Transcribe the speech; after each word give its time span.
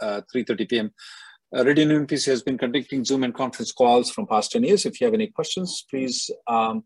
uh, 0.00 0.20
3.30 0.34 0.68
p.m. 0.68 0.90
Uh, 1.56 1.64
Reddy 1.64 1.84
Neumann 1.84 2.06
PC 2.06 2.26
has 2.26 2.42
been 2.42 2.58
conducting 2.58 3.04
Zoom 3.04 3.22
and 3.22 3.34
conference 3.34 3.72
calls 3.72 4.10
from 4.10 4.26
past 4.26 4.52
10 4.52 4.64
years. 4.64 4.84
If 4.84 5.00
you 5.00 5.06
have 5.06 5.14
any 5.14 5.28
questions, 5.28 5.84
please 5.88 6.30
um, 6.46 6.84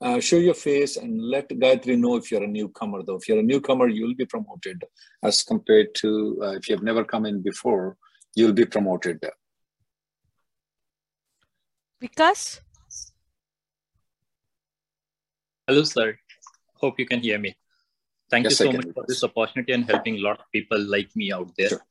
uh, 0.00 0.18
show 0.20 0.36
your 0.36 0.54
face 0.54 0.96
and 0.96 1.20
let 1.20 1.48
Gayatri 1.50 1.98
know 1.98 2.16
if 2.16 2.30
you're 2.30 2.42
a 2.42 2.46
newcomer. 2.46 3.02
Though, 3.02 3.16
if 3.16 3.28
you're 3.28 3.38
a 3.38 3.42
newcomer, 3.42 3.88
you'll 3.88 4.14
be 4.14 4.24
promoted 4.24 4.82
as 5.22 5.42
compared 5.42 5.94
to 5.96 6.40
uh, 6.42 6.50
if 6.52 6.68
you 6.68 6.74
have 6.74 6.82
never 6.82 7.04
come 7.04 7.26
in 7.26 7.42
before, 7.42 7.96
you'll 8.34 8.54
be 8.54 8.64
promoted. 8.64 9.20
Vikas? 12.02 12.60
Hello, 15.66 15.82
sir. 15.82 16.16
Hope 16.74 16.98
you 16.98 17.06
can 17.06 17.20
hear 17.20 17.38
me. 17.38 17.54
Thank 18.30 18.44
Yes, 18.44 18.60
you 18.60 18.66
so 18.66 18.72
much 18.72 18.86
for 18.94 19.04
this 19.06 19.22
opportunity 19.22 19.72
and 19.72 19.84
helping 19.84 20.16
a 20.16 20.20
lot 20.20 20.38
of 20.38 20.46
people 20.52 20.80
like 20.80 21.14
me 21.14 21.30
out 21.32 21.50
there. 21.58 21.68
Sure. 21.68 21.82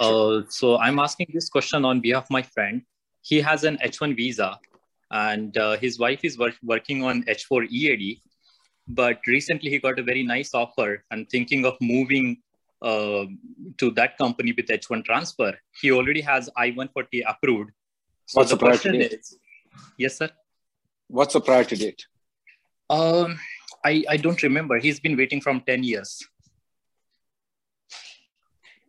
Uh, 0.00 0.42
so 0.48 0.78
I'm 0.78 0.98
asking 0.98 1.28
this 1.32 1.48
question 1.48 1.84
on 1.84 2.00
behalf 2.00 2.24
of 2.24 2.30
my 2.30 2.42
friend. 2.42 2.82
He 3.22 3.40
has 3.40 3.64
an 3.64 3.78
H1 3.78 4.16
visa 4.16 4.58
and 5.10 5.56
uh, 5.56 5.76
his 5.76 5.98
wife 5.98 6.20
is 6.24 6.38
work- 6.38 6.56
working 6.62 7.04
on 7.04 7.22
H4 7.24 7.68
EAD. 7.70 8.20
But 8.88 9.20
recently 9.26 9.70
he 9.70 9.78
got 9.78 9.98
a 9.98 10.02
very 10.02 10.22
nice 10.22 10.54
offer 10.54 11.04
and 11.10 11.28
thinking 11.30 11.64
of 11.64 11.76
moving 11.80 12.38
uh, 12.80 13.26
to 13.78 13.90
that 13.92 14.18
company 14.18 14.52
with 14.56 14.66
H1 14.66 15.04
transfer. 15.04 15.56
He 15.80 15.92
already 15.92 16.20
has 16.20 16.50
I-140 16.56 17.22
approved. 17.28 17.70
So 18.26 18.40
What's 18.40 18.50
the 18.50 18.56
the 18.56 18.58
priority 18.58 18.90
question 18.90 18.98
date? 18.98 19.12
is, 19.12 19.38
yes, 19.98 20.18
sir. 20.18 20.30
What's 21.08 21.34
the 21.34 21.40
priority 21.40 21.76
date? 21.76 22.06
Um, 22.90 23.38
I, 23.84 24.04
I 24.08 24.16
don't 24.16 24.42
remember. 24.42 24.78
He's 24.78 24.98
been 25.00 25.16
waiting 25.16 25.40
from 25.40 25.60
10 25.60 25.82
years. 25.84 26.20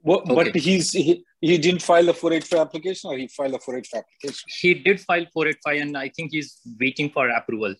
What, 0.03 0.25
But 0.25 0.55
he's 0.55 0.91
he, 0.91 1.23
he 1.39 1.57
didn't 1.57 1.81
file 1.81 2.09
a 2.09 2.13
485 2.13 2.59
application 2.59 3.09
or 3.09 3.17
he 3.17 3.27
filed 3.27 3.53
a 3.53 3.59
485 3.59 4.03
application? 4.03 4.49
He 4.61 4.73
did 4.73 4.99
file 4.99 5.25
485 5.33 5.81
and 5.81 5.97
I 5.97 6.09
think 6.09 6.31
he's 6.31 6.59
waiting 6.79 7.09
for 7.09 7.29
approval. 7.29 7.73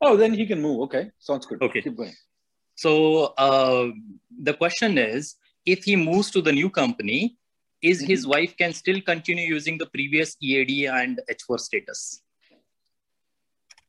Oh, 0.00 0.16
then 0.16 0.32
he 0.32 0.46
can 0.46 0.62
move. 0.62 0.80
Okay, 0.82 1.10
sounds 1.18 1.46
good. 1.46 1.60
Okay. 1.60 1.82
Keep 1.82 1.96
going. 1.96 2.14
So 2.76 3.34
uh, 3.36 3.88
the 4.48 4.54
question 4.54 4.96
is, 4.96 5.36
if 5.66 5.84
he 5.84 5.96
moves 5.96 6.30
to 6.30 6.40
the 6.40 6.52
new 6.52 6.70
company, 6.70 7.36
is 7.82 7.98
Mm-hmm. 7.98 8.10
his 8.12 8.26
wife 8.26 8.56
can 8.56 8.72
still 8.72 9.00
continue 9.00 9.46
using 9.46 9.76
the 9.76 9.86
previous 9.86 10.36
EAD 10.40 10.86
and 10.86 11.20
H4 11.28 11.58
status? 11.58 12.22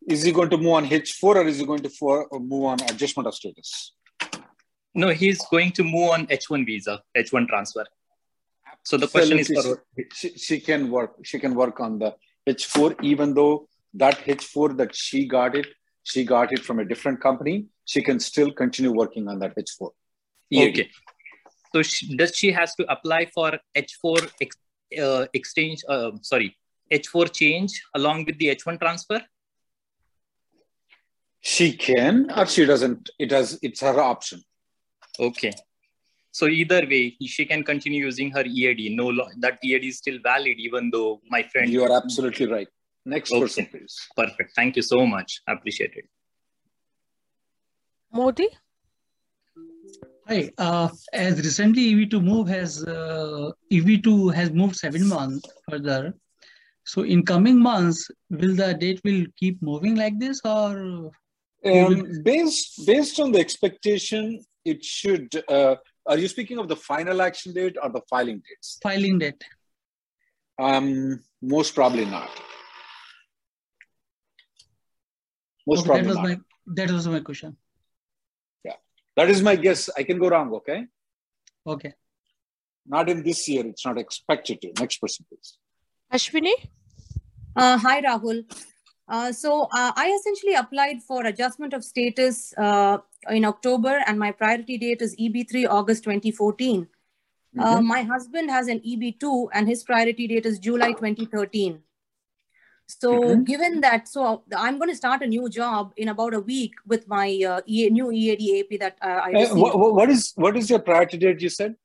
Is 0.07 0.23
he 0.23 0.31
going 0.31 0.49
to 0.49 0.57
move 0.57 0.73
on 0.73 0.87
H4 0.87 1.23
or 1.23 1.47
is 1.47 1.59
he 1.59 1.65
going 1.65 1.83
to 1.83 1.89
for, 1.89 2.27
move 2.33 2.65
on 2.65 2.77
adjustment 2.89 3.27
of 3.27 3.35
status? 3.35 3.93
No, 4.95 5.09
he's 5.09 5.43
going 5.47 5.71
to 5.71 5.83
move 5.83 6.11
on 6.11 6.27
H1 6.27 6.65
visa, 6.65 7.01
H1 7.17 7.47
transfer. 7.47 7.85
So 8.83 8.97
the 8.97 9.07
question 9.07 9.39
is 9.39 9.47
for 9.47 9.83
she, 10.13 10.37
she 10.37 10.59
can 10.59 10.91
work 10.91 11.15
she 11.23 11.39
can 11.39 11.55
work 11.55 11.79
on 11.79 11.99
the 11.99 12.15
h4 12.45 13.01
even 13.01 13.33
though 13.33 13.69
that 13.93 14.17
h4 14.25 14.75
that 14.75 14.93
she 14.93 15.25
got 15.25 15.55
it 15.55 15.67
she 16.03 16.25
got 16.25 16.51
it 16.51 16.59
from 16.59 16.79
a 16.79 16.85
different 16.85 17.21
company 17.21 17.67
she 17.85 18.01
can 18.01 18.19
still 18.19 18.51
continue 18.51 18.91
working 18.91 19.29
on 19.29 19.39
that 19.39 19.55
h4 19.55 19.89
EAD. 20.51 20.69
okay. 20.69 20.89
So 21.73 21.81
she, 21.81 22.15
does 22.15 22.35
she 22.35 22.51
has 22.51 22.75
to 22.75 22.91
apply 22.91 23.25
for 23.33 23.57
H4 23.75 24.29
ex, 24.41 24.55
uh, 25.01 25.25
exchange? 25.33 25.83
Uh, 25.89 26.11
sorry, 26.21 26.55
H4 26.91 27.33
change 27.33 27.81
along 27.95 28.25
with 28.25 28.37
the 28.37 28.55
H1 28.55 28.79
transfer? 28.79 29.21
she 31.45 31.73
can 31.73 32.31
or 32.37 32.45
she 32.45 32.65
doesn't 32.65 33.09
it 33.19 33.29
has 33.29 33.59
it's 33.61 33.81
her 33.81 33.99
option 33.99 34.41
Okay. 35.19 35.53
So 36.31 36.47
either 36.47 36.81
way, 36.89 37.15
she 37.21 37.45
can 37.45 37.63
continue 37.63 38.05
using 38.05 38.31
her 38.31 38.43
EAD. 38.43 38.95
No, 38.95 39.11
that 39.39 39.59
EAD 39.63 39.83
is 39.83 39.97
still 39.97 40.17
valid, 40.23 40.57
even 40.57 40.89
though 40.89 41.21
my 41.29 41.43
friend. 41.43 41.69
you 41.69 41.83
are 41.83 41.95
absolutely 41.95 42.47
right 42.47 42.67
next 43.05 43.31
Okay. 43.31 43.41
person 43.41 43.65
please 43.65 43.99
Perfect. 44.15 44.53
Thank 44.55 44.75
you 44.75 44.81
so 44.81 45.05
much. 45.05 45.41
Appreciate 45.47 45.93
it. 45.95 46.05
Modi? 48.11 48.47
Hi. 50.27 50.51
Uh, 50.57 50.89
as 51.11 51.37
recently 51.37 51.93
EB2 51.93 52.23
move 52.23 52.47
has 52.47 52.83
uh, 52.83 53.51
EB2 53.71 54.33
has 54.33 54.51
moved 54.51 54.75
seven 54.75 55.07
months 55.07 55.49
further. 55.69 56.13
So 56.85 57.03
in 57.03 57.25
coming 57.25 57.59
months, 57.59 58.09
will 58.29 58.55
the 58.55 58.73
date 58.73 59.01
will 59.03 59.25
keep 59.37 59.61
moving 59.61 59.95
like 59.95 60.19
this, 60.19 60.41
or 60.43 61.11
um, 61.65 62.21
based 62.23 62.85
based 62.85 63.19
on 63.19 63.31
the 63.31 63.39
expectation 63.39 64.39
it 64.65 64.83
should 64.83 65.29
uh, 65.49 65.75
are 66.05 66.17
you 66.17 66.27
speaking 66.27 66.57
of 66.59 66.67
the 66.67 66.75
final 66.75 67.21
action 67.21 67.53
date 67.53 67.75
or 67.81 67.89
the 67.89 68.01
filing 68.09 68.41
dates 68.47 68.79
filing 68.83 69.17
date? 69.19 69.43
um 70.59 71.19
most 71.41 71.73
probably 71.75 72.05
not 72.05 72.29
most 75.67 75.79
Okay, 75.79 75.87
that 75.87 75.93
probably 75.93 76.07
was 76.07 76.17
not. 76.17 76.23
my 76.27 76.35
that 76.77 76.91
was 76.91 77.07
my 77.07 77.19
question. 77.19 77.57
Yeah, 78.65 78.75
that 79.17 79.29
is 79.29 79.41
my 79.41 79.55
guess. 79.55 79.89
I 79.97 80.03
can 80.03 80.17
go 80.17 80.29
wrong, 80.29 80.53
okay? 80.55 80.85
Okay. 81.65 81.93
Not 82.85 83.09
in 83.09 83.23
this 83.23 83.47
year. 83.49 83.65
It's 83.65 83.85
not 83.85 83.97
expected 83.97 84.61
to. 84.61 84.71
Next 84.79 84.97
person, 84.97 85.25
please. 85.29 85.57
Ashwini? 86.13 86.53
Uh, 87.55 87.77
hi, 87.77 88.01
Rahul. 88.01 88.43
Uh, 89.07 89.31
so 89.31 89.63
uh, 89.73 89.91
I 89.95 90.11
essentially 90.19 90.53
applied 90.55 91.03
for 91.03 91.25
adjustment 91.25 91.73
of 91.73 91.83
status 91.83 92.53
uh, 92.57 92.99
in 93.29 93.45
October, 93.45 94.01
and 94.07 94.17
my 94.17 94.31
priority 94.31 94.77
date 94.77 95.01
is 95.01 95.15
EB3 95.17 95.67
August 95.69 96.03
2014. 96.03 96.87
Uh, 97.59 97.77
Mhm. 97.79 97.83
my 97.85 98.01
husband 98.01 98.49
has 98.49 98.67
an 98.67 98.79
EB2, 98.79 99.49
and 99.53 99.67
his 99.67 99.83
priority 99.83 100.27
date 100.27 100.45
is 100.45 100.57
July 100.59 100.93
2013. 100.93 101.83
So, 102.87 103.09
Mhm. 103.19 103.45
given 103.45 103.81
that, 103.81 104.07
so 104.07 104.43
I'm 104.55 104.77
going 104.77 104.89
to 104.89 104.95
start 104.95 105.21
a 105.21 105.27
new 105.27 105.49
job 105.49 105.93
in 105.97 106.09
about 106.09 106.33
a 106.33 106.39
week 106.39 106.73
with 106.85 107.07
my 107.07 107.27
uh, 107.51 107.61
EA, 107.67 107.89
new 107.89 108.11
EAD 108.11 108.59
AP 108.59 108.77
that 108.77 108.97
uh, 109.01 109.19
I 109.25 109.33
Uh, 109.33 109.39
received. 109.39 109.59
wha- 109.59 109.75
wha- 109.83 109.93
what 109.99 110.09
is 110.09 110.33
what 110.35 110.57
is 110.57 110.69
your 110.69 110.79
priority 110.79 111.17
date? 111.17 111.41
You 111.41 111.49
said 111.49 111.75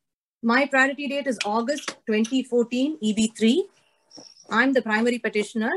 My 0.42 0.66
priority 0.66 1.08
date 1.08 1.26
is 1.26 1.38
August 1.44 1.92
2014 2.06 2.96
EB3. 3.02 3.64
I'm 4.50 4.72
the 4.72 4.82
primary 4.82 5.18
petitioner. 5.18 5.72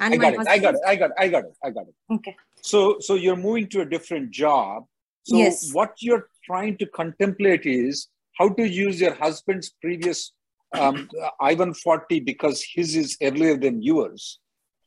And 0.00 0.14
I 0.14 0.16
got 0.16 0.32
it. 0.34 0.48
I 0.48 0.58
got 0.58 0.74
it. 0.74 0.80
I 0.86 0.96
got 0.96 1.10
it. 1.10 1.16
I 1.18 1.28
got 1.28 1.44
it. 1.44 1.56
I 1.64 1.70
got 1.70 1.86
it. 1.88 1.94
Okay. 2.14 2.36
So 2.62 2.98
so 3.00 3.14
you're 3.14 3.36
moving 3.36 3.68
to 3.68 3.82
a 3.82 3.84
different 3.94 4.30
job. 4.30 4.84
So 5.24 5.36
Yes. 5.36 5.72
what 5.72 5.92
you're 6.00 6.28
trying 6.44 6.76
to 6.78 6.86
contemplate 6.86 7.66
is 7.66 8.08
how 8.38 8.48
to 8.48 8.66
use 8.66 9.00
your 9.00 9.14
husband's 9.14 9.68
previous 9.82 10.32
um, 10.72 11.08
I-140 11.40 12.24
because 12.24 12.64
his 12.74 12.96
is 12.96 13.16
earlier 13.20 13.56
than 13.56 13.82
yours. 13.82 14.38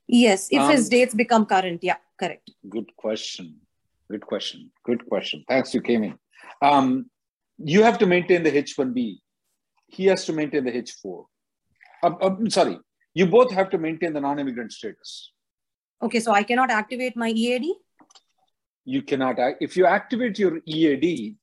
Yes, 0.07 0.47
if 0.49 0.69
his 0.71 0.85
Um, 0.85 0.89
dates 0.89 1.13
become 1.13 1.45
current. 1.45 1.83
Yeah, 1.83 1.97
correct. 2.19 2.49
Good 2.69 2.89
question. 2.95 3.59
Good 4.09 4.25
question. 4.25 4.71
Good 4.83 5.07
question. 5.07 5.43
Thanks, 5.47 5.73
you 5.73 5.81
came 5.81 6.03
in. 6.03 6.17
Um, 6.61 7.09
you 7.57 7.83
have 7.83 7.97
to 7.99 8.05
maintain 8.05 8.43
the 8.43 8.51
H1B. 8.51 9.19
He 9.87 10.05
has 10.05 10.25
to 10.25 10.33
maintain 10.33 10.63
the 10.65 10.71
H4. 10.71 11.25
Um, 12.03 12.17
um, 12.21 12.49
sorry, 12.49 12.79
you 13.13 13.25
both 13.27 13.51
have 13.51 13.69
to 13.71 13.77
maintain 13.77 14.13
the 14.13 14.21
non-immigrant 14.21 14.71
status. 14.71 15.31
Okay, 16.01 16.19
so 16.19 16.31
I 16.31 16.43
cannot 16.43 16.69
activate 16.69 17.15
my 17.15 17.29
EAD? 17.29 17.65
You 18.85 19.01
cannot, 19.01 19.37
if 19.61 19.77
you 19.77 19.85
activate 19.85 20.37
your 20.39 20.59
EAD, 20.65 21.35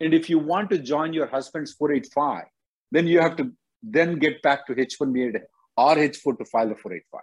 and 0.00 0.14
if 0.14 0.30
you 0.30 0.38
want 0.38 0.70
to 0.70 0.78
join 0.78 1.12
your 1.12 1.26
husband's 1.26 1.72
485, 1.72 2.44
then 2.90 3.06
you 3.06 3.20
have 3.20 3.36
to 3.36 3.52
then 3.82 4.18
get 4.18 4.42
back 4.42 4.66
to 4.66 4.74
H1B 4.74 5.40
or 5.76 5.94
H4 5.94 6.38
to 6.38 6.44
file 6.44 6.68
the 6.68 6.74
485. 6.74 7.20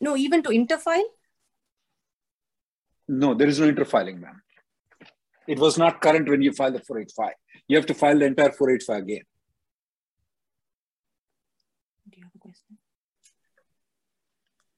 No, 0.00 0.16
even 0.16 0.42
to 0.42 0.50
interfile? 0.50 1.04
No, 3.08 3.34
there 3.34 3.48
is 3.48 3.60
no 3.60 3.70
interfiling, 3.72 4.20
ma'am. 4.20 4.42
It 5.46 5.58
was 5.58 5.76
not 5.78 6.00
current 6.00 6.28
when 6.28 6.42
you 6.42 6.52
filed 6.52 6.74
the 6.74 6.80
485. 6.80 7.34
You 7.68 7.76
have 7.76 7.86
to 7.86 7.94
file 7.94 8.18
the 8.18 8.26
entire 8.26 8.52
485 8.52 9.02
again. 9.02 9.22
Do 12.10 12.18
you 12.18 12.24
have 12.24 12.32
a 12.34 12.38
question? 12.38 12.78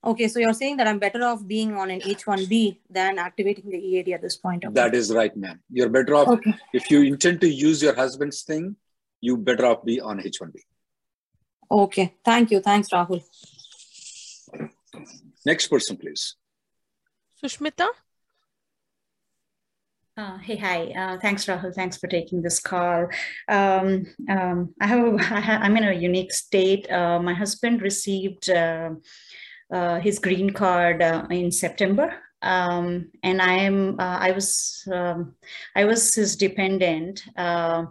Okay, 0.05 0.29
so 0.29 0.39
you're 0.39 0.53
saying 0.53 0.77
that 0.77 0.87
I'm 0.87 0.99
better 0.99 1.23
off 1.25 1.47
being 1.47 1.75
on 1.77 1.91
an 1.91 2.01
H1B 2.01 2.79
than 2.91 3.19
activating 3.19 3.71
the 3.71 3.79
EAD 3.79 4.11
at 4.13 4.21
this 4.21 4.37
point. 4.37 4.65
Okay. 4.65 4.75
That 4.75 4.95
is 4.95 5.11
right, 5.13 5.35
ma'am. 5.35 5.61
You're 5.71 5.89
better 5.89 6.15
off 6.15 6.29
Okay. 6.29 6.55
if 6.75 6.91
you 6.91 7.03
intend 7.03 7.41
to 7.41 7.49
use 7.49 7.83
your 7.83 7.95
husband's 7.95 8.43
thing. 8.43 8.77
You 9.23 9.39
better 9.39 9.65
off 9.65 9.83
be 9.85 10.01
on 10.03 10.21
H1B. 10.21 10.57
Okay, 11.71 12.15
thank 12.23 12.51
you. 12.51 12.61
Thanks, 12.61 12.91
Rahul. 12.91 13.23
Next 15.47 15.69
person, 15.69 15.97
please. 15.97 16.37
Sushmita? 17.43 17.87
Uh, 20.17 20.39
hey, 20.39 20.57
hi. 20.57 20.93
Uh, 20.97 21.19
thanks, 21.19 21.47
Rahul. 21.47 21.75
Thanks 21.75 21.97
for 21.97 22.07
taking 22.07 22.43
this 22.43 22.61
call. 22.61 23.09
Um, 23.49 24.07
um, 24.29 24.75
I 24.81 24.87
have, 24.87 25.01
a, 25.07 25.15
I 25.19 25.41
ha- 25.41 25.61
I'm 25.63 25.77
in 25.79 25.85
a 25.85 25.93
unique 25.95 26.33
state. 26.33 26.91
Uh, 26.93 27.19
my 27.21 27.33
husband 27.33 27.81
received 27.81 28.51
uh, 29.73 30.01
his 30.01 30.19
green 30.19 30.51
card 30.51 31.03
uh, 31.03 31.27
in 31.31 31.51
September, 31.51 32.15
um, 32.45 33.11
and 33.23 33.41
I 33.41 33.55
am. 33.55 33.99
Uh, 33.99 34.19
I 34.21 34.33
was. 34.33 34.87
Um, 34.93 35.35
I 35.75 35.85
was 35.85 36.15
his 36.15 36.37
dependent. 36.37 37.25
Uh, 37.37 37.87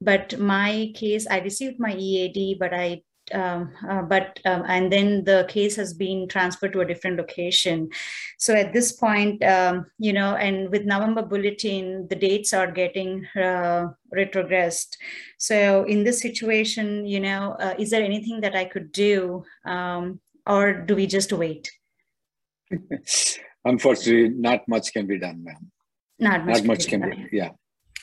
but 0.00 0.38
my 0.38 0.90
case, 0.94 1.26
I 1.28 1.38
received 1.38 1.78
my 1.78 1.94
EAD, 1.94 2.58
but 2.58 2.74
I. 2.74 3.02
Um, 3.32 3.72
uh, 3.88 4.02
but 4.02 4.40
um, 4.44 4.64
and 4.66 4.92
then 4.92 5.22
the 5.22 5.46
case 5.48 5.76
has 5.76 5.94
been 5.94 6.26
transferred 6.26 6.72
to 6.72 6.80
a 6.80 6.84
different 6.84 7.16
location 7.16 7.88
so 8.36 8.52
at 8.52 8.72
this 8.72 8.92
point 8.92 9.42
um, 9.44 9.86
you 9.96 10.12
know 10.12 10.34
and 10.34 10.68
with 10.70 10.84
november 10.84 11.22
bulletin 11.22 12.08
the 12.08 12.16
dates 12.16 12.52
are 12.52 12.70
getting 12.70 13.24
uh, 13.36 13.86
retrogressed 14.12 14.96
so 15.38 15.84
in 15.84 16.02
this 16.02 16.20
situation 16.20 17.06
you 17.06 17.20
know 17.20 17.56
uh, 17.60 17.74
is 17.78 17.90
there 17.90 18.02
anything 18.02 18.40
that 18.40 18.56
i 18.56 18.64
could 18.64 18.90
do 18.90 19.44
um, 19.66 20.20
or 20.46 20.72
do 20.72 20.94
we 20.96 21.06
just 21.06 21.32
wait 21.32 21.70
Unfortunately, 23.64 24.28
not 24.28 24.66
much 24.66 24.92
can 24.92 25.06
be 25.06 25.18
done, 25.18 25.44
ma'am. 25.44 25.70
not 26.18 26.44
much 26.44 26.56
Not 26.58 26.64
much 26.64 26.86
can 26.88 27.04
okay. 27.04 27.28
be. 27.30 27.36
Yeah. 27.36 27.50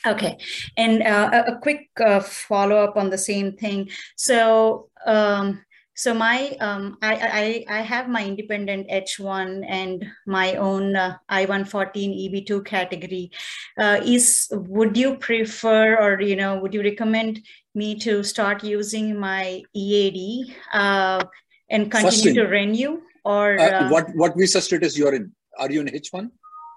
Okay, 0.06 0.38
and 0.78 1.02
uh, 1.02 1.28
a, 1.32 1.52
a 1.52 1.58
quick 1.58 1.88
uh, 2.00 2.20
follow 2.20 2.76
up 2.76 2.96
on 2.96 3.10
the 3.10 3.18
same 3.18 3.52
thing. 3.52 3.90
So, 4.16 4.88
um, 5.04 5.62
so 5.94 6.14
my 6.14 6.56
um, 6.60 6.96
I, 7.02 7.66
I 7.68 7.78
I 7.78 7.80
have 7.82 8.08
my 8.08 8.24
independent 8.24 8.88
H1 8.88 9.66
and 9.68 10.06
my 10.26 10.54
own 10.54 10.96
uh, 10.96 11.18
I-140 11.28 11.92
EB2 11.92 12.64
category. 12.64 13.30
Uh, 13.76 14.00
is 14.02 14.48
would 14.52 14.96
you 14.96 15.16
prefer 15.16 16.00
or 16.00 16.22
you 16.22 16.36
know 16.36 16.58
would 16.60 16.72
you 16.72 16.82
recommend 16.82 17.44
me 17.74 17.94
to 17.96 18.22
start 18.22 18.64
using 18.64 19.20
my 19.20 19.62
EAD 19.74 20.56
uh, 20.72 21.22
and 21.70 21.90
continue 21.90 22.24
thing- 22.24 22.34
to 22.40 22.44
renew 22.58 22.92
or 23.24 23.58
Uh, 23.58 23.70
uh, 23.78 23.88
what 23.94 24.06
what 24.20 24.36
visa 24.36 24.60
status 24.68 24.96
you're 24.98 25.14
in? 25.20 25.24
Are 25.58 25.70
you 25.74 25.80
in 25.84 25.88
H1? 25.88 26.30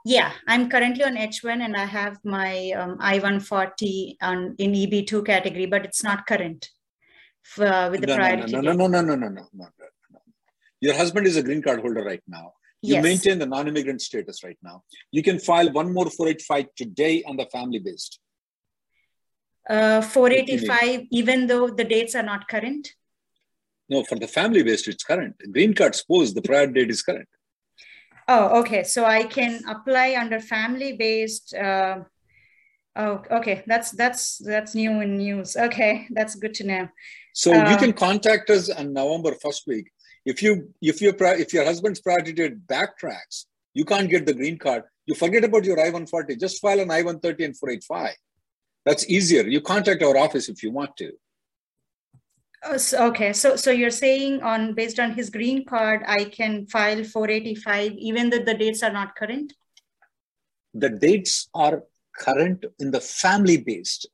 yeah, 0.06 0.32
I'm 0.48 0.64
currently 0.74 1.04
on 1.10 1.16
H1 1.16 1.60
and 1.66 1.76
I 1.84 1.86
have 1.98 2.16
my 2.38 2.72
um, 2.80 2.98
I-140 3.00 4.18
on 4.30 4.56
in 4.64 4.72
EB2 4.84 5.26
category, 5.32 5.68
but 5.74 5.86
it's 5.88 6.04
not 6.08 6.26
current 6.32 6.62
f- 7.52 7.62
uh, 7.70 7.88
with 7.92 8.02
the 8.02 8.08
no, 8.08 8.16
priority. 8.18 8.52
no, 8.56 8.62
no, 8.62 8.74
no, 8.82 8.88
no, 8.96 9.02
no, 9.02 9.16
no, 9.16 9.30
no, 9.38 9.46
no, 9.62 9.68
no. 10.16 10.20
Your 10.82 10.96
husband 11.02 11.26
is 11.32 11.38
a 11.38 11.44
green 11.48 11.62
card 11.68 11.80
holder 11.86 12.04
right 12.12 12.26
now. 12.28 12.46
You 12.90 12.96
Yes. 12.96 13.04
maintain 13.08 13.38
the 13.44 13.46
non-immigrant 13.56 14.02
status 14.10 14.44
right 14.48 14.58
now. 14.70 14.84
You 15.18 15.24
can 15.28 15.40
file 15.40 15.70
one 15.72 15.90
more 15.98 16.10
485 16.10 16.66
today 16.82 17.14
on 17.30 17.38
the 17.42 17.46
family 17.56 17.80
based. 17.80 18.20
Uh, 19.70 20.02
485, 20.02 21.08
even 21.12 21.48
though 21.48 21.70
the 21.70 21.86
dates 21.86 22.14
are 22.16 22.24
not 22.34 22.50
current. 22.50 22.90
No, 23.94 24.04
for 24.10 24.18
the 24.24 24.28
family 24.40 24.64
based, 24.64 24.88
it's 24.88 25.04
current. 25.04 25.36
Green 25.56 25.74
card 25.80 25.94
suppose 26.02 26.34
the 26.34 26.42
prior 26.50 26.68
date 26.78 26.90
is 26.96 27.02
current. 27.10 27.30
Oh, 28.28 28.46
okay. 28.62 28.84
So 28.94 29.00
I 29.06 29.22
can 29.38 29.54
apply 29.76 30.08
under 30.22 30.40
family 30.40 30.92
based. 31.06 31.54
Uh, 31.54 31.96
oh, 33.02 33.16
okay. 33.38 33.58
That's 33.72 33.90
that's 34.02 34.24
that's 34.52 34.74
new 34.82 34.94
in 35.06 35.12
news. 35.26 35.50
Okay, 35.68 35.94
that's 36.18 36.36
good 36.44 36.56
to 36.60 36.64
know. 36.72 36.84
So 37.44 37.50
you 37.54 37.76
Uh, 37.78 37.84
can 37.84 37.94
contact 38.08 38.50
us 38.50 38.70
on 38.80 38.94
November 38.94 39.34
first 39.46 39.64
week. 39.72 39.88
If 40.32 40.38
you 40.44 40.52
if 40.92 41.02
your 41.04 41.16
if 41.44 41.50
your 41.56 41.66
husband's 41.72 42.00
priority 42.06 42.34
date 42.40 42.58
backtracks, 42.76 43.38
you 43.78 43.86
can't 43.92 44.10
get 44.14 44.26
the 44.26 44.34
green 44.40 44.58
card. 44.66 44.84
You 45.06 45.16
forget 45.24 45.44
about 45.44 45.66
your 45.70 45.80
I-140. 45.88 46.40
Just 46.46 46.62
file 46.64 46.80
an 46.80 46.90
I-130 47.00 47.46
and 47.48 47.56
485. 47.58 48.16
That's 48.86 49.06
easier. 49.18 49.44
You 49.56 49.60
contact 49.74 50.02
our 50.08 50.18
office 50.26 50.48
if 50.54 50.64
you 50.64 50.72
want 50.80 50.96
to. 51.02 51.10
Oh, 52.66 52.78
so- 52.78 53.08
okay. 53.08 53.34
So 53.34 53.56
so 53.56 53.72
you're 53.72 53.92
saying 53.92 54.42
on 54.42 54.74
based 54.74 55.00
on 55.00 55.12
his 55.14 55.30
green 55.30 55.66
card, 55.66 56.02
I 56.08 56.26
can 56.26 56.66
file 56.68 57.04
485 57.04 57.92
even 57.94 58.30
though 58.30 58.40
the 58.40 58.54
dates 58.54 58.84
are 58.84 58.92
not 58.92 59.16
current. 59.16 59.54
The 60.74 60.90
dates 60.90 61.50
are 61.54 61.84
current 62.18 62.66
in 62.80 62.92
the 62.92 63.02
family 63.02 63.58
based. 63.58 64.08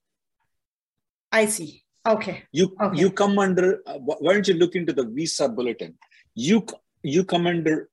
I 1.32 1.46
see. 1.46 1.84
Okay. 2.08 2.44
You 2.52 2.76
Okay. 2.82 2.98
you 3.00 3.12
come 3.12 3.38
under. 3.38 3.82
Uh, 3.86 4.00
why 4.00 4.34
don't 4.34 4.48
you 4.48 4.56
look 4.56 4.76
into 4.76 4.94
the 4.94 5.06
visa 5.06 5.48
bulletin? 5.48 5.98
You 6.34 6.66
you 7.04 7.24
come 7.24 7.46
under 7.48 7.90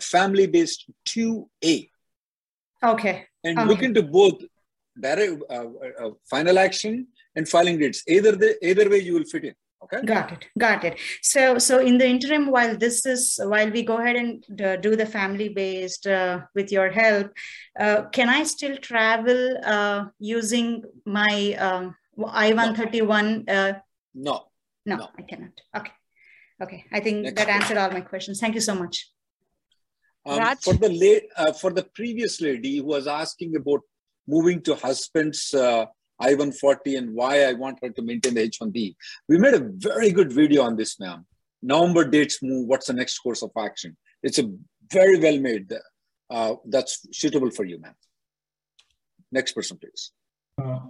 family 0.00 0.46
based 0.46 0.84
two 1.04 1.48
A 1.64 1.90
Okay. 2.82 3.26
and 3.44 3.68
look 3.68 3.82
into 3.82 4.02
both 4.02 4.38
direct 5.00 5.42
uh, 5.50 5.66
uh, 6.02 6.10
final 6.30 6.58
action 6.58 7.06
and 7.34 7.48
filing 7.48 7.78
dates. 7.78 8.02
Either 8.06 8.32
the 8.36 8.50
either 8.70 8.88
way 8.88 8.98
you 8.98 9.14
will 9.14 9.24
fit 9.24 9.44
in. 9.44 9.54
Okay. 9.84 10.04
Got 10.04 10.32
it. 10.32 10.46
Got 10.58 10.84
it. 10.84 10.98
So 11.22 11.58
so 11.58 11.78
in 11.78 11.98
the 11.98 12.06
interim, 12.06 12.50
while 12.50 12.76
this 12.76 13.06
is 13.06 13.38
while 13.42 13.70
we 13.70 13.82
go 13.82 13.98
ahead 13.98 14.16
and 14.16 14.60
uh, 14.60 14.76
do 14.76 14.96
the 14.96 15.06
family 15.06 15.48
based 15.48 16.06
uh, 16.06 16.40
with 16.54 16.72
your 16.72 16.90
help, 16.90 17.32
uh, 17.78 18.02
can 18.10 18.28
I 18.28 18.42
still 18.44 18.76
travel 18.78 19.56
uh, 19.64 20.06
using 20.18 20.82
my 21.06 21.54
um, 21.54 21.94
I-131? 22.26 23.48
Uh, 23.48 23.72
No. 24.14 24.48
no, 24.84 24.96
No. 24.96 25.08
I 25.16 25.22
cannot. 25.22 25.54
Okay. 25.76 25.92
Okay. 26.60 26.84
I 26.92 27.00
think 27.00 27.22
Next 27.22 27.36
that 27.36 27.44
question. 27.44 27.62
answered 27.62 27.76
all 27.78 27.90
my 27.90 28.00
questions. 28.00 28.40
Thank 28.40 28.54
you 28.56 28.60
so 28.60 28.74
much. 28.74 29.08
Um, 30.26 30.38
Raj? 30.40 30.58
for 30.60 30.74
the 30.74 30.88
late, 30.88 31.26
uh, 31.36 31.52
for 31.52 31.70
the 31.72 31.84
previous 31.94 32.40
lady 32.40 32.78
who 32.78 32.84
was 32.86 33.06
asking 33.06 33.54
about 33.54 33.82
moving 34.26 34.60
to 34.62 34.74
husband's 34.74 35.54
uh, 35.54 35.86
I-140 36.20 36.98
and 36.98 37.14
why 37.14 37.44
I 37.44 37.52
want 37.52 37.78
her 37.82 37.90
to 37.90 38.02
maintain 38.02 38.34
the 38.34 38.42
H-1B, 38.42 38.96
we 39.28 39.38
made 39.38 39.54
a 39.54 39.70
very 39.74 40.10
good 40.10 40.32
video 40.32 40.62
on 40.62 40.76
this, 40.76 40.98
ma'am. 40.98 41.26
November 41.62 42.04
dates 42.04 42.42
move. 42.42 42.66
What's 42.68 42.86
the 42.86 42.92
next 42.92 43.18
course 43.18 43.42
of 43.42 43.50
action? 43.58 43.96
It's 44.22 44.38
a 44.38 44.50
very 44.92 45.18
well 45.18 45.38
made. 45.38 45.72
Uh, 46.30 46.54
that's 46.66 47.06
suitable 47.12 47.50
for 47.50 47.64
you, 47.64 47.80
ma'am. 47.80 47.94
Next 49.32 49.52
person, 49.52 49.78
please. 49.78 50.12
Uh, 50.62 50.80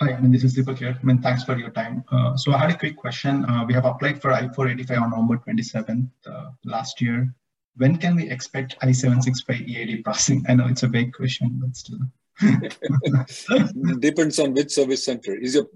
Hi, 0.00 0.12
I 0.12 0.20
mean, 0.20 0.32
this 0.32 0.42
is 0.42 0.56
Deepak 0.56 0.78
here. 0.78 0.98
I 1.00 1.04
mean, 1.04 1.22
thanks 1.22 1.44
for 1.44 1.56
your 1.56 1.70
time. 1.70 2.02
Uh, 2.10 2.36
so 2.36 2.52
I 2.52 2.58
had 2.58 2.70
a 2.72 2.76
quick 2.76 2.96
question. 2.96 3.44
Uh, 3.44 3.64
we 3.64 3.74
have 3.74 3.84
applied 3.84 4.20
for 4.20 4.32
I-485 4.32 5.02
on 5.02 5.10
November 5.10 5.36
27th 5.36 6.08
uh, 6.26 6.50
last 6.64 7.00
year. 7.00 7.32
When 7.76 7.96
can 7.96 8.16
we 8.16 8.28
expect 8.28 8.76
I-765 8.82 9.68
EAD 9.68 10.04
passing? 10.04 10.44
I 10.48 10.54
know 10.54 10.66
it's 10.66 10.82
a 10.82 10.88
big 10.88 11.12
question, 11.12 11.60
but 11.62 11.76
still. 11.76 12.00
Depends 14.00 14.38
on 14.38 14.54
which 14.54 14.72
service 14.72 15.04
center. 15.04 15.34
Is 15.34 15.54
your 15.54 15.66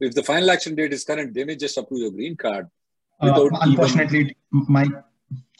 if 0.00 0.14
the 0.14 0.22
final 0.22 0.50
action 0.50 0.74
date 0.74 0.92
is 0.92 1.04
current, 1.04 1.34
they 1.34 1.44
may 1.44 1.56
just 1.56 1.76
approve 1.76 2.00
your 2.00 2.10
green 2.10 2.36
card. 2.36 2.66
Uh, 3.20 3.26
Without 3.26 3.46
even- 3.46 3.58
unfortunately, 3.62 4.36
my 4.50 4.86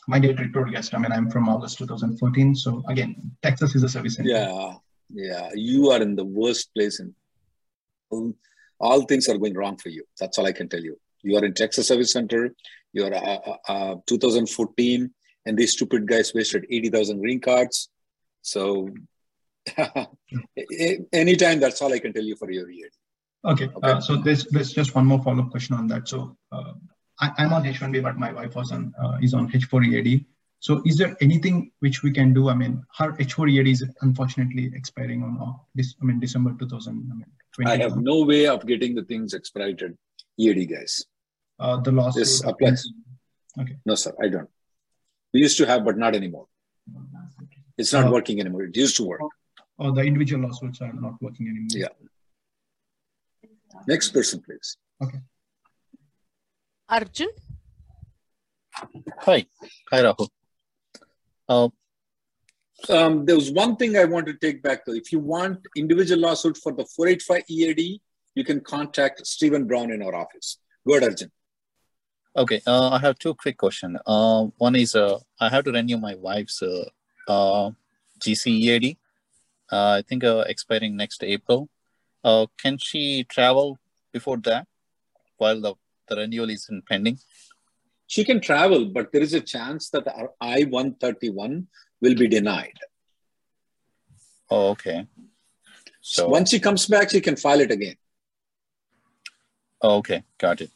my 0.06 0.18
date 0.18 0.36
retrogressed. 0.36 0.94
I 0.94 0.98
mean, 0.98 1.12
I'm 1.12 1.30
from 1.30 1.48
August 1.48 1.78
2014. 1.78 2.54
So 2.54 2.82
again, 2.88 3.32
Texas 3.42 3.74
is 3.74 3.82
a 3.82 3.88
service 3.88 4.14
center. 4.14 4.30
Yeah, 4.30 4.74
yeah. 5.12 5.50
You 5.54 5.90
are 5.90 6.00
in 6.00 6.16
the 6.16 6.24
worst 6.24 6.72
place, 6.74 6.98
and 7.00 7.14
all, 8.10 8.34
all 8.80 9.02
things 9.02 9.28
are 9.28 9.36
going 9.36 9.54
wrong 9.54 9.76
for 9.76 9.90
you. 9.90 10.04
That's 10.18 10.38
all 10.38 10.46
I 10.46 10.52
can 10.52 10.68
tell 10.68 10.80
you. 10.80 10.98
You 11.22 11.36
are 11.36 11.44
in 11.44 11.52
Texas 11.52 11.88
Service 11.88 12.12
Center. 12.12 12.54
You 12.92 13.04
are 13.06 13.14
uh, 13.14 13.38
uh, 13.46 13.56
uh, 13.68 13.94
2014, 14.06 15.12
and 15.44 15.58
these 15.58 15.72
stupid 15.72 16.06
guys 16.08 16.32
wasted 16.34 16.64
80,000 16.70 17.20
green 17.20 17.40
cards. 17.40 17.90
So, 18.40 18.88
anytime, 21.12 21.60
that's 21.60 21.80
all 21.82 21.92
I 21.92 21.98
can 21.98 22.12
tell 22.12 22.22
you 22.22 22.36
for 22.36 22.50
your 22.50 22.70
year. 22.70 22.88
Okay. 23.44 23.64
Okay. 23.66 23.90
Uh, 23.90 24.00
so 24.00 24.16
there's 24.16 24.44
there's 24.46 24.72
just 24.72 24.94
one 24.94 25.06
more 25.06 25.22
follow-up 25.22 25.50
question 25.50 25.76
on 25.76 25.86
that. 25.88 26.08
So 26.08 26.36
uh, 26.52 26.72
I, 27.20 27.30
I'm 27.38 27.52
on 27.52 27.64
H1B, 27.64 28.02
but 28.02 28.16
my 28.16 28.32
wife 28.32 28.54
was 28.54 28.72
on 28.72 28.92
uh, 29.02 29.18
is 29.22 29.34
on 29.34 29.50
H4 29.50 29.86
EAD. 29.86 30.24
So 30.60 30.82
is 30.84 30.98
there 30.98 31.16
anything 31.20 31.70
which 31.78 32.02
we 32.02 32.10
can 32.10 32.34
do? 32.34 32.48
I 32.48 32.54
mean, 32.54 32.82
her 32.96 33.12
H4 33.12 33.50
EAD 33.50 33.68
is 33.68 33.84
unfortunately 34.02 34.72
expiring 34.74 35.22
on 35.22 35.38
uh, 35.40 35.52
this. 35.74 35.94
I 36.02 36.04
mean, 36.04 36.18
December 36.18 36.54
2000. 36.58 37.08
I 37.10 37.14
mean, 37.14 37.68
I 37.68 37.76
have 37.76 37.96
no 37.96 38.24
way 38.24 38.46
of 38.48 38.66
getting 38.66 38.94
the 38.94 39.04
things 39.04 39.34
expedited. 39.34 39.96
EAD 40.38 40.68
guys. 40.68 41.04
Uh, 41.58 41.80
the 41.80 41.92
lawsuit. 41.92 42.20
This 42.20 42.44
applies. 42.44 42.88
Okay. 43.60 43.76
No, 43.84 43.94
sir, 43.94 44.12
I 44.22 44.28
don't. 44.28 44.48
We 45.32 45.40
used 45.40 45.58
to 45.58 45.66
have, 45.66 45.84
but 45.84 45.98
not 45.98 46.14
anymore. 46.14 46.46
It's 47.76 47.92
not 47.92 48.06
Uh, 48.06 48.12
working 48.12 48.40
anymore. 48.40 48.64
It 48.64 48.76
used 48.76 48.96
to 48.96 49.04
work. 49.04 49.20
Oh, 49.78 49.92
the 49.92 50.02
individual 50.02 50.42
lawsuits 50.48 50.80
are 50.80 50.92
not 50.92 51.14
working 51.22 51.48
anymore. 51.48 51.68
Yeah. 51.70 51.88
Next 53.86 54.10
person, 54.10 54.42
please. 54.42 54.76
Okay. 55.02 55.18
Arjun. 56.88 57.28
Hi. 59.20 59.46
Hi, 59.90 60.02
Rahul. 60.06 60.28
Uh, 61.48 61.68
Um, 62.96 63.24
there 63.26 63.34
was 63.34 63.50
one 63.50 63.74
thing 63.78 63.96
I 63.96 64.04
want 64.04 64.26
to 64.30 64.34
take 64.34 64.58
back 64.62 64.84
though. 64.84 64.94
If 64.94 65.10
you 65.12 65.18
want 65.18 65.58
individual 65.76 66.20
lawsuit 66.20 66.56
for 66.56 66.72
the 66.72 66.84
485 66.84 67.42
EAD, 67.54 67.80
you 68.36 68.44
can 68.44 68.60
contact 68.60 69.26
Stephen 69.26 69.64
Brown 69.66 69.90
in 69.94 70.00
our 70.06 70.14
office. 70.14 70.48
Go 70.86 70.92
ahead, 70.96 71.08
Arjun. 71.10 71.30
okay. 72.36 72.60
Uh, 72.66 72.90
I 72.90 72.98
have 73.06 73.18
two 73.18 73.34
quick 73.34 73.56
questions. 73.58 73.98
Uh, 74.06 74.44
one 74.58 74.76
is 74.76 74.94
uh, 74.94 75.18
I 75.40 75.48
have 75.54 75.64
to 75.64 75.72
renew 75.72 75.98
my 75.98 76.14
wife's 76.28 76.62
uh, 76.62 76.84
uh, 77.26 77.70
GCEAD. 78.20 78.96
Uh, 79.70 79.90
I 79.98 80.02
think 80.02 80.24
uh, 80.24 80.44
expiring 80.46 80.96
next 80.96 81.22
April. 81.22 81.68
Uh, 82.24 82.46
can 82.56 82.78
she 82.78 83.24
travel 83.24 83.78
before 84.12 84.38
that 84.38 84.66
while 85.36 85.60
the, 85.60 85.74
the 86.08 86.16
renewal 86.16 86.50
is 86.50 86.68
in 86.68 86.82
pending? 86.82 87.18
She 88.06 88.24
can 88.24 88.40
travel, 88.40 88.86
but 88.86 89.12
there 89.12 89.20
is 89.22 89.34
a 89.34 89.40
chance 89.40 89.90
that 89.90 90.08
our 90.08 90.32
I-131 90.40 91.66
will 92.00 92.14
be 92.14 92.26
denied. 92.26 92.78
Oh, 94.50 94.70
okay. 94.70 95.06
So, 96.00 96.28
Once 96.28 96.50
she 96.50 96.58
comes 96.58 96.86
back, 96.86 97.10
she 97.10 97.20
can 97.20 97.36
file 97.36 97.60
it 97.60 97.70
again. 97.70 97.96
oh, 99.82 99.98
okay. 99.98 100.24
Got 100.38 100.62
it. 100.62 100.70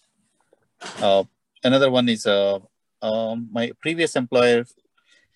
Uh, 1.00 1.24
another 1.64 1.90
one 1.90 2.08
is 2.08 2.26
uh, 2.26 2.58
um, 3.00 3.48
my 3.50 3.72
previous 3.80 4.14
employer. 4.14 4.66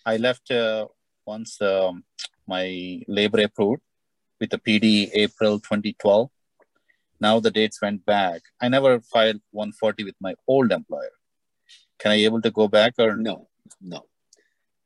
I 0.04 0.18
left 0.18 0.50
uh, 0.50 0.86
once 1.26 1.61
um, 1.61 2.04
my 2.47 3.02
labor 3.09 3.40
approved 3.42 3.83
with 4.40 4.50
the 4.50 4.59
PD 4.59 5.11
April 5.14 5.59
2012. 5.59 6.30
Now 7.21 7.40
the 7.40 7.50
dates 7.50 7.80
went 7.80 8.04
back. 8.04 8.42
I 8.61 8.68
never 8.68 9.00
filed 9.00 9.40
140 9.50 10.04
with 10.04 10.14
my 10.21 10.35
old 10.47 10.73
employer. 10.73 11.11
Can 11.99 12.12
I 12.12 12.16
able 12.16 12.42
to 12.42 12.50
go 12.50 12.68
back 12.68 12.95
or 12.99 13.16
No, 13.16 13.49
no. 13.80 14.04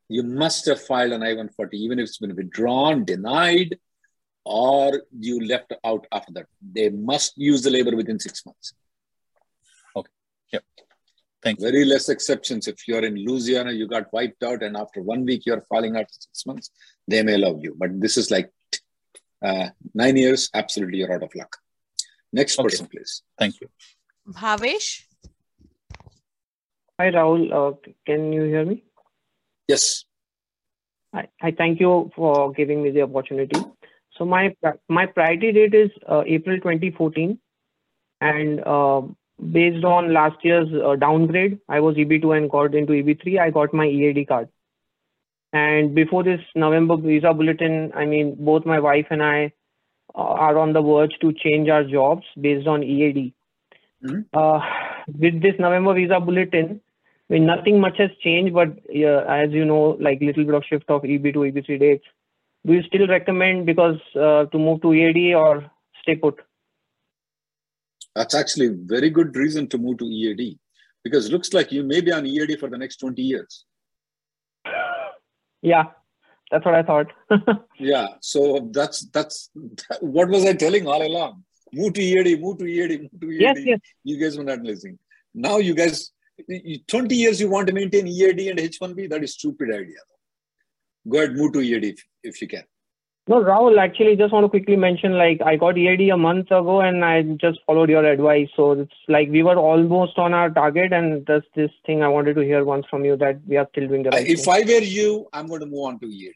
You 0.08 0.22
must 0.22 0.66
have 0.66 0.80
filed 0.80 1.12
an 1.12 1.22
I-140, 1.22 1.74
even 1.74 1.98
if 1.98 2.04
it's 2.04 2.18
been 2.18 2.34
withdrawn, 2.34 3.04
denied, 3.04 3.78
or 4.44 5.02
you 5.16 5.46
left 5.46 5.72
out 5.84 6.06
after 6.10 6.32
that. 6.32 6.46
They 6.60 6.88
must 6.88 7.36
use 7.36 7.62
the 7.62 7.70
labor 7.70 7.94
within 7.94 8.18
six 8.18 8.44
months. 8.44 8.74
Thank 11.42 11.60
you. 11.60 11.70
Very 11.70 11.84
less 11.84 12.08
exceptions. 12.08 12.68
If 12.68 12.86
you're 12.86 13.04
in 13.04 13.16
Louisiana, 13.16 13.72
you 13.72 13.88
got 13.88 14.12
wiped 14.12 14.42
out, 14.42 14.62
and 14.62 14.76
after 14.76 15.00
one 15.02 15.24
week 15.24 15.46
you're 15.46 15.62
filing 15.62 15.96
out 15.96 16.06
six 16.10 16.44
months, 16.46 16.70
they 17.08 17.22
may 17.22 17.34
allow 17.34 17.58
you. 17.58 17.74
But 17.78 17.98
this 18.00 18.16
is 18.18 18.30
like 18.30 18.50
uh, 19.42 19.68
nine 19.94 20.16
years, 20.18 20.50
absolutely 20.54 20.98
you're 20.98 21.12
out 21.12 21.22
of 21.22 21.34
luck. 21.34 21.56
Next 22.32 22.58
Okay. 22.58 22.64
person, 22.68 22.86
please. 22.86 23.22
Thank 23.38 23.60
you. 23.60 23.68
Bhavesh. 24.28 25.04
Hi, 27.00 27.10
Rahul. 27.10 27.50
Uh, 27.52 27.76
can 28.06 28.32
you 28.32 28.42
hear 28.44 28.64
me? 28.66 28.84
Yes. 29.66 30.04
I, 31.14 31.28
I 31.40 31.50
thank 31.52 31.80
you 31.80 32.10
for 32.14 32.52
giving 32.52 32.82
me 32.82 32.90
the 32.90 33.02
opportunity. 33.02 33.58
So 34.16 34.26
my 34.26 34.54
my 34.88 35.06
priority 35.06 35.52
date 35.52 35.74
is 35.74 35.90
uh, 36.06 36.22
April 36.26 36.56
2014, 36.58 37.38
and 38.20 38.60
uh, 38.60 39.02
based 39.52 39.84
on 39.84 40.12
last 40.12 40.44
year's 40.44 40.68
uh, 40.72 40.96
downgrade, 40.96 41.58
I 41.68 41.80
was 41.80 41.96
EB2 41.96 42.36
and 42.36 42.50
got 42.50 42.74
into 42.74 42.92
EB3. 42.92 43.38
I 43.40 43.50
got 43.50 43.72
my 43.72 43.86
EAD 43.86 44.28
card. 44.28 44.48
And 45.52 45.94
before 45.94 46.22
this 46.22 46.40
November 46.54 46.96
visa 46.96 47.34
bulletin, 47.34 47.92
I 47.94 48.04
mean, 48.04 48.36
both 48.38 48.64
my 48.64 48.78
wife 48.78 49.06
and 49.10 49.22
I 49.22 49.52
uh, 50.14 50.22
are 50.22 50.58
on 50.58 50.72
the 50.72 50.82
verge 50.82 51.16
to 51.20 51.32
change 51.32 51.68
our 51.68 51.84
jobs 51.84 52.24
based 52.40 52.68
on 52.68 52.82
EAD. 52.82 53.32
Mhm. 54.04 54.24
Uh, 54.32 54.60
with 55.18 55.42
this 55.42 55.58
November 55.58 55.94
visa 55.94 56.20
bulletin, 56.20 56.80
I 57.28 57.34
mean, 57.34 57.46
nothing 57.46 57.80
much 57.80 57.98
has 57.98 58.10
changed, 58.22 58.54
but 58.54 58.68
uh, 58.94 59.24
as 59.28 59.50
you 59.50 59.64
know, 59.64 59.96
like 60.00 60.20
little 60.20 60.44
bit 60.44 60.54
of 60.54 60.64
shift 60.64 60.88
of 60.90 61.04
EB 61.04 61.32
to 61.32 61.44
EB3 61.50 61.78
dates. 61.78 62.04
Do 62.66 62.74
you 62.74 62.82
still 62.82 63.06
recommend 63.06 63.66
because 63.66 63.98
uh, 64.14 64.44
to 64.46 64.58
move 64.58 64.82
to 64.82 64.92
EAD 64.92 65.34
or 65.34 65.70
stay 66.02 66.16
put? 66.16 66.40
That's 68.14 68.34
actually 68.34 68.66
a 68.66 68.74
very 68.74 69.10
good 69.10 69.36
reason 69.36 69.68
to 69.68 69.78
move 69.78 69.98
to 69.98 70.04
EAD 70.04 70.58
because 71.04 71.26
it 71.26 71.32
looks 71.32 71.52
like 71.52 71.72
you 71.72 71.82
may 71.82 72.00
be 72.00 72.12
on 72.12 72.26
EAD 72.26 72.58
for 72.58 72.68
the 72.68 72.78
next 72.78 72.96
20 72.96 73.22
years. 73.22 73.64
Yeah, 75.62 75.84
that's 76.50 76.64
what 76.64 76.74
I 76.74 76.82
thought. 76.82 77.08
Yeah. 77.78 78.08
So 78.20 78.68
that's 78.72 79.06
that's 79.06 79.50
what 80.00 80.28
was 80.28 80.44
I 80.44 80.52
telling 80.52 80.86
all 80.86 81.02
along? 81.06 81.44
Move 81.72 81.94
to 81.94 82.02
EAD, 82.02 82.40
move 82.40 82.58
to 82.58 82.66
EAD, 82.66 83.02
move 83.02 83.20
to 83.20 83.30
EAD. 83.30 83.40
yes, 83.40 83.58
yes. 83.64 83.80
You 84.04 84.18
guys 84.18 84.36
were 84.36 84.44
not 84.44 84.60
listening. 84.60 84.98
Now 85.32 85.58
you 85.58 85.74
guys, 85.74 86.10
20 86.88 87.14
years 87.14 87.40
you 87.40 87.48
want 87.48 87.68
to 87.68 87.72
maintain 87.72 88.06
EAD 88.06 88.40
and 88.48 88.58
H1B, 88.58 89.08
that 89.10 89.22
is 89.22 89.34
stupid 89.34 89.70
idea. 89.72 90.02
Go 91.08 91.18
ahead, 91.18 91.36
move 91.36 91.52
to 91.52 91.60
EAD 91.60 91.84
if, 91.84 92.04
if 92.22 92.42
you 92.42 92.48
can. 92.48 92.64
No, 93.30 93.40
Rahul, 93.40 93.78
actually, 93.78 94.16
just 94.16 94.32
want 94.32 94.42
to 94.44 94.48
quickly 94.48 94.74
mention 94.74 95.12
like 95.16 95.40
I 95.40 95.54
got 95.54 95.78
EAD 95.78 96.08
a 96.10 96.16
month 96.16 96.46
ago 96.46 96.80
and 96.80 97.04
I 97.04 97.22
just 97.22 97.60
followed 97.64 97.88
your 97.88 98.04
advice. 98.04 98.48
So 98.56 98.72
it's 98.72 98.92
like 99.06 99.28
we 99.30 99.44
were 99.44 99.54
almost 99.56 100.18
on 100.18 100.34
our 100.34 100.50
target, 100.50 100.92
and 100.92 101.24
that's 101.26 101.46
this 101.54 101.70
thing 101.86 102.02
I 102.02 102.08
wanted 102.08 102.34
to 102.34 102.40
hear 102.40 102.64
once 102.64 102.86
from 102.90 103.04
you 103.04 103.16
that 103.18 103.40
we 103.46 103.56
are 103.56 103.68
still 103.70 103.86
doing 103.86 104.02
the 104.02 104.12
I- 104.12 104.16
right 104.16 104.26
if 104.26 104.40
thing. 104.46 104.54
I 104.54 104.58
were 104.72 104.82
you, 104.82 105.28
I'm 105.32 105.46
going 105.46 105.60
to 105.60 105.66
move 105.66 105.84
on 105.90 106.00
to 106.00 106.06
EAD. 106.06 106.34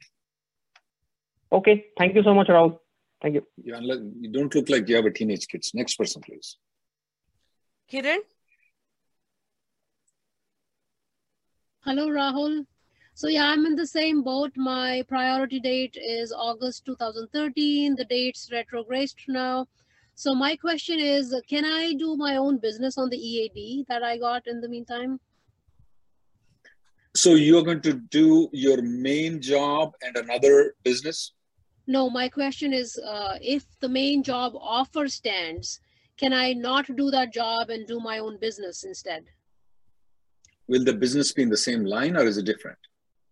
Okay, 1.51 1.87
thank 1.99 2.15
you 2.15 2.23
so 2.23 2.33
much, 2.33 2.47
Rahul. 2.47 2.79
Thank 3.21 3.35
you. 3.35 3.47
You, 3.65 3.75
unless, 3.75 3.99
you 4.21 4.31
don't 4.31 4.55
look 4.55 4.69
like 4.69 4.89
you 4.89 4.95
have 4.95 5.05
a 5.05 5.11
teenage 5.11 5.49
kids. 5.49 5.73
Next 5.75 5.97
person, 5.97 6.23
please. 6.23 6.57
Kiran. 7.91 8.19
Hello, 11.85 12.07
Rahul. 12.09 12.67
So 13.17 13.29
yeah, 13.29 13.47
I'm 13.47 13.65
in 13.65 13.77
the 13.77 13.87
same 13.87 14.23
boat. 14.23 14.51
My 14.57 15.05
priority 15.07 15.61
date 15.61 15.97
is 15.97 16.33
August 16.33 16.85
2013. 16.87 17.95
The 17.95 18.05
date's 18.05 18.51
retrogressed 18.51 19.29
now. 19.29 19.69
So 20.17 20.35
my 20.35 20.57
question 20.57 20.99
is, 20.99 21.35
can 21.49 21.65
I 21.65 21.93
do 21.95 22.17
my 22.17 22.37
own 22.37 22.59
business 22.59 22.99
on 22.99 23.11
the 23.11 23.17
EAD 23.17 23.87
that 23.89 24.03
I 24.03 24.19
got 24.19 24.49
in 24.49 24.61
the 24.61 24.69
meantime? 24.69 25.21
So 27.15 27.35
you're 27.35 27.63
going 27.63 27.83
to 27.83 27.93
do 27.93 28.49
your 28.53 28.83
main 28.83 29.41
job 29.41 29.93
and 30.03 30.17
another 30.17 30.75
business? 30.83 31.33
No, 31.87 32.11
my 32.11 32.29
question 32.29 32.73
is, 32.73 32.99
uh, 32.99 33.39
if 33.41 33.65
the 33.79 33.89
main 33.89 34.25
job 34.25 34.55
offer 34.57 35.07
stands, 35.07 35.79
can 36.17 36.33
I 36.33 36.53
not 36.53 36.87
do 36.97 37.13
that 37.13 37.33
job 37.33 37.71
and 37.71 37.87
do 37.87 38.01
my 38.01 38.19
own 38.19 38.39
business 38.41 38.83
instead? 38.83 39.25
Will 40.67 40.83
the 40.83 40.95
business 40.95 41.31
be 41.33 41.43
in 41.43 41.51
the 41.51 41.57
same 41.57 41.85
line 41.85 42.17
or 42.17 42.25
is 42.25 42.39
it 42.39 42.47
different? 42.47 42.79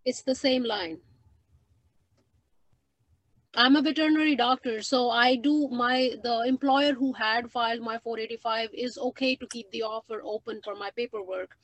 It's 0.04 0.22
the 0.22 0.34
same 0.34 0.64
line. 0.64 0.98
I'm 3.54 3.76
a 3.76 3.82
veterinary 3.82 4.34
doctor, 4.34 4.80
so 4.80 5.10
I 5.10 5.36
do 5.36 5.68
my 5.68 6.12
the 6.22 6.42
employer 6.46 6.94
who 6.94 7.12
had 7.12 7.50
filed 7.50 7.80
my 7.80 7.98
485 7.98 8.70
is 8.72 8.96
okay 8.96 9.36
to 9.36 9.46
keep 9.46 9.70
the 9.70 9.82
offer 9.82 10.22
open 10.24 10.60
for 10.64 10.74
my 10.74 10.90
paperwork, 10.96 11.56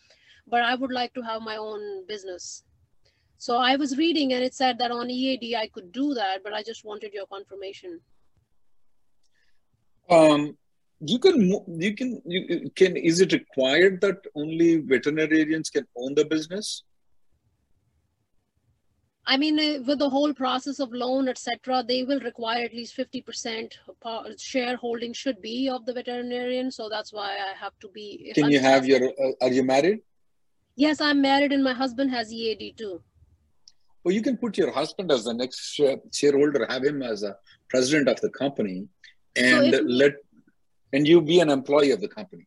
but 0.47 0.63
I 0.63 0.75
would 0.75 0.93
like 0.93 1.15
to 1.15 1.23
have 1.23 1.41
my 1.41 1.57
own 1.57 2.07
business. 2.07 2.63
So 3.39 3.57
I 3.57 3.77
was 3.77 3.97
reading 3.97 4.35
and 4.35 4.45
it 4.45 4.53
said 4.53 4.79
that 4.79 4.91
on 4.91 5.09
EAD 5.09 5.55
I 5.55 5.69
could 5.69 5.91
do 5.91 6.13
that, 6.15 6.43
but 6.45 6.53
I 6.53 6.63
just 6.63 6.85
wanted 6.85 7.15
your 7.15 7.27
confirmation. 7.27 8.01
Um, 10.11 10.59
you 11.01 11.19
can, 11.19 11.49
you 11.69 11.95
can, 11.95 12.21
you 12.27 12.71
can, 12.75 12.97
is 12.97 13.21
it 13.21 13.33
required 13.33 14.01
that 14.03 14.19
only 14.35 14.77
veterinarians 14.79 15.71
can 15.71 15.87
own 15.97 16.15
the 16.15 16.25
business? 16.25 16.83
I 19.31 19.37
mean, 19.37 19.59
uh, 19.61 19.83
with 19.87 19.99
the 19.99 20.09
whole 20.09 20.33
process 20.33 20.81
of 20.81 20.91
loan, 20.91 21.29
etc., 21.29 21.85
they 21.87 22.03
will 22.03 22.21
require 22.21 22.65
at 22.65 22.73
least 22.73 22.97
50% 22.97 23.75
shareholding 24.39 25.13
should 25.13 25.43
be 25.43 25.69
of 25.69 25.85
the 25.85 25.93
veterinarian. 25.93 26.71
So 26.71 26.89
that's 26.89 27.13
why 27.13 27.33
I 27.49 27.53
have 27.63 27.79
to 27.81 27.89
be. 27.89 28.33
Can 28.35 28.45
I'm 28.45 28.51
you 28.51 28.61
have 28.61 28.87
your, 28.87 29.05
uh, 29.05 29.33
are 29.43 29.53
you 29.53 29.63
married? 29.63 30.01
Yes, 30.77 31.03
I'm 31.03 31.21
married 31.21 31.53
and 31.53 31.63
my 31.63 31.75
husband 31.75 32.11
has 32.11 32.33
EAD 32.33 32.79
too. 32.79 33.03
Well, 34.03 34.15
you 34.15 34.23
can 34.23 34.39
put 34.39 34.57
your 34.57 34.71
husband 34.71 35.13
as 35.13 35.25
the 35.25 35.35
next 35.35 35.79
shareholder, 36.15 36.67
have 36.67 36.83
him 36.83 37.03
as 37.03 37.23
a 37.23 37.37
president 37.69 38.09
of 38.09 38.19
the 38.23 38.31
company 38.31 38.89
and 39.37 39.75
if 39.75 39.83
let, 39.85 40.15
and 40.95 41.07
you 41.07 41.21
be 41.21 41.41
an 41.41 41.51
employee 41.51 41.91
of 41.91 42.01
the 42.01 42.09
company. 42.09 42.47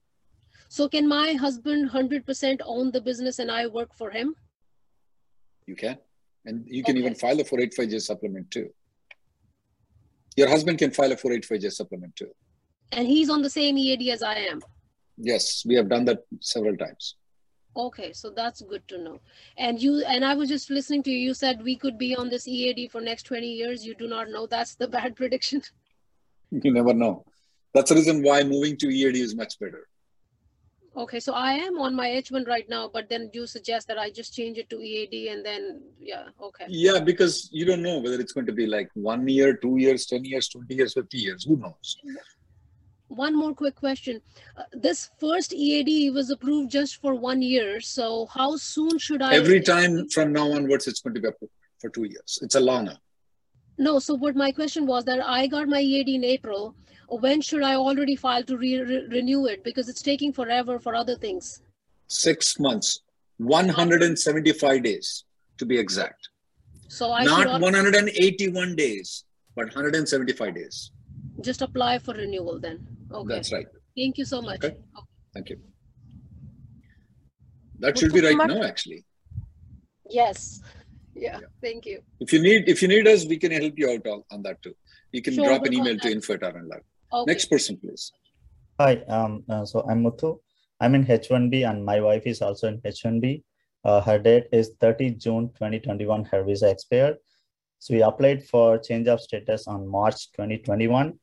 So 0.69 0.89
can 0.89 1.07
my 1.07 1.33
husband 1.33 1.91
100% 1.91 2.61
own 2.65 2.91
the 2.91 3.01
business 3.01 3.37
and 3.37 3.51
I 3.51 3.67
work 3.67 3.93
for 3.93 4.09
him? 4.09 4.35
You 5.67 5.75
can. 5.75 5.97
And 6.45 6.65
you 6.67 6.83
can 6.83 6.97
even 6.97 7.15
file 7.15 7.39
a 7.39 7.43
485J 7.43 8.01
supplement 8.01 8.49
too. 8.51 8.69
Your 10.35 10.49
husband 10.49 10.79
can 10.79 10.91
file 10.91 11.11
a 11.11 11.15
485J 11.15 11.71
supplement 11.71 12.15
too. 12.15 12.31
And 12.91 13.07
he's 13.07 13.29
on 13.29 13.41
the 13.41 13.49
same 13.49 13.77
EAD 13.77 14.09
as 14.09 14.23
I 14.23 14.35
am. 14.35 14.61
Yes, 15.17 15.63
we 15.65 15.75
have 15.75 15.89
done 15.89 16.05
that 16.05 16.23
several 16.39 16.75
times. 16.75 17.15
Okay, 17.75 18.11
so 18.11 18.29
that's 18.29 18.61
good 18.61 18.85
to 18.89 18.97
know. 18.97 19.21
And 19.57 19.81
you 19.81 20.03
and 20.05 20.25
I 20.25 20.33
was 20.33 20.49
just 20.49 20.69
listening 20.69 21.03
to 21.03 21.11
you. 21.11 21.17
You 21.17 21.33
said 21.33 21.63
we 21.63 21.77
could 21.77 21.97
be 21.97 22.15
on 22.15 22.29
this 22.29 22.47
EAD 22.47 22.91
for 22.91 22.99
next 22.99 23.23
20 23.23 23.47
years. 23.47 23.85
You 23.85 23.95
do 23.95 24.07
not 24.07 24.29
know 24.29 24.45
that's 24.45 24.75
the 24.75 24.87
bad 24.97 25.15
prediction. 25.15 25.61
You 26.51 26.73
never 26.73 26.93
know. 26.93 27.25
That's 27.73 27.89
the 27.89 27.95
reason 27.95 28.23
why 28.23 28.43
moving 28.43 28.75
to 28.77 28.89
EAD 28.89 29.15
is 29.15 29.35
much 29.35 29.57
better. 29.59 29.87
Okay, 30.95 31.21
so 31.21 31.33
I 31.33 31.53
am 31.53 31.79
on 31.79 31.95
my 31.95 32.09
H1 32.09 32.47
right 32.47 32.67
now, 32.67 32.89
but 32.93 33.07
then 33.07 33.29
you 33.33 33.47
suggest 33.47 33.87
that 33.87 33.97
I 33.97 34.09
just 34.09 34.35
change 34.35 34.57
it 34.57 34.69
to 34.71 34.81
EAD 34.81 35.31
and 35.31 35.45
then 35.45 35.81
yeah, 35.97 36.23
okay. 36.41 36.65
Yeah, 36.67 36.99
because 36.99 37.49
you 37.53 37.65
don't 37.65 37.81
know 37.81 37.99
whether 37.99 38.19
it's 38.19 38.33
going 38.33 38.45
to 38.47 38.51
be 38.51 38.67
like 38.67 38.89
one 38.93 39.25
year, 39.25 39.55
two 39.55 39.77
years, 39.77 40.05
10 40.05 40.25
years, 40.25 40.49
20 40.49 40.75
years, 40.75 40.93
50 40.93 41.17
years. 41.17 41.45
Who 41.45 41.55
knows? 41.55 41.97
One 43.07 43.37
more 43.37 43.53
quick 43.53 43.75
question. 43.75 44.21
Uh, 44.57 44.63
this 44.73 45.11
first 45.17 45.53
EAD 45.53 46.13
was 46.13 46.29
approved 46.29 46.71
just 46.71 46.99
for 47.01 47.15
one 47.15 47.41
year. 47.41 47.79
So 47.79 48.25
how 48.25 48.57
soon 48.57 48.97
should 48.99 49.21
I? 49.21 49.33
Every 49.35 49.61
time 49.61 50.09
from 50.09 50.33
now 50.33 50.51
onwards, 50.51 50.87
it's 50.87 51.01
going 51.01 51.15
to 51.15 51.21
be 51.21 51.27
approved 51.29 51.53
for 51.79 51.89
two 51.89 52.03
years. 52.03 52.39
It's 52.41 52.55
a 52.55 52.59
longer. 52.59 52.97
No, 53.77 53.99
so 53.99 54.15
what 54.15 54.35
my 54.35 54.51
question 54.51 54.85
was 54.85 55.05
that 55.05 55.25
I 55.25 55.47
got 55.47 55.67
my 55.67 55.79
EAD 55.79 56.09
in 56.09 56.23
April. 56.23 56.75
When 57.09 57.41
should 57.41 57.63
I 57.63 57.75
already 57.75 58.15
file 58.15 58.43
to 58.43 58.57
re 58.57 58.79
re 58.79 59.07
renew 59.09 59.45
it? 59.45 59.63
Because 59.63 59.89
it's 59.89 60.01
taking 60.01 60.31
forever 60.31 60.79
for 60.79 60.95
other 60.95 61.15
things. 61.15 61.61
Six 62.07 62.59
months, 62.59 63.01
175 63.37 64.83
days 64.83 65.25
to 65.57 65.65
be 65.65 65.77
exact. 65.77 66.29
So 66.87 67.11
I 67.11 67.23
Not 67.23 67.49
should 67.49 67.61
181 67.61 68.75
days, 68.75 69.25
but 69.55 69.65
175 69.65 70.55
days. 70.55 70.91
just 71.41 71.61
apply 71.61 71.99
for 71.99 72.13
renewal 72.13 72.59
then. 72.59 72.85
Okay. 73.11 73.33
That's 73.33 73.51
right. 73.51 73.65
Thank 73.97 74.17
you 74.17 74.25
so 74.25 74.41
much. 74.41 74.63
Okay. 74.63 74.77
Thank 75.33 75.49
you. 75.49 75.57
That 77.79 77.97
should 77.97 78.13
be 78.13 78.21
right 78.21 78.37
now, 78.37 78.61
actually. 78.63 79.05
Yes. 80.09 80.61
Yeah. 81.21 81.39
Thank 81.61 81.85
you. 81.85 82.01
If 82.19 82.33
you 82.33 82.41
need, 82.41 82.67
if 82.67 82.81
you 82.81 82.87
need 82.87 83.07
us, 83.07 83.25
we 83.25 83.37
can 83.37 83.51
help 83.51 83.73
you 83.77 83.89
out 83.91 84.05
on, 84.07 84.23
on 84.31 84.41
that 84.43 84.61
too. 84.63 84.73
You 85.11 85.21
can 85.21 85.35
Sure, 85.35 85.45
drop 85.45 85.65
an 85.65 85.73
email 85.73 85.93
to 85.95 85.99
contact. 85.99 86.15
info 86.15 86.33
at 86.33 86.41
RNLab. 86.41 86.81
Okay. 87.13 87.31
Next 87.31 87.45
person, 87.45 87.77
please. 87.77 88.11
Hi, 88.79 88.93
um, 89.17 89.43
uh, 89.49 89.63
so 89.65 89.85
I'm 89.89 90.03
Muthu. 90.03 90.39
I'm 90.79 90.95
in 90.95 91.05
H1B 91.05 91.69
and 91.69 91.85
my 91.85 91.99
wife 92.01 92.23
is 92.25 92.41
also 92.41 92.67
in 92.69 92.79
H1B. 92.81 93.43
Uh, 93.83 94.01
her 94.01 94.17
date 94.17 94.47
is 94.51 94.71
30 94.79 95.11
June 95.11 95.49
2021. 95.49 96.25
Her 96.25 96.43
visa 96.43 96.69
expired. 96.69 97.17
So 97.79 97.93
we 97.93 98.01
applied 98.01 98.43
for 98.47 98.77
change 98.79 99.07
of 99.07 99.21
status 99.21 99.67
on 99.67 99.87
March 99.87 100.31
2021 100.31 101.13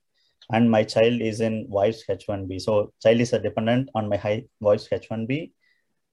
and 0.52 0.70
my 0.70 0.82
child 0.84 1.20
is 1.20 1.40
in 1.40 1.66
wife's 1.68 2.04
H1B. 2.08 2.60
So 2.60 2.92
child 3.02 3.20
is 3.20 3.32
a 3.32 3.38
dependent 3.40 3.90
on 3.94 4.08
my 4.08 4.16
high 4.16 4.44
wife's 4.60 4.88
H1B. 4.88 5.52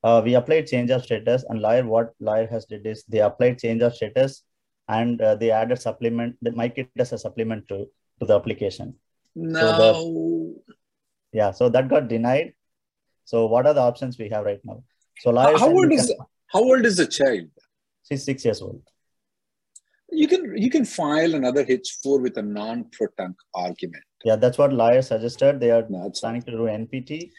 Uh, 0.05 0.21
we 0.24 0.35
applied 0.35 0.67
change 0.67 0.91
of 0.91 1.03
status 1.03 1.43
and 1.50 1.62
lawyer, 1.62 1.83
what 1.93 2.13
lawyer 2.19 2.47
has 2.47 2.65
did 2.65 2.85
is 2.85 3.03
they 3.09 3.21
applied 3.27 3.57
change 3.57 3.81
of 3.81 3.95
status 3.95 4.43
and 4.88 5.19
uh, 5.19 5.33
they 5.35 5.50
added 5.50 5.81
supplement, 5.81 6.35
they 6.43 6.51
might 6.51 6.77
it 6.77 6.88
as 7.00 7.12
a 7.12 7.17
supplement 7.17 7.67
to, 7.67 7.77
to 8.19 8.25
the 8.25 8.35
application. 8.35 8.93
No. 9.35 10.53
Yeah, 11.33 11.50
so 11.51 11.69
that 11.69 11.89
got 11.89 12.07
denied. 12.07 12.53
So 13.25 13.47
what 13.47 13.65
are 13.65 13.74
the 13.74 13.81
options 13.81 14.19
we 14.19 14.29
have 14.29 14.45
right 14.45 14.63
now? 14.63 14.83
So 15.21 15.31
How, 15.31 15.45
lawyers 15.47 15.59
how 15.59 15.69
old 15.71 15.91
is 15.91 16.05
can- 16.07 16.25
how 16.53 16.59
old 16.59 16.85
is 16.85 16.97
the 16.97 17.07
child? 17.07 17.50
she's 18.07 18.24
six 18.24 18.45
years 18.45 18.62
old. 18.62 18.81
You 20.12 20.27
can 20.27 20.55
you 20.55 20.69
can 20.69 20.85
file 20.85 21.33
another 21.33 21.65
H4 21.65 22.21
with 22.21 22.38
a 22.38 22.43
nunc 22.43 22.91
pro 22.93 23.07
tunc 23.19 23.33
argument. 23.55 24.03
Yeah, 24.24 24.35
that's 24.35 24.59
what 24.59 24.71
lawyers 24.71 25.07
suggested. 25.07 25.59
They 25.59 25.71
are 25.71 25.83
planning 26.19 26.43
to 26.43 26.51
do 26.51 26.69
NPT. 26.81 27.31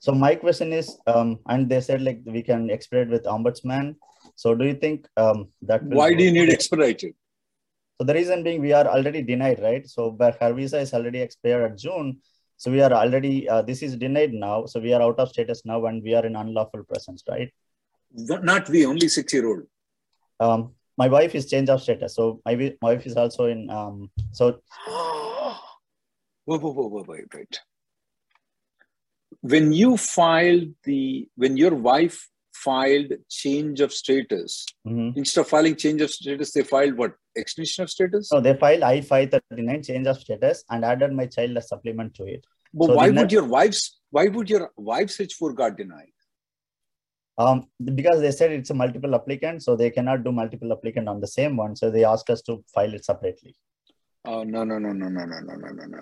So 0.00 0.12
my 0.12 0.34
question 0.34 0.72
is, 0.72 0.96
um, 1.06 1.38
and 1.46 1.68
they 1.68 1.80
said 1.80 2.02
like 2.02 2.20
we 2.24 2.42
can 2.42 2.70
expedite 2.70 3.08
with 3.08 3.24
ombudsman. 3.24 3.96
So 4.36 4.54
do 4.54 4.64
you 4.64 4.74
think 4.74 5.06
um, 5.16 5.48
that? 5.62 5.82
Why 5.82 6.14
do 6.14 6.22
you 6.22 6.32
need 6.32 6.50
expedited? 6.50 7.14
So 8.00 8.06
the 8.06 8.14
reason 8.14 8.44
being 8.44 8.60
we 8.60 8.72
are 8.72 8.86
already 8.86 9.22
denied, 9.22 9.60
right? 9.60 9.86
So 9.88 10.10
but 10.10 10.38
her 10.40 10.52
visa 10.52 10.78
is 10.78 10.94
already 10.94 11.20
expired 11.20 11.72
at 11.72 11.78
June. 11.78 12.18
So 12.56 12.70
we 12.70 12.80
are 12.80 12.92
already 12.92 13.48
uh, 13.48 13.62
this 13.62 13.82
is 13.82 13.96
denied 13.96 14.32
now. 14.32 14.66
So 14.66 14.80
we 14.80 14.92
are 14.92 15.02
out 15.02 15.18
of 15.18 15.30
status 15.30 15.62
now, 15.64 15.84
and 15.86 16.02
we 16.02 16.14
are 16.14 16.24
in 16.24 16.36
unlawful 16.36 16.84
presence, 16.84 17.24
right? 17.28 17.52
Not 18.12 18.68
we, 18.68 18.86
only 18.86 19.08
six-year-old. 19.08 19.64
Um, 20.40 20.72
my 20.96 21.08
wife 21.08 21.34
is 21.34 21.50
change 21.50 21.68
of 21.68 21.82
status, 21.82 22.14
so 22.14 22.40
my, 22.46 22.54
my 22.80 22.94
wife 22.94 23.06
is 23.06 23.16
also 23.16 23.46
in. 23.46 23.68
Um, 23.70 24.10
so 24.32 24.60
Wait, 26.48 26.62
wait, 26.62 26.74
wait, 26.74 26.90
wait, 26.90 27.08
wait, 27.08 27.34
wait. 27.34 27.60
When 29.42 29.72
you 29.72 29.96
filed 29.96 30.68
the, 30.84 31.28
when 31.36 31.56
your 31.56 31.74
wife 31.74 32.28
filed 32.52 33.12
change 33.28 33.80
of 33.80 33.92
status, 33.92 34.66
Mhm. 34.86 35.16
instead 35.16 35.42
of 35.42 35.48
filing 35.48 35.76
change 35.76 36.00
of 36.02 36.10
status, 36.10 36.52
they 36.52 36.62
filed 36.64 36.96
what? 36.98 37.12
Extension 37.36 37.84
of 37.84 37.90
status? 37.90 38.28
So 38.28 38.40
they 38.40 38.54
filed 38.56 38.82
I 38.82 39.00
five 39.00 39.30
thirty 39.30 39.62
nine 39.62 39.82
change 39.84 40.08
of 40.08 40.18
status 40.18 40.64
and 40.70 40.84
added 40.84 41.12
my 41.12 41.26
child 41.26 41.56
as 41.56 41.68
supplement 41.68 42.14
to 42.14 42.24
it. 42.24 42.44
But 42.74 42.86
So 42.86 42.94
why 42.96 43.06
would 43.10 43.16
that- 43.18 43.32
your 43.32 43.44
wife's, 43.44 44.00
why 44.10 44.26
would 44.26 44.50
your 44.50 44.72
wife's 44.76 45.18
H4 45.18 45.54
got 45.54 45.76
denied? 45.76 46.12
Um, 47.38 47.70
because 47.84 48.20
they 48.20 48.32
said 48.32 48.50
it's 48.50 48.70
a 48.70 48.74
multiple 48.74 49.14
applicant, 49.14 49.62
so 49.62 49.76
they 49.76 49.90
cannot 49.90 50.24
do 50.24 50.32
multiple 50.32 50.72
applicant 50.72 51.08
on 51.08 51.20
the 51.20 51.28
same 51.28 51.56
one. 51.56 51.76
So 51.76 51.88
they 51.88 52.04
asked 52.04 52.28
us 52.30 52.42
to 52.42 52.64
file 52.74 52.92
it 52.92 53.04
separately. 53.04 53.54
Oh, 54.24 54.42
no, 54.42 54.64
no, 54.64 54.78
no, 54.78 54.92
no, 54.92 55.08
no, 55.08 55.24
no, 55.24 55.38
no, 55.40 55.54
no, 55.54 55.68
no, 55.70 55.84
no. 55.84 56.00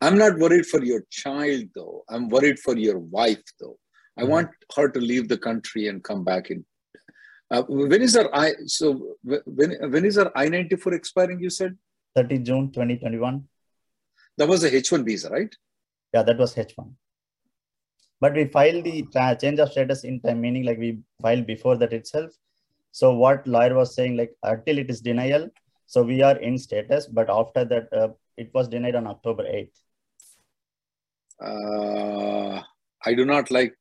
I'm 0.00 0.18
not 0.18 0.38
worried 0.38 0.66
for 0.66 0.82
your 0.84 1.02
child, 1.10 1.64
though. 1.74 2.04
I'm 2.08 2.28
worried 2.28 2.58
for 2.58 2.76
your 2.76 2.98
wife, 2.98 3.42
though. 3.60 3.78
I 4.18 4.22
Mhm. 4.24 4.28
want 4.28 4.50
her 4.76 4.88
to 4.88 5.00
leave 5.00 5.28
the 5.28 5.38
country 5.38 5.88
and 5.88 6.02
come 6.04 6.24
back 6.24 6.50
in. 6.50 6.64
Uh, 7.50 7.62
when 7.68 8.02
is 8.02 8.14
her 8.14 8.28
I? 8.34 8.54
So 8.66 9.16
wh- 9.28 9.46
when 9.46 9.70
when 9.92 10.04
is 10.04 10.16
her 10.16 10.30
I 10.34 10.48
ninety 10.48 10.76
four 10.76 10.94
expiring? 10.94 11.40
You 11.40 11.50
said 11.50 11.76
30 12.14 12.38
June 12.38 12.72
2021. 12.72 13.48
that 14.38 14.48
was 14.48 14.64
a 14.64 14.74
H 14.74 14.92
one 14.92 15.04
visa, 15.04 15.30
right? 15.30 15.54
Yeah, 16.14 16.22
that 16.22 16.38
was 16.38 16.54
H1. 16.54 16.88
But 18.20 18.34
we 18.34 18.44
filed 18.46 18.84
the 18.84 19.02
tra- 19.12 19.36
change 19.40 19.60
of 19.60 19.70
status 19.70 20.04
in 20.04 20.20
time, 20.20 20.40
meaning 20.40 20.64
like 20.64 20.78
we 20.78 20.90
filed 21.22 21.46
before 21.46 21.76
that 21.78 21.92
itself. 21.92 22.32
So 22.92 23.14
what 23.14 23.46
lawyer 23.46 23.74
was 23.74 23.94
saying, 23.94 24.16
like 24.16 24.34
until 24.42 24.78
it 24.78 24.90
is 24.90 25.00
denial, 25.00 25.48
so 25.86 26.02
we 26.02 26.22
are 26.22 26.36
in 26.38 26.58
status, 26.58 27.06
but 27.06 27.30
after 27.30 27.64
that, 27.64 27.92
uh, 27.92 28.08
it 28.36 28.52
was 28.54 28.68
denied 28.68 28.94
on 28.94 29.06
October 29.06 29.44
8th. 29.44 29.80
Uh, 31.42 32.62
I 33.04 33.14
do 33.14 33.24
not 33.24 33.50
like. 33.50 33.74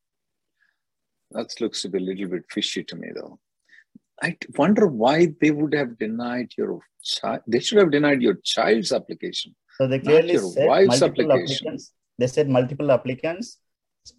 That 1.31 1.49
looks 1.59 1.81
to 1.81 1.89
be 1.89 1.97
a 1.97 2.01
little 2.01 2.27
bit 2.29 2.43
fishy 2.49 2.83
to 2.83 2.95
me, 2.95 3.09
though. 3.15 3.39
I 4.21 4.37
wonder 4.57 4.87
why 4.87 5.33
they 5.41 5.51
would 5.51 5.73
have 5.73 5.97
denied 5.97 6.51
your 6.57 6.79
child. 7.03 7.41
They 7.47 7.59
should 7.59 7.79
have 7.79 7.91
denied 7.91 8.21
your 8.21 8.35
child's 8.43 8.91
application. 8.91 9.55
So 9.77 9.87
they 9.87 9.99
clearly 9.99 10.37
said 10.37 10.67
multiple 10.87 11.33
applicants. 11.33 11.91
They 12.17 12.27
said 12.27 12.47
multiple 12.47 12.91
applicants, 12.91 13.59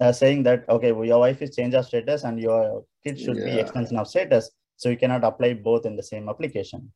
uh, 0.00 0.12
saying 0.12 0.42
that 0.42 0.68
okay, 0.68 0.92
well, 0.92 1.06
your 1.06 1.20
wife 1.20 1.40
is 1.40 1.56
change 1.56 1.74
of 1.74 1.86
status 1.86 2.24
and 2.24 2.38
your 2.38 2.84
kid 3.04 3.18
should 3.18 3.36
be 3.36 3.58
extension 3.58 3.96
of 3.96 4.06
status, 4.06 4.50
so 4.76 4.90
you 4.90 4.98
cannot 4.98 5.24
apply 5.24 5.54
both 5.54 5.86
in 5.86 5.96
the 5.96 6.02
same 6.02 6.28
application. 6.28 6.92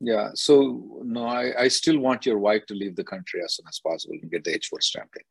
Yeah. 0.00 0.30
So 0.34 1.00
no, 1.04 1.26
I, 1.26 1.52
I 1.64 1.68
still 1.68 1.98
want 1.98 2.26
your 2.26 2.38
wife 2.38 2.66
to 2.66 2.74
leave 2.74 2.96
the 2.96 3.04
country 3.04 3.40
as 3.44 3.56
soon 3.56 3.66
as 3.68 3.80
possible 3.80 4.16
and 4.20 4.30
get 4.30 4.44
the 4.44 4.58
H4 4.58 4.82
stamping. 4.82 5.22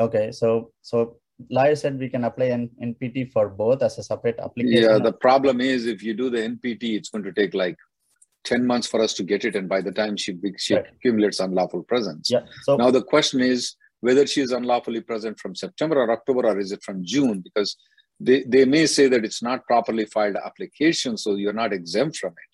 Okay, 0.00 0.32
so 0.32 0.72
so 0.80 1.16
lawyer 1.50 1.74
said 1.76 1.98
we 1.98 2.08
can 2.08 2.24
apply 2.24 2.46
an 2.46 2.70
NPT 2.82 3.32
for 3.32 3.48
both 3.48 3.82
as 3.82 3.98
a 3.98 4.02
separate 4.02 4.38
application. 4.38 4.82
Yeah. 4.82 4.98
The 4.98 5.12
problem 5.12 5.60
is 5.60 5.86
if 5.86 6.02
you 6.02 6.14
do 6.14 6.30
the 6.30 6.38
NPT, 6.38 6.96
it's 6.96 7.10
going 7.10 7.24
to 7.24 7.32
take 7.32 7.54
like 7.54 7.76
10 8.44 8.66
months 8.66 8.86
for 8.86 9.00
us 9.00 9.12
to 9.14 9.22
get 9.22 9.44
it. 9.44 9.56
And 9.56 9.68
by 9.68 9.80
the 9.80 9.92
time 9.92 10.16
she, 10.16 10.36
she 10.58 10.74
Right. 10.74 10.86
accumulates 10.94 11.40
unlawful 11.40 11.82
presence. 11.82 12.30
yeah. 12.30 12.40
So 12.62 12.76
Now 12.76 12.90
the 12.90 13.02
question 13.02 13.40
is 13.40 13.76
whether 14.00 14.26
she 14.26 14.40
is 14.40 14.52
unlawfully 14.52 15.02
present 15.02 15.38
from 15.38 15.54
September 15.54 15.96
or 15.96 16.10
October 16.10 16.46
or 16.46 16.58
is 16.58 16.72
it 16.72 16.82
from 16.82 17.04
June? 17.04 17.40
Because 17.40 17.76
they, 18.18 18.44
they 18.44 18.64
may 18.64 18.86
say 18.86 19.08
that 19.08 19.24
it's 19.24 19.42
not 19.42 19.64
properly 19.66 20.04
filed 20.06 20.36
application, 20.36 21.16
so 21.16 21.36
you're 21.36 21.52
not 21.52 21.72
exempt 21.72 22.16
from 22.18 22.32
it. 22.32 22.49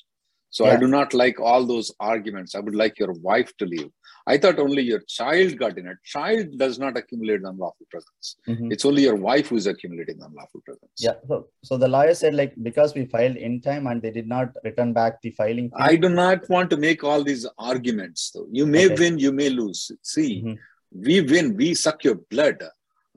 So 0.57 0.65
I 0.65 0.77
do 0.83 0.87
not 0.89 1.13
like 1.13 1.39
all 1.39 1.63
those 1.67 1.89
arguments. 2.01 2.55
I 2.55 2.61
would 2.61 2.75
like 2.83 2.99
your 2.99 3.13
wife 3.31 3.51
to 3.59 3.67
leave. 3.73 3.91
I 4.27 4.39
thought 4.43 4.59
only 4.59 4.83
your 4.91 5.01
child 5.17 5.59
got 5.63 5.77
in 5.81 5.87
it. 5.93 5.99
Child 6.15 6.57
does 6.63 6.79
not 6.85 6.97
accumulate 7.01 7.43
unlawful 7.51 7.87
presence. 7.95 8.29
Mhm. 8.53 8.73
It's 8.73 8.87
only 8.91 9.03
your 9.09 9.19
wife 9.27 9.49
who 9.51 9.57
is 9.63 9.67
accumulating 9.73 10.19
unlawful 10.29 10.63
presence. 10.69 10.97
yeah, 11.07 11.17
so, 11.31 11.37
so 11.69 11.77
the 11.83 11.91
lawyer 11.97 12.15
said 12.23 12.35
like 12.41 12.55
because 12.69 12.95
we 12.99 13.05
filed 13.17 13.37
in 13.49 13.61
time 13.69 13.85
and 13.91 14.01
they 14.05 14.13
did 14.19 14.29
not 14.35 14.57
return 14.69 14.95
back 15.01 15.21
the 15.27 15.33
filing. 15.41 15.69
fee- 15.75 15.85
I 15.91 15.95
do 16.07 16.09
not 16.23 16.49
want 16.55 16.71
to 16.75 16.79
make 16.87 17.05
all 17.11 17.23
these 17.31 17.45
arguments 17.73 18.31
though. 18.33 18.49
You 18.61 18.67
may 18.77 18.87
Okay. 18.87 18.99
win, 19.03 19.19
you 19.27 19.33
may 19.43 19.51
lose. 19.61 19.83
See, 20.15 20.33
Mhm. 20.43 20.57
we 21.09 21.17
win, 21.35 21.55
we 21.63 21.69
suck 21.87 21.99
your 22.11 22.19
blood 22.35 22.61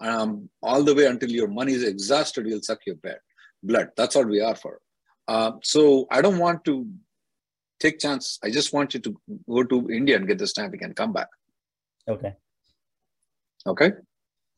um, 0.09 0.31
all 0.69 0.81
the 0.89 0.93
way 0.99 1.05
until 1.13 1.31
your 1.39 1.49
money 1.59 1.73
is 1.79 1.85
exhausted, 1.93 2.45
we'll 2.51 2.61
suck 2.71 2.81
your 2.91 2.99
blood. 3.05 3.21
blood. 3.69 3.87
That's 3.97 4.15
what 4.19 4.27
we 4.33 4.39
are 4.49 4.55
for. 4.65 4.75
Uh, 5.33 5.51
so 5.75 5.81
I 6.17 6.19
don't 6.25 6.39
want 6.47 6.59
to 6.67 6.75
take 7.79 7.99
chance. 7.99 8.39
I 8.43 8.49
just 8.49 8.73
want 8.73 8.93
you 8.93 8.99
to 8.99 9.21
go 9.49 9.63
to 9.63 9.89
India 9.89 10.15
and 10.15 10.27
get 10.27 10.37
the 10.37 10.47
stamping 10.47 10.83
and 10.83 10.95
come 10.95 11.13
back. 11.13 11.27
Okay. 12.07 12.35
Okay. 13.65 13.91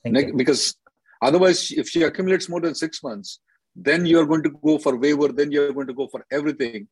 Ne- 0.06 0.32
because 0.32 0.76
otherwise, 1.22 1.72
if 1.72 1.90
she 1.90 2.04
accumulates 2.04 2.50
more 2.50 2.62
than 2.62 2.76
six 2.76 3.04
months, 3.04 3.40
then 3.76 4.06
you're 4.06 4.26
going 4.26 4.44
to 4.44 4.50
go 4.50 4.78
for 4.78 4.98
waiver, 4.98 5.30
then 5.30 5.52
you're 5.52 5.74
going 5.74 5.88
to 5.88 5.94
go 5.94 6.08
for 6.08 6.26
everything. 6.32 6.88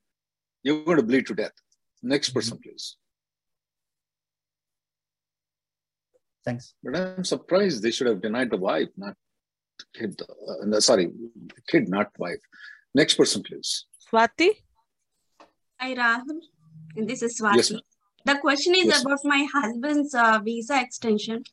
You're 0.64 0.84
going 0.84 0.98
to 0.98 1.04
bleed 1.04 1.28
to 1.28 1.36
death. 1.36 1.52
Next 2.02 2.30
person, 2.30 2.58
please. 2.58 2.98
Thanks. 6.46 6.74
But 6.84 6.96
I'm 6.96 7.24
surprised 7.24 7.84
they 7.84 7.92
should 7.92 8.08
have 8.08 8.22
denied 8.22 8.52
the 8.52 8.58
wife, 8.58 8.90
not 8.96 9.16
kid. 9.94 10.22
Uh, 10.22 10.80
sorry, 10.80 11.12
kid, 11.68 11.90
not 11.90 12.08
wife. 12.18 12.40
Next 12.96 13.16
person, 13.16 13.44
please. 13.44 13.86
Swati? 14.12 14.50
Hi, 15.80 15.96
Rahul. 15.96 16.40
This 17.08 17.22
is 17.24 17.40
Swati. 17.40 17.56
Yes. 17.58 17.72
The 18.26 18.36
question 18.40 18.76
is 18.76 18.88
Yes. 18.88 19.02
about 19.04 19.20
my 19.24 19.46
husband's 19.54 20.14
uh, 20.14 20.40
visa 20.44 20.80
extension. 20.82 21.44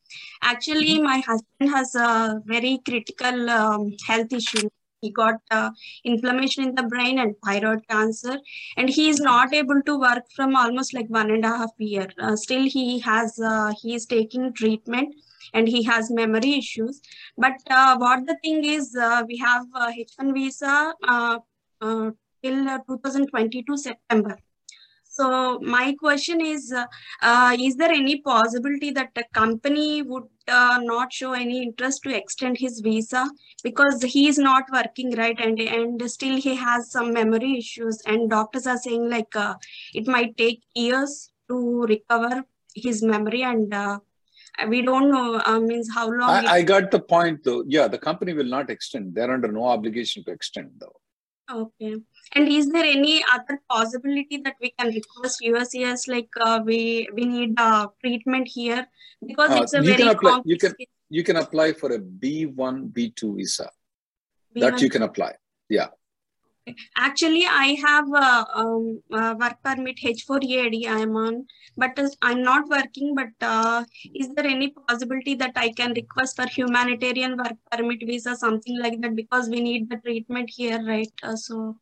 Actually, 0.42 1.00
my 1.00 1.18
husband 1.20 1.70
has 1.70 1.94
a 1.94 2.40
very 2.44 2.80
critical 2.84 3.48
um, 3.50 3.92
health 4.06 4.32
issue. 4.32 4.68
He 5.00 5.10
got 5.12 5.34
uh, 5.50 5.70
inflammation 6.04 6.64
in 6.64 6.74
the 6.74 6.82
brain 6.82 7.20
and 7.20 7.36
thyroid 7.44 7.86
cancer, 7.88 8.36
and 8.76 8.88
he 8.88 9.08
is 9.10 9.20
not 9.20 9.54
able 9.54 9.80
to 9.82 9.98
work 10.00 10.24
from 10.34 10.56
almost 10.56 10.92
like 10.94 11.08
one 11.08 11.30
and 11.30 11.44
a 11.44 11.48
half 11.58 11.70
year. 11.78 12.08
Uh, 12.18 12.34
still, 12.34 12.64
he 12.64 12.98
has 13.00 13.38
uh, 13.38 13.72
he 13.80 13.94
is 13.94 14.06
taking 14.06 14.52
treatment, 14.54 15.14
and 15.54 15.68
he 15.68 15.84
has 15.84 16.10
memory 16.10 16.54
issues. 16.58 17.00
But 17.38 17.52
uh, 17.70 17.96
what 17.98 18.26
the 18.26 18.36
thing 18.42 18.64
is, 18.64 18.96
uh, 18.96 19.22
we 19.28 19.36
have 19.36 19.66
uh, 19.74 19.92
H1 19.92 20.34
visa 20.34 20.94
uh, 21.06 21.38
uh, 21.80 22.10
till 22.46 22.68
uh, 22.68 22.78
2022 22.88 23.76
September. 23.76 24.36
So 25.16 25.58
my 25.60 25.94
question 25.98 26.42
is, 26.44 26.72
uh, 26.72 26.84
uh, 27.22 27.56
is 27.58 27.76
there 27.76 27.90
any 27.90 28.20
possibility 28.20 28.90
that 28.90 29.14
the 29.14 29.24
company 29.32 30.02
would 30.02 30.24
uh, 30.46 30.78
not 30.82 31.10
show 31.10 31.32
any 31.32 31.62
interest 31.62 32.02
to 32.02 32.14
extend 32.14 32.58
his 32.58 32.80
visa 32.80 33.22
because 33.62 34.02
he 34.02 34.28
is 34.28 34.38
not 34.38 34.64
working 34.72 35.14
right 35.16 35.40
and 35.40 35.58
and 35.58 36.10
still 36.10 36.36
he 36.36 36.54
has 36.54 36.90
some 36.96 37.14
memory 37.14 37.52
issues 37.62 38.02
and 38.06 38.28
doctors 38.34 38.66
are 38.66 38.76
saying 38.76 39.08
like 39.14 39.34
uh, 39.44 39.54
it 39.94 40.06
might 40.16 40.36
take 40.36 40.60
years 40.74 41.16
to 41.48 41.56
recover 41.94 42.44
his 42.74 43.02
memory 43.02 43.42
and 43.42 43.72
uh, 43.72 43.98
we 44.68 44.82
don't 44.82 45.10
know 45.10 45.40
uh, 45.46 45.58
means 45.60 45.88
how 45.94 46.06
long. 46.10 46.30
I, 46.30 46.58
I 46.58 46.62
got 46.74 46.90
the 46.90 47.00
point 47.00 47.42
though. 47.42 47.64
Yeah, 47.66 47.88
the 47.88 48.02
company 48.10 48.34
will 48.34 48.52
not 48.58 48.68
extend. 48.68 49.14
They're 49.14 49.32
under 49.38 49.50
no 49.50 49.64
obligation 49.64 50.24
to 50.24 50.30
extend 50.30 50.72
though. 50.78 50.96
Okay. 51.50 51.96
And 52.34 52.48
is 52.48 52.68
there 52.70 52.84
any 52.84 53.24
other 53.32 53.60
possibility 53.68 54.38
that 54.38 54.56
we 54.60 54.74
can 54.78 54.88
request 54.88 55.40
USCS 55.42 56.08
like 56.08 56.28
uh, 56.40 56.60
we 56.64 57.08
we 57.14 57.24
need 57.24 57.58
uh, 57.58 57.86
treatment 58.02 58.48
here 58.48 58.86
because 59.26 59.50
Uh, 59.50 59.62
it's 59.62 59.74
a 59.74 59.78
you 59.78 59.90
very 59.90 60.02
can 60.02 60.08
apply. 60.08 60.40
You 60.44 60.58
can 60.58 60.74
you 61.08 61.22
can 61.22 61.36
apply 61.36 61.72
for 61.72 61.92
a 61.92 61.98
B 61.98 62.46
one 62.46 62.88
B 62.88 63.10
two 63.10 63.36
visa. 63.36 63.70
That 64.54 64.74
B1. 64.74 64.82
you 64.82 64.90
can 64.90 65.02
apply. 65.02 65.34
Yeah. 65.68 65.88
Actually, 66.98 67.46
I 67.46 67.76
have 67.80 68.12
uh, 68.12 68.44
um, 68.54 69.00
uh, 69.12 69.36
work 69.38 69.62
permit 69.62 69.98
H4EAD 69.98 70.88
I 70.88 70.98
am 70.98 71.14
on, 71.16 71.46
but 71.76 71.96
uh, 71.96 72.08
I'm 72.22 72.42
not 72.42 72.68
working. 72.68 73.14
But 73.14 73.30
uh, 73.40 73.84
is 74.12 74.34
there 74.34 74.46
any 74.46 74.70
possibility 74.70 75.36
that 75.36 75.52
I 75.54 75.70
can 75.70 75.92
request 75.94 76.34
for 76.34 76.48
humanitarian 76.48 77.36
work 77.36 77.54
permit 77.70 78.00
visa, 78.04 78.34
something 78.34 78.80
like 78.80 79.00
that? 79.02 79.14
Because 79.14 79.48
we 79.48 79.60
need 79.60 79.88
the 79.88 79.98
treatment 79.98 80.50
here, 80.50 80.82
right? 80.84 81.12
Uh, 81.22 81.36
so 81.36 81.76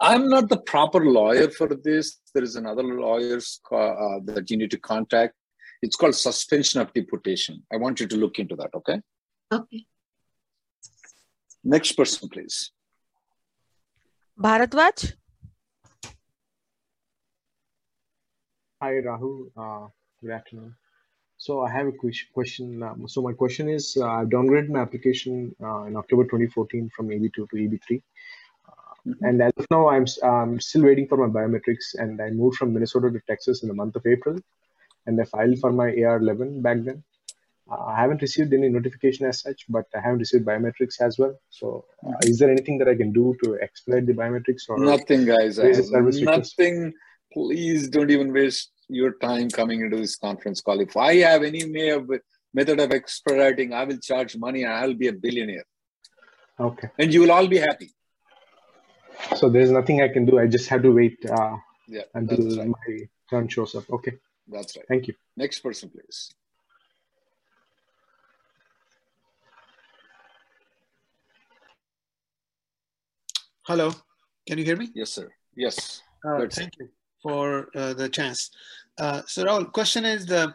I'm 0.00 0.28
not 0.30 0.48
the 0.48 0.56
proper 0.56 1.04
lawyer 1.04 1.50
for 1.50 1.68
this. 1.68 2.20
There 2.34 2.42
is 2.42 2.56
another 2.56 2.82
lawyer 2.82 3.36
uh, 3.70 4.20
that 4.24 4.50
you 4.50 4.56
need 4.56 4.70
to 4.70 4.78
contact. 4.78 5.34
It's 5.82 5.96
called 5.96 6.14
suspension 6.14 6.80
of 6.80 6.92
deportation. 6.94 7.62
I 7.72 7.76
want 7.76 8.00
you 8.00 8.06
to 8.06 8.16
look 8.16 8.38
into 8.38 8.56
that. 8.56 8.70
Okay. 8.74 9.00
okay. 9.52 9.86
Next 11.62 11.92
person, 11.92 12.30
please. 12.30 12.72
Bharadwaj? 14.38 15.12
Hi, 18.82 18.92
Rahul. 18.92 19.50
Uh, 19.54 19.88
good 20.22 20.30
afternoon. 20.30 20.74
So 21.36 21.62
I 21.62 21.70
have 21.70 21.86
a 21.86 21.92
ques- 21.92 22.24
question. 22.32 22.82
Um, 22.82 23.06
so 23.06 23.20
my 23.20 23.34
question 23.34 23.68
is, 23.68 23.98
uh, 24.00 24.06
I've 24.06 24.28
downgraded 24.28 24.70
my 24.70 24.80
application 24.80 25.54
uh, 25.62 25.82
in 25.82 25.96
October 25.96 26.24
2014 26.24 26.90
from 26.96 27.08
EB2 27.08 27.34
to 27.34 27.46
EB3. 27.56 28.02
Uh, 29.08 29.14
And 29.22 29.42
as 29.42 29.52
of 29.56 29.66
now, 29.70 29.88
I'm, 29.88 30.06
I'm 30.22 30.60
still 30.60 30.82
waiting 30.84 31.06
for 31.08 31.16
my 31.16 31.26
biometrics 31.40 31.94
and 31.94 32.20
I 32.20 32.30
moved 32.30 32.56
from 32.56 32.72
Minnesota 32.74 33.10
to 33.10 33.20
Texas 33.28 33.62
in 33.62 33.68
the 33.68 33.74
month 33.74 33.96
of 33.96 34.06
April. 34.06 34.38
And 35.06 35.20
I 35.20 35.24
filed 35.24 35.58
for 35.58 35.72
my 35.72 35.90
AR11 35.90 36.62
back 36.62 36.78
then. 36.84 37.02
Uh, 37.70 37.84
I 37.84 37.96
haven't 37.96 38.20
received 38.20 38.52
any 38.52 38.68
notification 38.68 39.26
as 39.26 39.40
such, 39.40 39.64
but 39.68 39.86
I 39.94 40.00
haven't 40.00 40.18
received 40.18 40.44
biometrics 40.44 41.00
as 41.00 41.18
well. 41.18 41.34
So 41.50 41.84
uh, 42.06 42.12
is 42.22 42.38
there 42.38 42.50
anything 42.50 42.78
that 42.78 42.88
I 42.88 42.96
can 42.96 43.12
do 43.12 43.36
to 43.44 43.58
expedite 43.62 44.06
the 44.06 44.12
biometrics 44.12 44.68
or 44.68 44.78
Nothing, 44.78 45.24
guys. 45.24 45.58
I 45.58 45.64
raise 45.64 45.78
a 45.78 45.82
have 45.82 45.86
service 45.86 46.20
request? 46.20 46.58
nothing. 46.58 46.92
Please 47.32 47.88
don't 47.88 48.10
even 48.10 48.32
waste 48.32 48.72
your 48.88 49.12
time 49.18 49.48
coming 49.50 49.80
into 49.82 49.96
this 49.96 50.16
conference 50.16 50.60
call. 50.60 50.80
If 50.80 50.96
I 50.96 51.16
have 51.18 51.44
any 51.44 51.64
way 51.70 51.90
of 51.90 52.10
method 52.52 52.80
of 52.80 52.90
expediting, 52.90 53.72
I 53.72 53.84
will 53.84 53.98
charge 53.98 54.36
money 54.36 54.64
and 54.64 54.72
I'll 54.72 54.94
be 54.94 55.06
a 55.06 55.12
billionaire. 55.12 55.64
Okay. 56.58 56.88
And 56.98 57.14
you 57.14 57.20
will 57.20 57.30
all 57.32 57.46
be 57.46 57.58
happy. 57.58 57.90
So 59.36 59.48
there's 59.48 59.70
nothing 59.70 60.02
I 60.02 60.08
can 60.08 60.24
do. 60.26 60.38
I 60.38 60.46
just 60.46 60.68
have 60.68 60.82
to 60.82 60.90
wait 60.92 61.18
uh, 61.30 61.56
Yeah, 61.88 62.02
until 62.14 62.58
right. 62.58 62.68
my 62.68 63.08
turn 63.30 63.48
shows 63.48 63.74
up. 63.74 63.88
Okay. 63.90 64.12
That's 64.48 64.76
right. 64.76 64.86
Thank 64.88 65.08
you. 65.08 65.14
Next 65.36 65.60
person, 65.60 65.90
please. 65.90 66.34
Hello, 73.62 73.92
can 74.48 74.58
you 74.58 74.64
hear 74.64 74.76
me? 74.76 74.88
Yes, 74.94 75.10
sir. 75.10 75.30
Yes. 75.54 76.02
Uh, 76.26 76.38
Good, 76.38 76.52
thank 76.52 76.72
you 76.80 76.88
for 77.22 77.68
uh, 77.76 77.94
the 77.94 78.08
chance. 78.08 78.50
Uh, 78.98 79.22
so, 79.26 79.44
Rahul, 79.44 79.70
question 79.70 80.04
is 80.04 80.26
the 80.26 80.52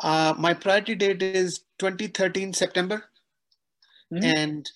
uh, 0.00 0.34
my 0.36 0.52
priority 0.52 0.96
date 0.96 1.22
is 1.22 1.60
2013 1.78 2.52
September, 2.52 3.04
and 4.10 4.68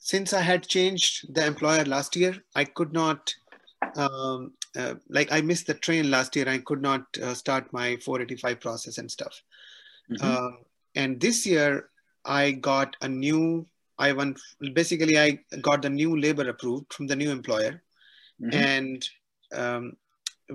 since 0.00 0.32
I 0.32 0.40
had 0.40 0.66
changed 0.66 1.32
the 1.34 1.46
employer 1.46 1.84
last 1.84 2.16
year, 2.16 2.34
I 2.54 2.64
could 2.64 2.92
not. 2.92 3.32
Um, 3.96 4.52
uh, 4.76 4.94
like 5.08 5.32
I 5.32 5.40
missed 5.40 5.66
the 5.66 5.74
train 5.74 6.10
last 6.10 6.34
year, 6.36 6.48
I 6.48 6.58
could 6.58 6.80
not 6.80 7.02
uh, 7.22 7.34
start 7.34 7.72
my 7.72 7.96
485 7.96 8.60
process 8.60 8.98
and 8.98 9.10
stuff. 9.10 9.42
Uh, 10.20 10.50
and 10.94 11.20
this 11.20 11.46
year, 11.46 11.88
I 12.24 12.52
got 12.52 12.96
a 13.02 13.08
new 13.08 13.66
I 13.98 14.12
one. 14.12 14.36
Basically, 14.74 15.18
I 15.18 15.38
got 15.60 15.82
the 15.82 15.90
new 15.90 16.18
labor 16.18 16.48
approved 16.48 16.92
from 16.92 17.06
the 17.06 17.16
new 17.16 17.30
employer, 17.30 17.82
Mhm. 18.40 18.54
and 18.54 19.08
um, 19.52 19.96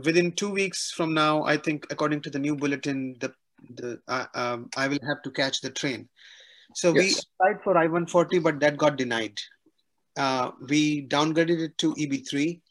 within 0.04 0.32
two 0.32 0.50
weeks 0.50 0.92
from 0.92 1.14
now, 1.14 1.44
I 1.44 1.58
think 1.58 1.86
according 1.92 2.22
to 2.22 2.30
the 2.30 2.40
new 2.40 2.56
bulletin, 2.56 3.18
the 3.20 3.34
the 3.76 4.02
uh, 4.08 4.26
um, 4.34 4.70
I 4.76 4.88
will 4.88 5.00
have 5.08 5.22
to 5.24 5.32
catch 5.32 5.62
the 5.62 5.70
train. 5.70 6.10
So 6.74 6.92
we 6.92 7.16
applied 7.40 7.64
for 7.64 7.78
I-140, 7.78 8.44
but 8.44 8.60
that 8.60 8.78
got 8.78 8.98
denied. 8.98 9.40
Uh, 10.18 10.52
we 10.70 11.08
downgraded 11.08 11.60
it 11.60 11.78
to 11.78 11.94
EB3, 11.96 12.62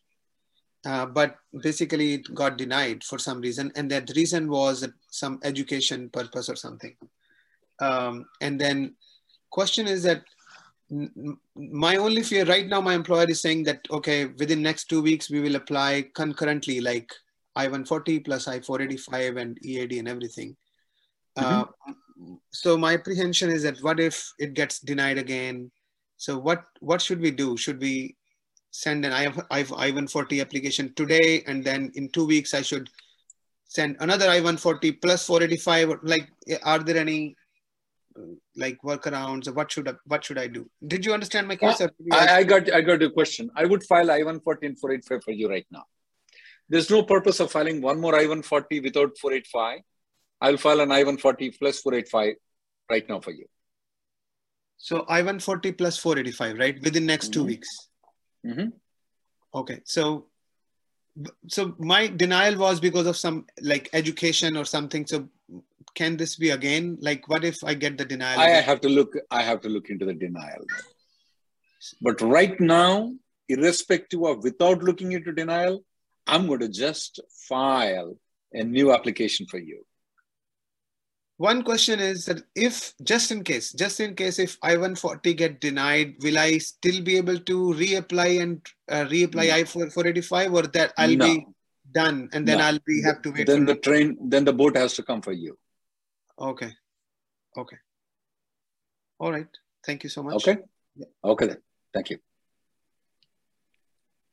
uh, 0.86 1.06
but 1.06 1.36
basically 1.62 2.14
it 2.14 2.34
got 2.34 2.56
denied 2.56 3.04
for 3.04 3.18
some 3.18 3.40
reason, 3.40 3.70
and 3.76 3.90
that 3.90 4.10
reason 4.16 4.48
was 4.48 4.86
some 5.10 5.38
education 5.44 6.10
purpose 6.10 6.48
or 6.48 6.56
something. 6.56 6.94
Um, 7.80 8.26
and 8.40 8.60
then 8.60 8.94
question 9.50 9.86
is 9.86 10.02
that 10.04 10.22
my 11.56 11.96
only 11.96 12.22
fear 12.22 12.44
right 12.44 12.68
now, 12.68 12.80
my 12.80 12.94
employer 12.94 13.28
is 13.28 13.40
saying 13.40 13.64
that 13.64 13.80
okay, 13.90 14.26
within 14.26 14.62
next 14.62 14.84
two 14.84 15.02
weeks 15.02 15.30
we 15.30 15.40
will 15.40 15.56
apply 15.56 16.10
concurrently, 16.14 16.80
like 16.80 17.12
I-140 17.56 18.24
plus 18.24 18.48
I-485 18.48 19.40
and 19.40 19.64
EAD 19.64 19.92
and 19.98 20.08
everything. 20.08 20.56
Uh, 21.36 21.64
so 22.50 22.76
my 22.76 22.94
apprehension 22.94 23.50
is 23.50 23.62
that 23.64 23.78
what 23.86 24.00
if 24.00 24.32
it 24.38 24.54
gets 24.54 24.78
denied 24.80 25.18
again? 25.18 25.70
So 26.16 26.38
what 26.38 26.64
what 26.80 27.00
should 27.02 27.20
we 27.20 27.30
do? 27.30 27.56
Should 27.56 27.80
we 27.80 28.16
send 28.70 29.04
an 29.04 29.12
I- 29.12 29.44
I- 29.50 29.76
I-140 29.86 30.40
application 30.40 30.92
today, 30.94 31.42
and 31.46 31.64
then 31.64 31.90
in 31.94 32.08
two 32.08 32.26
weeks 32.26 32.54
I 32.54 32.62
should 32.62 32.88
send 33.68 33.96
another 34.00 34.28
I-140 34.28 35.00
plus 35.00 35.26
485? 35.26 36.00
Like, 36.02 36.28
are 36.62 36.78
there 36.78 36.96
any 36.96 37.36
like 38.56 38.78
workarounds? 38.82 39.48
Or 39.48 39.52
what 39.52 39.70
should 39.72 39.88
I, 39.88 39.94
what 40.06 40.24
should 40.24 40.38
I 40.38 40.46
do? 40.46 40.68
Did 40.86 41.04
you 41.06 41.12
understand 41.12 41.48
my 41.48 41.56
case? 41.56 41.80
you- 41.80 42.12
I, 42.12 42.36
I 42.38 42.44
got 42.44 42.72
I 42.72 42.80
got 42.80 43.00
your 43.00 43.10
question. 43.10 43.50
I 43.56 43.64
would 43.64 43.82
file 43.84 44.10
I-140 44.10 44.66
and 44.70 44.78
485 44.78 45.24
for 45.24 45.32
you 45.32 45.48
right 45.48 45.66
now. 45.70 45.84
There's 46.68 46.90
no 46.90 47.02
purpose 47.02 47.40
of 47.40 47.50
filing 47.52 47.82
one 47.82 48.00
more 48.00 48.14
I-140 48.18 48.82
without 48.82 49.18
485. 49.18 49.80
I'll 50.44 50.58
file 50.58 50.80
an 50.80 50.92
I-140 50.92 51.58
plus 51.58 51.80
485 51.80 52.34
right 52.90 53.08
now 53.08 53.20
for 53.20 53.30
you. 53.30 53.46
So 54.76 55.06
I-140 55.08 55.78
plus 55.78 55.96
485, 55.98 56.58
right? 56.58 56.82
Within 56.82 57.06
next 57.06 57.32
two 57.32 57.44
weeks. 57.44 57.68
Mhm. 58.44 58.72
Okay. 59.54 59.80
So 59.84 60.26
so 61.48 61.74
my 61.78 62.08
denial 62.08 62.56
was 62.58 62.80
because 62.80 63.06
of 63.06 63.16
some 63.16 63.46
like 63.62 63.88
education 63.92 64.56
or 64.56 64.64
something. 64.64 65.06
So 65.06 65.28
can 65.94 66.16
this 66.16 66.36
be 66.36 66.50
again? 66.50 66.98
Like, 67.00 67.28
what 67.28 67.44
if 67.44 67.62
I 67.64 67.74
get 67.74 67.96
the 67.96 68.04
denial? 68.04 68.40
I 68.40 68.48
have 68.70 68.80
to 68.80 68.88
look. 68.88 69.16
I 69.30 69.42
have 69.42 69.60
to 69.62 69.68
look 69.68 69.90
into 69.90 70.04
the 70.04 70.14
denial. 70.14 70.64
But 72.02 72.20
right 72.20 72.58
now, 72.60 73.14
irrespective 73.48 74.22
of 74.24 74.42
without 74.42 74.82
looking 74.82 75.12
into 75.12 75.32
denial, 75.32 75.84
I'm 76.26 76.46
going 76.46 76.60
to 76.60 76.68
just 76.68 77.20
file 77.48 78.16
a 78.52 78.64
new 78.64 78.92
application 78.92 79.46
for 79.46 79.58
you. 79.58 79.86
One 81.36 81.64
question 81.64 81.98
is 81.98 82.26
that 82.26 82.42
if 82.54 82.94
just 83.02 83.32
in 83.32 83.42
case, 83.42 83.72
just 83.72 83.98
in 83.98 84.14
case 84.14 84.38
if 84.38 84.56
I-140 84.62 85.36
get 85.36 85.60
denied, 85.60 86.14
will 86.22 86.38
I 86.38 86.58
still 86.58 87.02
be 87.02 87.16
able 87.16 87.38
to 87.40 87.74
reapply 87.74 88.40
and 88.40 88.64
uh, 88.88 89.04
reapply 89.06 89.48
No. 89.48 89.54
I-485 89.54 90.54
or 90.54 90.62
that 90.68 90.92
I'll 90.96 91.16
No. 91.16 91.26
be 91.26 91.46
done 91.90 92.28
and 92.32 92.46
then 92.46 92.58
No. 92.58 92.64
I'll 92.64 92.78
be 92.86 93.02
have 93.02 93.20
to 93.22 93.32
wait 93.32 93.48
Then 93.48 93.66
for 93.66 93.74
the 93.74 93.80
train, 93.80 94.16
then 94.20 94.44
the 94.44 94.52
boat 94.52 94.76
has 94.76 94.94
to 94.94 95.02
come 95.02 95.22
for 95.22 95.32
you. 95.32 95.58
Okay. 96.38 96.72
Okay. 97.56 97.76
All 99.18 99.32
right. 99.32 99.48
Thank 99.84 100.04
you 100.04 100.10
so 100.10 100.22
much. 100.22 100.36
Okay. 100.36 100.58
Okay 101.24 101.46
then. 101.46 101.58
Thank 101.92 102.10
you. 102.10 102.18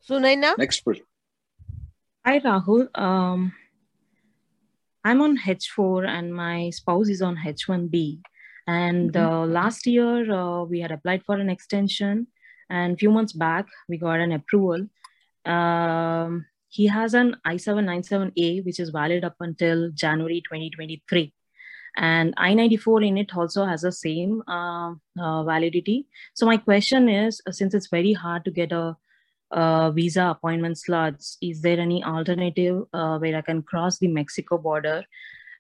so 0.02 0.20
Sunaina? 0.20 0.56
Next 0.58 0.82
person. 0.82 1.06
Hi, 2.26 2.40
Rahul. 2.40 2.96
Um, 2.98 3.54
I'm 5.04 5.22
on 5.22 5.38
H4 5.38 6.08
and 6.08 6.34
my 6.34 6.70
spouse 6.70 7.10
is 7.10 7.22
on 7.22 7.38
H1B. 7.38 8.22
And 8.68 9.16
uh, 9.18 9.42
last 9.42 9.88
year, 9.88 10.32
uh, 10.32 10.64
we 10.64 10.80
had 10.80 10.92
applied 10.92 11.24
for 11.26 11.36
an 11.38 11.50
extension, 11.50 12.28
and 12.70 12.94
a 12.94 12.98
few 12.98 13.10
months 13.10 13.34
back, 13.34 13.66
we 13.90 13.98
got 13.98 14.20
an 14.20 14.32
approval. 14.32 14.88
Um, 15.46 16.46
he 16.70 16.88
has 16.88 17.14
an 17.14 17.36
I-797A, 17.44 18.64
which 18.64 18.80
is 18.80 18.92
valid 18.92 19.26
up 19.26 19.36
until 19.40 19.92
January 19.92 20.42
2023. 20.42 21.34
And 21.98 22.34
I-94 22.38 23.08
in 23.08 23.18
it 23.18 23.36
also 23.36 23.66
has 23.66 23.82
the 23.82 23.92
same 23.92 24.42
uh, 24.48 24.94
uh, 25.20 25.44
validity. 25.44 26.08
So 26.34 26.46
my 26.46 26.56
question 26.56 27.10
is, 27.10 27.42
uh, 27.46 27.52
since 27.52 27.74
it's 27.74 27.90
very 27.90 28.14
hard 28.14 28.46
to 28.46 28.52
get 28.52 28.72
a 28.72 28.96
uh, 29.52 29.92
visa 29.92 30.28
appointment 30.28 30.78
slots. 30.78 31.38
Is 31.42 31.62
there 31.62 31.80
any 31.80 32.04
alternative 32.04 32.84
uh, 32.94 33.18
where 33.20 33.38
I 33.38 33.42
can 33.42 33.62
cross 33.62 33.98
the 34.00 34.08
Mexico 34.08 34.58
border? 34.58 35.04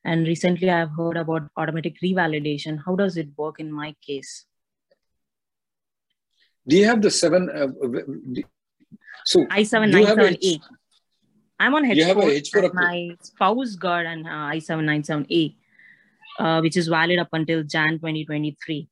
And 0.03 0.25
recently 0.25 0.69
I've 0.69 0.91
heard 0.97 1.17
about 1.17 1.49
automatic 1.57 1.97
revalidation. 2.03 2.79
How 2.85 2.95
does 2.95 3.17
it 3.17 3.29
work 3.37 3.59
in 3.59 3.71
my 3.71 3.95
case? 4.05 4.45
Do 6.67 6.77
you 6.77 6.85
have 6.85 7.01
the 7.01 7.11
seven? 7.11 7.49
Uh, 7.49 8.41
so 9.25 9.45
I 9.49 9.63
seven 9.63 9.91
nine 9.91 10.05
have 10.05 10.15
seven 10.15 10.37
a-. 10.41 10.59
I'm 11.59 11.75
on 11.75 11.85
H4. 11.85 11.95
You 11.95 12.05
have 12.05 12.17
a 12.17 12.21
H4 12.21 12.73
my 12.73 13.15
spouse 13.21 13.75
got 13.75 14.05
an 14.05 14.25
uh, 14.25 14.47
I 14.47 14.59
seven 14.59 14.85
nine 14.85 15.03
seven 15.03 15.25
A, 15.31 15.55
uh, 16.39 16.61
which 16.61 16.77
is 16.77 16.87
valid 16.87 17.19
up 17.19 17.29
until 17.33 17.63
Jan 17.63 17.99
2023. 17.99 18.87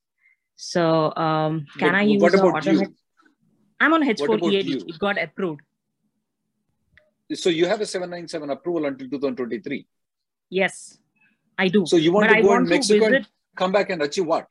So 0.56 1.16
um, 1.16 1.66
can 1.78 1.90
But 1.90 1.96
I 1.96 2.02
use 2.02 2.22
what 2.22 2.32
the 2.34 2.46
about 2.46 2.66
you? 2.66 2.94
I'm 3.80 3.94
on 3.94 4.04
H4 4.04 4.52
EAD. 4.52 4.66
you? 4.68 4.78
It 4.88 5.00
got 5.00 5.22
approved. 5.22 5.62
So 7.34 7.50
you 7.50 7.66
have 7.68 7.80
a 7.82 7.86
797 7.86 8.50
approval 8.50 8.86
until 8.86 9.08
2023. 9.10 9.86
Yes, 10.50 10.98
I 11.58 11.68
do. 11.68 11.86
So 11.86 11.96
you 11.96 12.12
want 12.12 12.28
But 12.28 12.34
to 12.34 12.40
I 12.40 12.42
go 12.42 12.54
in 12.56 12.64
to 12.64 12.70
Mexico 12.70 13.00
visit 13.06 13.16
and 13.16 13.28
come 13.56 13.72
back 13.72 13.90
and 13.90 14.02
achieve 14.02 14.26
what? 14.26 14.48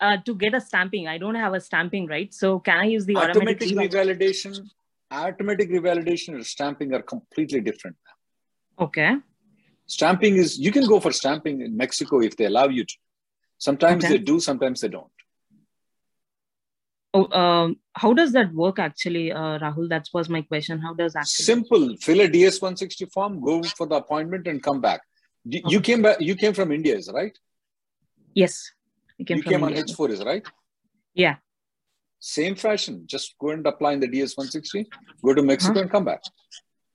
uh, 0.00 0.16
to 0.24 0.34
get 0.34 0.54
a 0.54 0.60
stamping. 0.60 1.08
I 1.08 1.18
don't 1.18 1.34
have 1.34 1.54
a 1.54 1.60
stamping, 1.60 2.06
right? 2.06 2.32
So 2.32 2.60
can 2.60 2.78
I 2.78 2.84
use 2.84 3.04
the 3.06 3.16
automatic? 3.16 3.62
Automatic 3.62 3.92
revalidation, 3.92 4.60
automatic 5.10 5.70
revalidation 5.70 6.34
and 6.34 6.46
stamping 6.46 6.94
are 6.94 7.02
completely 7.02 7.60
different. 7.60 7.96
Okay. 8.78 9.16
Stamping 9.86 10.36
is 10.36 10.58
you 10.58 10.70
can 10.70 10.86
go 10.86 11.00
for 11.00 11.10
stamping 11.10 11.62
in 11.62 11.76
Mexico 11.76 12.20
if 12.20 12.36
they 12.36 12.44
allow 12.44 12.68
you 12.68 12.84
to. 12.84 12.94
Sometimes 13.56 14.04
Okay. 14.04 14.12
they 14.18 14.22
do, 14.22 14.38
sometimes 14.38 14.82
they 14.82 14.88
don't. 14.88 15.10
Oh, 17.14 17.26
um, 17.32 17.76
how 17.94 18.12
does 18.12 18.32
that 18.32 18.52
work 18.52 18.78
actually, 18.78 19.32
uh, 19.32 19.58
Rahul? 19.58 19.88
That 19.88 20.06
was 20.12 20.28
my 20.28 20.42
question. 20.42 20.78
How 20.78 20.92
does 20.94 21.16
actually? 21.16 21.44
Simple. 21.44 21.96
Fill 21.96 22.20
a 22.20 22.28
DS 22.28 22.60
160 22.60 23.06
form, 23.06 23.40
go 23.40 23.62
for 23.62 23.86
the 23.86 23.96
appointment, 23.96 24.46
and 24.46 24.62
come 24.62 24.80
back. 24.80 25.00
You 25.44 25.62
you 25.66 25.80
came 25.80 26.02
back. 26.02 26.20
You 26.20 26.34
came 26.34 26.52
from 26.52 26.70
India, 26.70 26.96
is 26.96 27.10
right? 27.12 27.36
Yes, 28.34 28.72
I 29.18 29.24
came 29.24 29.38
you 29.38 29.42
from 29.42 29.52
came 29.52 29.62
India. 29.64 29.80
on 29.80 29.86
H4, 29.86 30.10
is 30.10 30.22
right? 30.24 30.46
Yeah. 31.14 31.36
Same 32.20 32.54
fashion. 32.56 33.04
Just 33.06 33.34
go 33.38 33.50
and 33.50 33.66
apply 33.66 33.92
in 33.94 34.00
the 34.00 34.06
DS 34.08 34.36
160. 34.36 34.86
Go 35.24 35.32
to 35.34 35.42
Mexico 35.42 35.74
Huh? 35.74 35.80
and 35.80 35.90
come 35.90 36.04
back. 36.04 36.20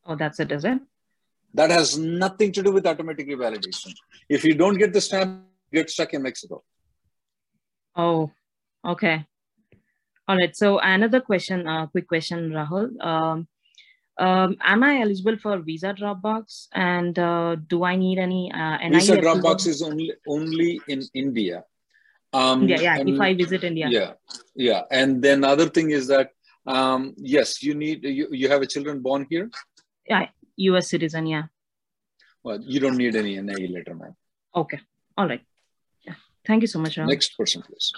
Oh, 0.06 0.15
that's 0.15 0.39
it, 0.39 0.52
is 0.52 0.63
it? 0.65 0.80
That 1.56 1.71
has 1.71 1.97
nothing 1.97 2.52
to 2.52 2.62
do 2.62 2.71
with 2.71 2.86
automatic 2.86 3.28
revalidation. 3.28 3.95
If 4.30 4.43
you 4.43 4.54
don't 4.54 4.78
get 4.78 4.93
the 4.93 5.02
stamp, 5.02 5.43
get 5.71 5.89
stuck 5.89 6.13
in 6.13 6.21
Mexico. 6.21 6.63
Oh, 7.95 8.32
okay. 8.86 9.26
All 10.28 10.38
right. 10.38 10.56
So 10.56 10.80
another 10.80 11.20
question, 11.20 11.68
uh, 11.68 11.88
quick 11.88 12.08
question, 12.08 12.50
Rahul. 12.52 13.00
Um, 13.04 13.48
um, 14.18 14.58
am 14.62 14.84
I 14.84 15.02
eligible 15.02 15.38
for 15.38 15.58
visa 15.60 15.94
Dropbox? 15.94 16.68
And 16.74 17.18
uh, 17.18 17.56
do 17.56 17.84
I 17.84 17.96
need 17.96 18.20
any 18.20 18.52
uh, 18.52 18.78
NIE 18.78 19.00
Visa 19.00 19.18
approval? 19.18 19.42
Dropbox 19.42 19.68
is 19.68 19.82
only 19.82 20.14
only 20.28 20.80
in 20.88 21.02
India. 21.14 21.64
Um, 22.32 22.62
India, 22.62 22.82
yeah. 22.82 22.98
If 23.00 23.20
I 23.20 23.34
visit 23.34 23.64
India. 23.64 23.88
Yeah, 23.90 24.14
yeah. 24.56 24.82
And 24.92 25.22
then 25.22 25.44
other 25.44 25.70
thing 25.70 25.92
is 25.92 26.08
that 26.08 26.32
um, 26.66 27.14
yes, 27.18 27.62
you 27.62 27.76
need 27.76 28.04
you, 28.04 28.28
you 28.32 28.50
have 28.50 28.62
a 28.62 28.68
children 28.68 29.02
born 29.02 29.28
here. 29.30 29.50
Yeah, 30.08 30.28
U.S. 30.58 30.90
citizen. 30.90 31.26
Yeah. 31.28 31.44
Well, 32.44 32.60
you 32.62 32.80
don't 32.80 32.98
need 32.98 33.16
any 33.16 33.40
NIE 33.42 33.68
letter, 33.72 33.96
man. 33.96 34.16
Okay. 34.56 34.80
All 35.18 35.28
right. 35.28 35.42
Yeah. 36.06 36.16
Thank 36.46 36.62
you 36.62 36.68
so 36.68 36.80
much, 36.80 36.98
Rahul. 36.98 37.08
Next 37.08 37.38
person, 37.38 37.62
please. 37.62 37.92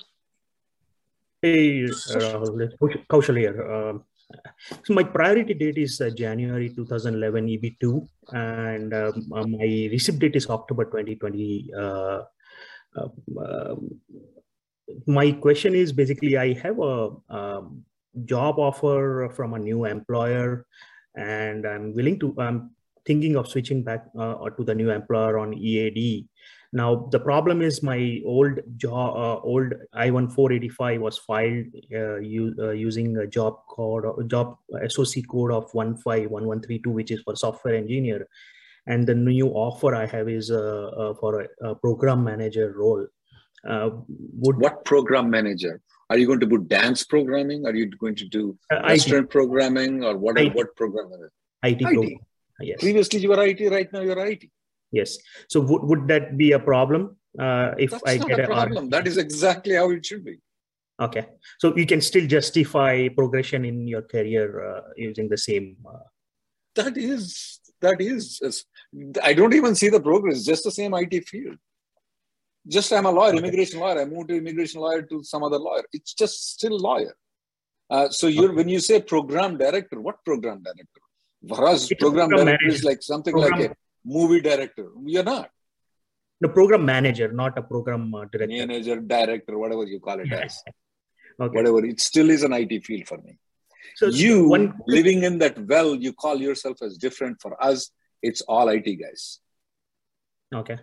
Hey, 1.41 1.85
Kaushal 3.09 3.37
here. 3.37 3.61
Um, 3.71 4.03
so 4.83 4.93
my 4.93 5.03
priority 5.03 5.53
date 5.53 5.77
is 5.77 6.01
uh, 6.01 6.09
January 6.09 6.69
2011 6.69 7.47
EB2, 7.47 8.07
and 8.31 8.93
um, 8.93 9.31
uh, 9.33 9.45
my 9.45 9.89
receipt 9.91 10.19
date 10.19 10.35
is 10.35 10.49
October 10.49 10.85
2020. 10.85 11.71
Uh, 11.77 12.21
uh, 12.97 13.09
um, 13.39 13.89
my 15.07 15.31
question 15.33 15.75
is 15.75 15.91
basically, 15.91 16.37
I 16.37 16.53
have 16.53 16.79
a 16.79 17.09
um, 17.29 17.83
job 18.23 18.57
offer 18.57 19.29
from 19.35 19.53
a 19.53 19.59
new 19.59 19.85
employer, 19.85 20.65
and 21.15 21.65
I'm 21.65 21.93
willing 21.93 22.19
to. 22.19 22.33
I'm 22.39 22.71
thinking 23.05 23.35
of 23.35 23.47
switching 23.47 23.83
back 23.83 24.05
uh, 24.17 24.49
to 24.49 24.63
the 24.63 24.73
new 24.73 24.89
employer 24.89 25.37
on 25.37 25.53
EAD. 25.53 26.27
Now 26.75 27.07
the 27.09 27.21
problem 27.21 27.61
is 27.61 27.81
my 27.81 28.21
old 28.25 28.59
job, 28.75 29.15
uh, 29.15 29.39
old 29.39 29.73
I-1485 29.93 30.99
was 30.99 31.17
filed 31.17 31.67
uh, 31.93 32.17
uh, 32.17 32.71
using 32.71 33.15
a 33.15 33.25
job 33.25 33.59
code, 33.69 34.03
or 34.03 34.23
job 34.23 34.57
SOC 34.89 35.23
code 35.31 35.53
of 35.53 35.73
151132, 35.73 36.89
which 36.89 37.11
is 37.11 37.21
for 37.21 37.33
software 37.37 37.75
engineer, 37.75 38.27
and 38.87 39.07
the 39.07 39.15
new 39.15 39.47
offer 39.51 39.95
I 39.95 40.05
have 40.05 40.27
is 40.27 40.51
uh, 40.51 40.87
uh, 40.87 41.13
for 41.13 41.43
a, 41.43 41.69
a 41.69 41.75
program 41.75 42.25
manager 42.25 42.73
role. 42.77 43.07
Uh, 43.65 43.91
would 44.43 44.57
What 44.57 44.83
program 44.83 45.29
manager? 45.29 45.79
Are 46.09 46.17
you 46.17 46.27
going 46.27 46.41
to 46.41 46.45
do 46.45 46.57
dance 46.57 47.05
programming? 47.05 47.65
Are 47.65 47.73
you 47.73 47.89
going 47.89 48.15
to 48.15 48.25
do 48.25 48.57
restaurant 48.69 49.29
programming 49.29 50.03
or 50.03 50.17
what? 50.17 50.37
IT. 50.37 50.53
What 50.53 50.75
program? 50.75 51.09
manager? 51.09 51.31
IT, 51.63 51.79
program? 51.79 52.19
Yes. 52.59 52.81
Previously, 52.81 53.21
you 53.21 53.29
were 53.29 53.41
IT. 53.45 53.61
Right 53.71 53.91
now, 53.93 54.01
you're 54.01 54.19
IT. 54.25 54.43
Yes. 54.99 55.17
So 55.49 55.59
would, 55.69 55.83
would 55.89 56.07
that 56.07 56.37
be 56.37 56.53
a 56.53 56.59
problem 56.71 57.17
uh, 57.45 57.71
if 57.77 57.91
That's 57.91 58.03
I 58.11 58.17
get 58.17 58.39
a 58.39 58.43
a 58.43 58.47
problem. 58.47 58.89
That 58.95 59.05
is 59.11 59.17
exactly 59.17 59.75
how 59.75 59.91
it 59.91 60.05
should 60.05 60.23
be. 60.23 60.37
Okay. 61.05 61.25
So 61.59 61.75
you 61.75 61.85
can 61.85 62.01
still 62.01 62.25
justify 62.35 63.09
progression 63.09 63.65
in 63.65 63.87
your 63.93 64.03
career 64.13 64.45
uh, 64.69 64.81
using 64.95 65.27
the 65.35 65.41
same. 65.47 65.67
Uh, 65.93 66.05
That 66.79 66.95
is 66.97 67.59
that 67.85 67.99
is. 67.99 68.23
I 69.29 69.33
don't 69.39 69.55
even 69.59 69.73
see 69.81 69.89
the 69.95 70.03
progress. 70.09 70.37
Just 70.51 70.63
the 70.67 70.75
same 70.79 70.93
IT 71.01 71.15
field. 71.31 71.57
Just 72.75 72.91
I'm 72.97 73.05
a 73.05 73.11
lawyer, 73.19 73.35
immigration 73.41 73.79
lawyer. 73.83 73.97
I 74.01 74.05
moved 74.13 74.29
to 74.29 74.37
immigration 74.43 74.79
lawyer 74.85 75.01
to 75.11 75.23
some 75.31 75.43
other 75.47 75.59
lawyer. 75.67 75.83
It's 75.97 76.13
just 76.21 76.35
still 76.55 76.77
lawyer. 76.89 77.13
Uh, 77.93 78.07
so 78.19 78.25
you're 78.35 78.53
when 78.59 78.69
you 78.75 78.79
say 78.89 78.95
program 79.13 79.57
director, 79.63 79.97
what 80.07 80.17
program 80.29 80.63
director? 80.67 81.01
Us, 81.71 81.81
program, 81.99 82.29
program 82.29 82.45
director 82.45 82.67
is 82.77 82.83
like 82.89 83.01
something 83.11 83.33
Program- 83.33 83.59
like 83.59 83.71
a 83.71 83.75
movie 84.05 84.41
director. 84.41 84.87
You're 85.03 85.23
not 85.23 85.49
the 86.41 86.49
program 86.49 86.85
manager, 86.85 87.31
not 87.31 87.57
a 87.57 87.61
program 87.61 88.13
uh, 88.13 88.25
director. 88.25 88.67
manager, 88.67 88.99
director, 88.99 89.57
whatever 89.57 89.85
you 89.85 89.99
call 89.99 90.19
it 90.19 90.31
as. 90.31 90.61
Okay. 91.37 91.53
Whatever. 91.57 91.85
It 91.85 91.99
still 91.99 92.29
is 92.29 92.43
an 92.43 92.53
IT 92.53 92.85
field 92.85 93.09
for 93.09 93.17
me. 93.17 93.37
So 93.95 94.05
you 94.07 94.47
one- 94.47 94.73
living 94.87 95.23
in 95.23 95.37
that 95.39 95.59
well, 95.67 95.93
you 95.93 96.13
call 96.13 96.37
yourself 96.37 96.77
as 96.81 96.97
different. 96.97 97.41
For 97.41 97.61
us, 97.61 97.91
it's 98.21 98.39
all 98.41 98.69
IT 98.69 98.85
guys. 98.85 99.39
Okay. 100.53 100.77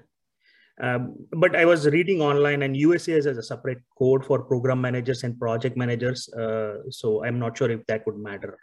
Um, 0.78 1.14
but 1.30 1.56
I 1.56 1.64
was 1.64 1.86
reading 1.86 2.20
online, 2.20 2.62
and 2.62 2.76
USA 2.76 3.12
has 3.12 3.24
a 3.24 3.42
separate 3.42 3.78
code 3.98 4.26
for 4.26 4.42
program 4.42 4.80
managers 4.80 5.24
and 5.24 5.38
project 5.38 5.74
managers. 5.74 6.28
Uh, 6.34 6.90
so 6.90 7.24
I'm 7.24 7.38
not 7.38 7.56
sure 7.56 7.70
if 7.70 7.86
that 7.86 8.04
would 8.04 8.18
matter. 8.18 8.58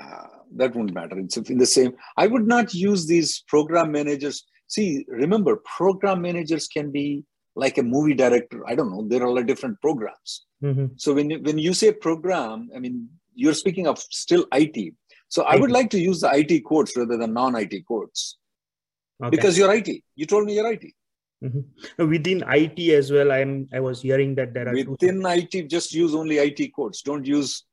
Uh, 0.00 0.26
that 0.56 0.74
won't 0.74 0.92
matter. 0.94 1.18
It's 1.18 1.36
in 1.36 1.58
the 1.58 1.66
same. 1.66 1.92
I 2.16 2.26
would 2.26 2.46
not 2.46 2.74
use 2.74 3.06
these 3.06 3.42
program 3.48 3.92
managers. 3.92 4.44
See, 4.68 5.04
remember, 5.08 5.56
program 5.76 6.22
managers 6.22 6.66
can 6.68 6.90
be 6.90 7.24
like 7.54 7.78
a 7.78 7.82
movie 7.82 8.14
director. 8.14 8.62
I 8.66 8.74
don't 8.74 8.90
know. 8.90 9.06
There 9.06 9.22
are 9.22 9.26
a 9.26 9.30
lot 9.30 9.40
of 9.40 9.46
different 9.46 9.80
programs. 9.80 10.46
Mm-hmm. 10.64 10.86
So 10.96 11.14
when 11.14 11.30
when 11.42 11.58
you 11.58 11.74
say 11.74 11.92
program, 11.92 12.70
I 12.74 12.78
mean 12.78 13.08
you're 13.34 13.54
speaking 13.54 13.86
of 13.86 13.98
still 13.98 14.46
IT. 14.52 14.94
So 15.28 15.42
I 15.44 15.56
would 15.56 15.70
like 15.70 15.90
to 15.90 15.98
use 15.98 16.20
the 16.20 16.30
IT 16.30 16.64
codes 16.66 16.92
rather 16.96 17.16
than 17.16 17.32
non-IT 17.32 17.86
codes 17.88 18.38
Okay. 19.22 19.30
because 19.30 19.56
you're 19.56 19.72
IT. 19.74 20.02
You 20.14 20.26
told 20.26 20.44
me 20.46 20.54
you're 20.56 20.70
IT. 20.72 20.92
Mhm. 21.42 21.64
Within 22.08 22.44
IT 22.46 22.94
as 22.94 23.10
well, 23.10 23.32
I'm 23.32 23.68
I 23.72 23.80
was 23.80 24.02
hearing 24.02 24.34
that 24.36 24.54
there 24.54 24.68
are 24.68 24.74
two 24.74 24.90
Within 24.92 25.24
IT, 25.26 25.68
just 25.68 25.92
use 25.92 26.14
only 26.14 26.38
IT 26.38 26.72
codes. 26.74 27.02
Don't 27.02 27.26
use 27.26 27.64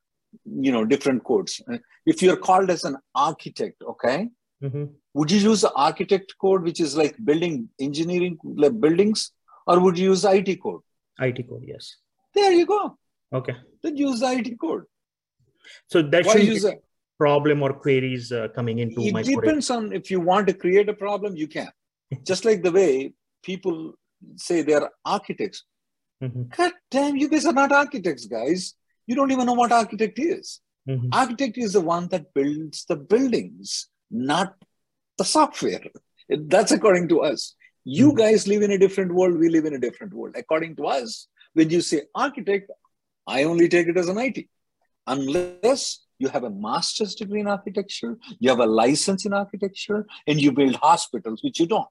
you 0.65 0.71
know 0.71 0.85
different 0.85 1.23
codes. 1.23 1.61
Uh, 1.71 1.77
If 2.05 2.21
you're 2.23 2.37
called 2.37 2.69
as 2.75 2.83
an 2.89 2.97
architect, 3.15 3.81
okay, 3.93 4.29
Mhm. 4.63 4.85
would 5.13 5.31
you 5.31 5.39
use 5.51 5.61
the 5.61 5.71
architect 5.87 6.33
code, 6.43 6.63
which 6.63 6.79
is 6.85 6.95
like 7.01 7.15
building 7.29 7.69
engineering 7.79 8.37
like 8.65 8.79
buildings, 8.85 9.31
or 9.67 9.79
would 9.79 9.97
you 9.97 10.09
use 10.11 10.25
IT 10.25 10.55
code? 10.65 10.81
IT 11.27 11.43
code, 11.49 11.63
yes. 11.73 11.95
There 12.33 12.51
you 12.51 12.65
go. 12.65 12.97
Okay. 13.33 13.55
Then 13.83 13.97
use 13.97 14.19
the 14.21 14.27
IT 14.37 14.55
code. 14.63 14.83
So 15.87 16.01
that 16.01 16.25
Why 16.25 16.33
should 16.33 16.47
use 16.47 16.65
a- 16.65 16.77
problem 17.17 17.61
or 17.61 17.73
queries 17.73 18.31
uh, 18.31 18.47
coming 18.55 18.79
into 18.79 19.01
it 19.01 19.13
my 19.13 19.23
code. 19.23 19.41
depends 19.43 19.69
on 19.69 19.91
if 19.91 20.09
you 20.09 20.19
want 20.21 20.47
to 20.47 20.53
create 20.53 20.87
a 20.87 20.93
problem 20.93 21.35
you 21.35 21.47
can 21.55 21.69
just 22.29 22.45
like 22.45 22.61
the 22.67 22.71
way 22.71 23.13
people 23.43 23.93
say 24.47 24.61
they're 24.61 24.89
architects 25.15 25.59
Mhm. 26.23 26.45
god 26.55 26.71
damn 26.95 27.17
you 27.21 27.27
guys 27.33 27.45
are 27.49 27.57
not 27.59 27.73
architects 27.81 28.25
guys 28.37 28.63
you 29.09 29.15
don't 29.19 29.31
even 29.35 29.47
know 29.49 29.59
what 29.61 29.71
architect 29.83 30.19
is. 30.31 30.59
Mhm. 30.89 31.09
architect 31.21 31.57
is 31.63 31.73
the 31.77 31.81
one 31.87 32.05
that 32.11 32.27
builds 32.37 32.77
the 32.91 32.95
buildings 33.13 33.71
not 34.27 34.53
the 35.19 35.25
software. 35.31 35.81
That's 36.53 36.71
according 36.77 37.09
to 37.09 37.17
us. 37.29 37.43
You 37.97 38.07
guys 38.21 38.47
live 38.51 38.63
in 38.67 38.71
a 38.77 38.79
different 38.83 39.11
world 39.17 39.37
we 39.43 39.49
live 39.55 39.67
in 39.69 39.75
a 39.79 39.81
different 39.85 40.13
world. 40.19 40.35
According 40.43 40.75
to 40.77 40.87
us 40.87 41.27
when 41.53 41.69
you 41.75 41.81
say 41.81 41.99
architect 42.25 42.71
i 43.35 43.43
only 43.51 43.67
take 43.73 43.87
it 43.91 43.97
as 44.01 44.09
an 44.13 44.19
it 44.25 44.47
unless 45.15 45.83
you 46.19 46.27
have 46.29 46.43
a 46.43 46.49
master's 46.49 47.15
degree 47.15 47.39
in 47.39 47.47
architecture, 47.47 48.17
you 48.39 48.49
have 48.49 48.59
a 48.59 48.65
license 48.65 49.25
in 49.25 49.33
architecture, 49.33 50.05
and 50.27 50.41
you 50.41 50.51
build 50.51 50.75
hospitals, 50.75 51.41
which 51.43 51.59
you 51.59 51.65
don't. 51.65 51.87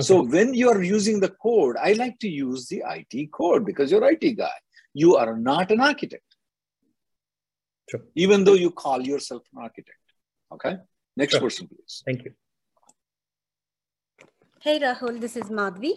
So 0.00 0.22
when 0.22 0.54
you 0.54 0.68
are 0.70 0.82
using 0.82 1.20
the 1.20 1.30
code, 1.30 1.76
I 1.82 1.92
like 1.92 2.18
to 2.20 2.28
use 2.28 2.68
the 2.68 2.82
IT 2.86 3.30
code 3.32 3.64
because 3.64 3.90
you're 3.90 4.04
IT 4.04 4.36
guy. 4.36 4.56
You 5.02 5.16
are 5.16 5.36
not 5.36 5.70
an 5.70 5.80
architect. 5.80 6.36
Even 8.14 8.44
though 8.44 8.54
you 8.54 8.70
call 8.70 9.02
yourself 9.06 9.42
an 9.52 9.62
architect. 9.62 9.98
Okay. 10.54 10.76
Next 11.16 11.32
Sure. 11.32 11.42
person, 11.42 11.68
please. 11.68 11.96
Thank 12.06 12.24
you. 12.24 12.32
Hey 14.66 14.78
Rahul, 14.84 15.20
this 15.24 15.36
is 15.36 15.50
Madhvi. 15.58 15.92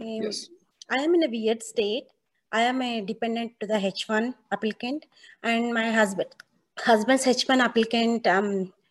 Um, 0.00 0.22
Yes. 0.24 0.48
I 0.96 0.98
am 1.04 1.14
in 1.14 1.22
a 1.28 1.30
weird 1.36 1.62
state. 1.62 2.08
I 2.50 2.62
am 2.72 2.82
a 2.82 2.92
dependent 3.12 3.52
to 3.60 3.66
the 3.68 3.78
H1 3.92 4.34
applicant, 4.58 5.06
and 5.52 5.72
my 5.78 5.86
husband 6.00 6.30
husband's 6.90 7.24
H1 7.36 7.64
applicant 7.68 8.26
um, 8.34 8.50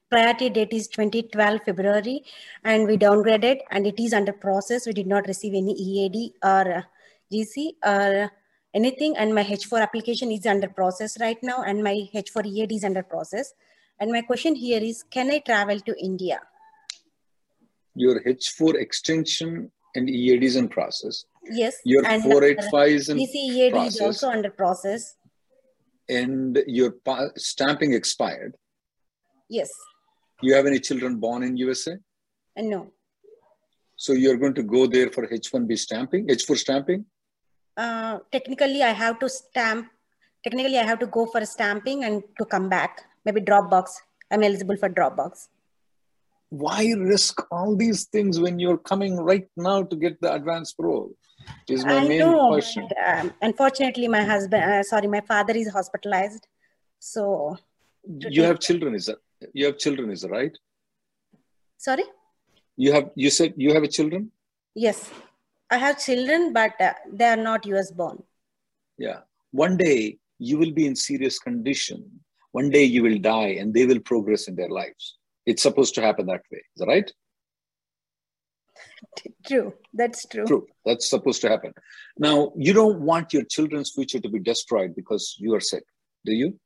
priority 0.10 0.50
date 0.58 0.74
is 0.80 0.88
2012 0.88 1.62
February, 1.70 2.18
and 2.64 2.88
we 2.88 2.98
downgraded, 3.06 3.60
and 3.72 3.94
it 3.94 4.00
is 4.08 4.14
under 4.14 4.34
process. 4.48 4.88
We 4.88 4.94
did 5.04 5.08
not 5.16 5.28
receive 5.36 5.54
any 5.64 5.74
EAD 5.88 6.18
or 6.56 6.66
uh, 6.80 6.84
GC 7.32 7.72
or 7.94 8.32
anything, 8.74 9.16
and 9.18 9.34
my 9.34 9.44
H4 9.44 9.82
application 9.82 10.32
is 10.32 10.46
under 10.46 10.70
process 10.70 11.20
right 11.20 11.38
now, 11.42 11.64
and 11.64 11.84
my 11.84 12.08
H4 12.14 12.46
EAD 12.46 12.72
is 12.74 12.84
under 12.84 13.04
process. 13.04 13.54
And 14.00 14.12
my 14.12 14.22
question 14.22 14.56
here 14.56 14.82
is, 14.82 15.04
can 15.04 15.32
I 15.32 15.40
travel 15.40 15.80
to 15.80 15.96
India? 16.00 16.40
Your 17.96 18.22
H4 18.24 18.76
extension 18.76 19.72
and 19.96 20.10
EAD 20.10 20.44
is 20.44 20.56
in 20.56 20.68
process. 20.68 21.26
Yes. 21.50 21.78
Your 21.84 22.06
and, 22.06 22.22
485 22.22 22.90
is 22.90 23.10
in 23.10 23.20
is 23.20 23.72
process. 23.72 24.02
also 24.02 24.30
under 24.30 24.52
process. 24.52 25.16
and 26.10 26.60
your 26.68 26.94
stamping 27.36 27.94
expired. 27.94 28.56
Yes. 29.50 29.70
You 30.42 30.54
have 30.54 30.66
any 30.66 30.80
children 30.80 31.18
born 31.18 31.44
in 31.44 31.58
USA? 31.58 31.98
And 32.56 32.68
uh, 32.68 32.78
no. 32.78 32.92
So 33.96 34.14
you're 34.14 34.38
going 34.38 34.54
to 34.54 34.64
go 34.64 34.86
there 34.86 35.10
for 35.10 35.28
H1B 35.28 35.78
stamping, 35.78 36.28
H4 36.28 36.58
stamping? 36.58 37.06
Uh, 37.78 38.20
technically, 38.32 38.82
I 38.84 38.90
have 39.04 39.20
to 39.20 39.30
stamp. 39.30 39.88
Technically, 40.44 40.78
I 40.80 40.84
have 40.84 41.00
to 41.00 41.08
go 41.08 41.26
for 41.28 41.46
stamping 41.46 42.04
and 42.04 42.24
to 42.40 42.46
come 42.46 42.70
back. 42.70 43.04
Maybe 43.26 43.42
Dropbox. 43.42 43.92
I'm 44.32 44.44
eligible 44.44 44.78
for 44.78 44.90
Dropbox. 44.90 45.48
Why 46.50 46.94
risk 46.98 47.42
all 47.52 47.76
these 47.76 48.06
things 48.06 48.40
when 48.40 48.58
you're 48.58 48.78
coming 48.78 49.18
right 49.18 49.48
now 49.58 49.84
to 49.84 49.96
get 49.96 50.20
the 50.22 50.34
advanced 50.34 50.78
parole? 50.78 51.12
Is 51.70 51.86
my 51.86 51.98
I 51.98 52.08
main 52.08 52.20
know. 52.20 52.48
question. 52.48 52.88
but, 52.90 53.20
um, 53.20 53.34
unfortunately, 53.42 54.08
my 54.08 54.24
husband, 54.24 54.64
uh, 54.64 54.84
sorry, 54.84 55.08
my 55.08 55.22
father 55.22 55.54
is 55.56 55.70
hospitalized. 55.72 56.48
So, 57.00 57.58
You 58.38 58.44
have 58.44 58.60
children, 58.60 58.96
is 58.96 59.06
that? 59.06 59.20
You 59.54 59.66
have 59.68 59.78
children, 59.78 60.10
is 60.12 60.22
that 60.22 60.32
right? 60.32 60.58
sorry? 61.78 62.04
You 62.76 62.92
have. 62.94 63.12
You 63.16 63.30
said 63.30 63.54
you 63.58 63.74
have 63.74 63.84
a 63.84 63.88
children. 63.88 64.32
Yes. 64.76 65.10
I 65.70 65.78
have 65.78 66.00
children, 66.04 66.54
but 66.54 66.80
uh, 66.80 66.94
they 67.12 67.26
are 67.26 67.38
not 67.38 67.66
US 67.66 67.92
born. 67.92 68.24
Yeah. 68.98 69.20
One 69.52 69.78
day 69.78 70.20
you 70.40 70.58
will 70.58 70.72
be 70.72 70.86
in 70.86 70.96
serious 70.96 71.40
condition. 71.40 72.22
One 72.52 72.70
day 72.70 72.84
you 72.84 73.04
will 73.04 73.20
die, 73.20 73.58
and 73.60 73.74
they 73.74 73.86
will 73.86 74.00
progress 74.00 74.48
in 74.48 74.56
their 74.56 74.70
lives. 74.70 75.18
It's 75.46 75.62
supposed 75.62 75.96
to 75.96 76.02
happen 76.02 76.26
that 76.28 76.44
way. 76.52 76.60
Is 76.76 76.80
that 76.80 76.88
right? 76.88 77.12
True. 79.46 79.74
That's 79.94 80.26
true. 80.28 80.46
True. 80.46 80.68
That's 80.86 81.10
supposed 81.10 81.42
to 81.42 81.50
happen. 81.50 81.74
Now, 82.18 82.52
you 82.56 82.74
don't 82.74 83.02
want 83.02 83.34
your 83.34 83.44
children's 83.44 83.92
future 83.92 84.20
to 84.20 84.30
be 84.30 84.40
destroyed 84.40 84.96
because 84.96 85.36
you 85.40 85.54
are 85.56 85.60
sick, 85.60 85.84
do 86.26 86.34
you? 86.34 86.60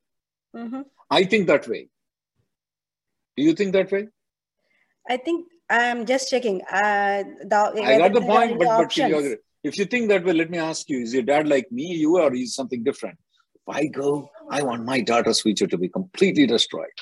Mhm. 0.56 0.86
I 1.10 1.24
think 1.24 1.48
that 1.48 1.68
way. 1.68 1.90
Do 3.38 3.44
you 3.44 3.54
think 3.54 3.74
that 3.74 3.92
way? 3.92 4.08
I 5.10 5.18
think 5.18 5.48
I'm 5.72 6.06
just 6.06 6.30
checking. 6.30 6.62
Uh, 6.64 7.24
the, 7.44 7.82
I 7.84 7.98
got 7.98 8.14
the 8.14 8.22
point, 8.22 8.60
but, 8.60 8.90
but 8.96 9.38
if 9.64 9.78
you 9.78 9.86
think 9.86 10.10
that 10.10 10.26
way, 10.26 10.34
let 10.34 10.50
me 10.50 10.58
ask 10.58 10.90
you: 10.90 11.02
Is 11.02 11.14
your 11.14 11.24
dad 11.24 11.48
like 11.48 11.72
me, 11.72 11.86
you, 11.86 12.20
or 12.20 12.34
is 12.34 12.54
something 12.54 12.84
different? 12.84 13.18
If 13.56 13.74
I 13.74 13.86
go, 13.86 14.30
I 14.50 14.64
want 14.64 14.84
my 14.86 15.00
daughter's 15.02 15.42
future 15.42 15.68
to 15.68 15.78
be 15.78 15.88
completely 15.88 16.46
destroyed. 16.46 16.98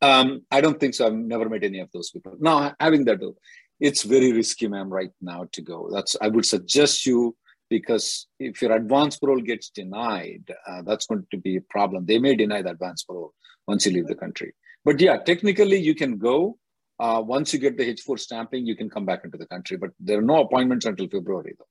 Um, 0.00 0.42
I 0.50 0.60
don't 0.60 0.80
think 0.80 0.94
so. 0.94 1.06
I've 1.06 1.14
never 1.14 1.48
met 1.48 1.64
any 1.64 1.80
of 1.80 1.90
those 1.92 2.10
people. 2.10 2.36
Now, 2.38 2.74
having 2.80 3.04
that 3.04 3.20
though, 3.20 3.36
it's 3.80 4.02
very 4.02 4.32
risky, 4.32 4.68
ma'am, 4.68 4.88
right 4.88 5.10
now 5.20 5.48
to 5.52 5.62
go. 5.62 5.90
That's 5.92 6.16
I 6.20 6.28
would 6.28 6.46
suggest 6.46 7.04
you 7.04 7.36
because 7.68 8.28
if 8.38 8.62
your 8.62 8.72
advance 8.72 9.18
parole 9.18 9.40
gets 9.40 9.70
denied, 9.70 10.44
uh, 10.66 10.82
that's 10.82 11.06
going 11.06 11.26
to 11.32 11.36
be 11.36 11.56
a 11.56 11.60
problem. 11.62 12.06
They 12.06 12.18
may 12.18 12.34
deny 12.34 12.62
the 12.62 12.70
advance 12.70 13.02
parole 13.02 13.34
once 13.66 13.84
you 13.84 13.92
leave 13.92 14.06
the 14.06 14.14
country. 14.14 14.54
But 14.84 15.00
yeah, 15.00 15.18
technically 15.18 15.78
you 15.78 15.94
can 15.94 16.16
go. 16.16 16.58
Uh, 16.98 17.22
once 17.24 17.52
you 17.52 17.58
get 17.58 17.76
the 17.76 17.94
H4 17.94 18.18
stamping, 18.18 18.66
you 18.66 18.74
can 18.74 18.88
come 18.88 19.04
back 19.04 19.24
into 19.24 19.36
the 19.36 19.46
country. 19.46 19.76
But 19.76 19.90
there 20.00 20.18
are 20.18 20.22
no 20.22 20.40
appointments 20.40 20.86
until 20.86 21.08
February, 21.08 21.54
though. 21.58 21.66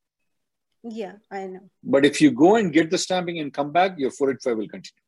Yeah, 0.90 1.14
I 1.32 1.48
know. 1.48 1.70
But 1.84 2.06
if 2.06 2.22
you 2.22 2.32
go 2.32 2.58
and 2.58 2.72
get 2.72 2.92
the 2.92 2.98
stamping 2.98 3.40
and 3.40 3.52
come 3.52 3.72
back, 3.72 3.98
your 3.98 4.12
485 4.12 4.58
will 4.58 4.68
continue. 4.68 5.02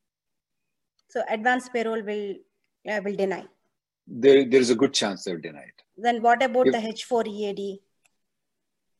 So 1.10 1.22
advanced 1.28 1.72
parole 1.72 2.02
will 2.02 2.34
uh, 2.88 3.00
will 3.04 3.14
deny. 3.14 3.44
There, 4.06 4.44
there 4.44 4.60
is 4.60 4.70
a 4.70 4.74
good 4.74 4.92
chance 4.92 5.24
they'll 5.24 5.40
deny 5.40 5.60
it. 5.60 5.82
Then 5.96 6.20
what 6.20 6.42
about 6.42 6.66
If- 6.66 6.72
the 6.72 6.80
H4 6.80 7.26
EAD? 7.28 7.78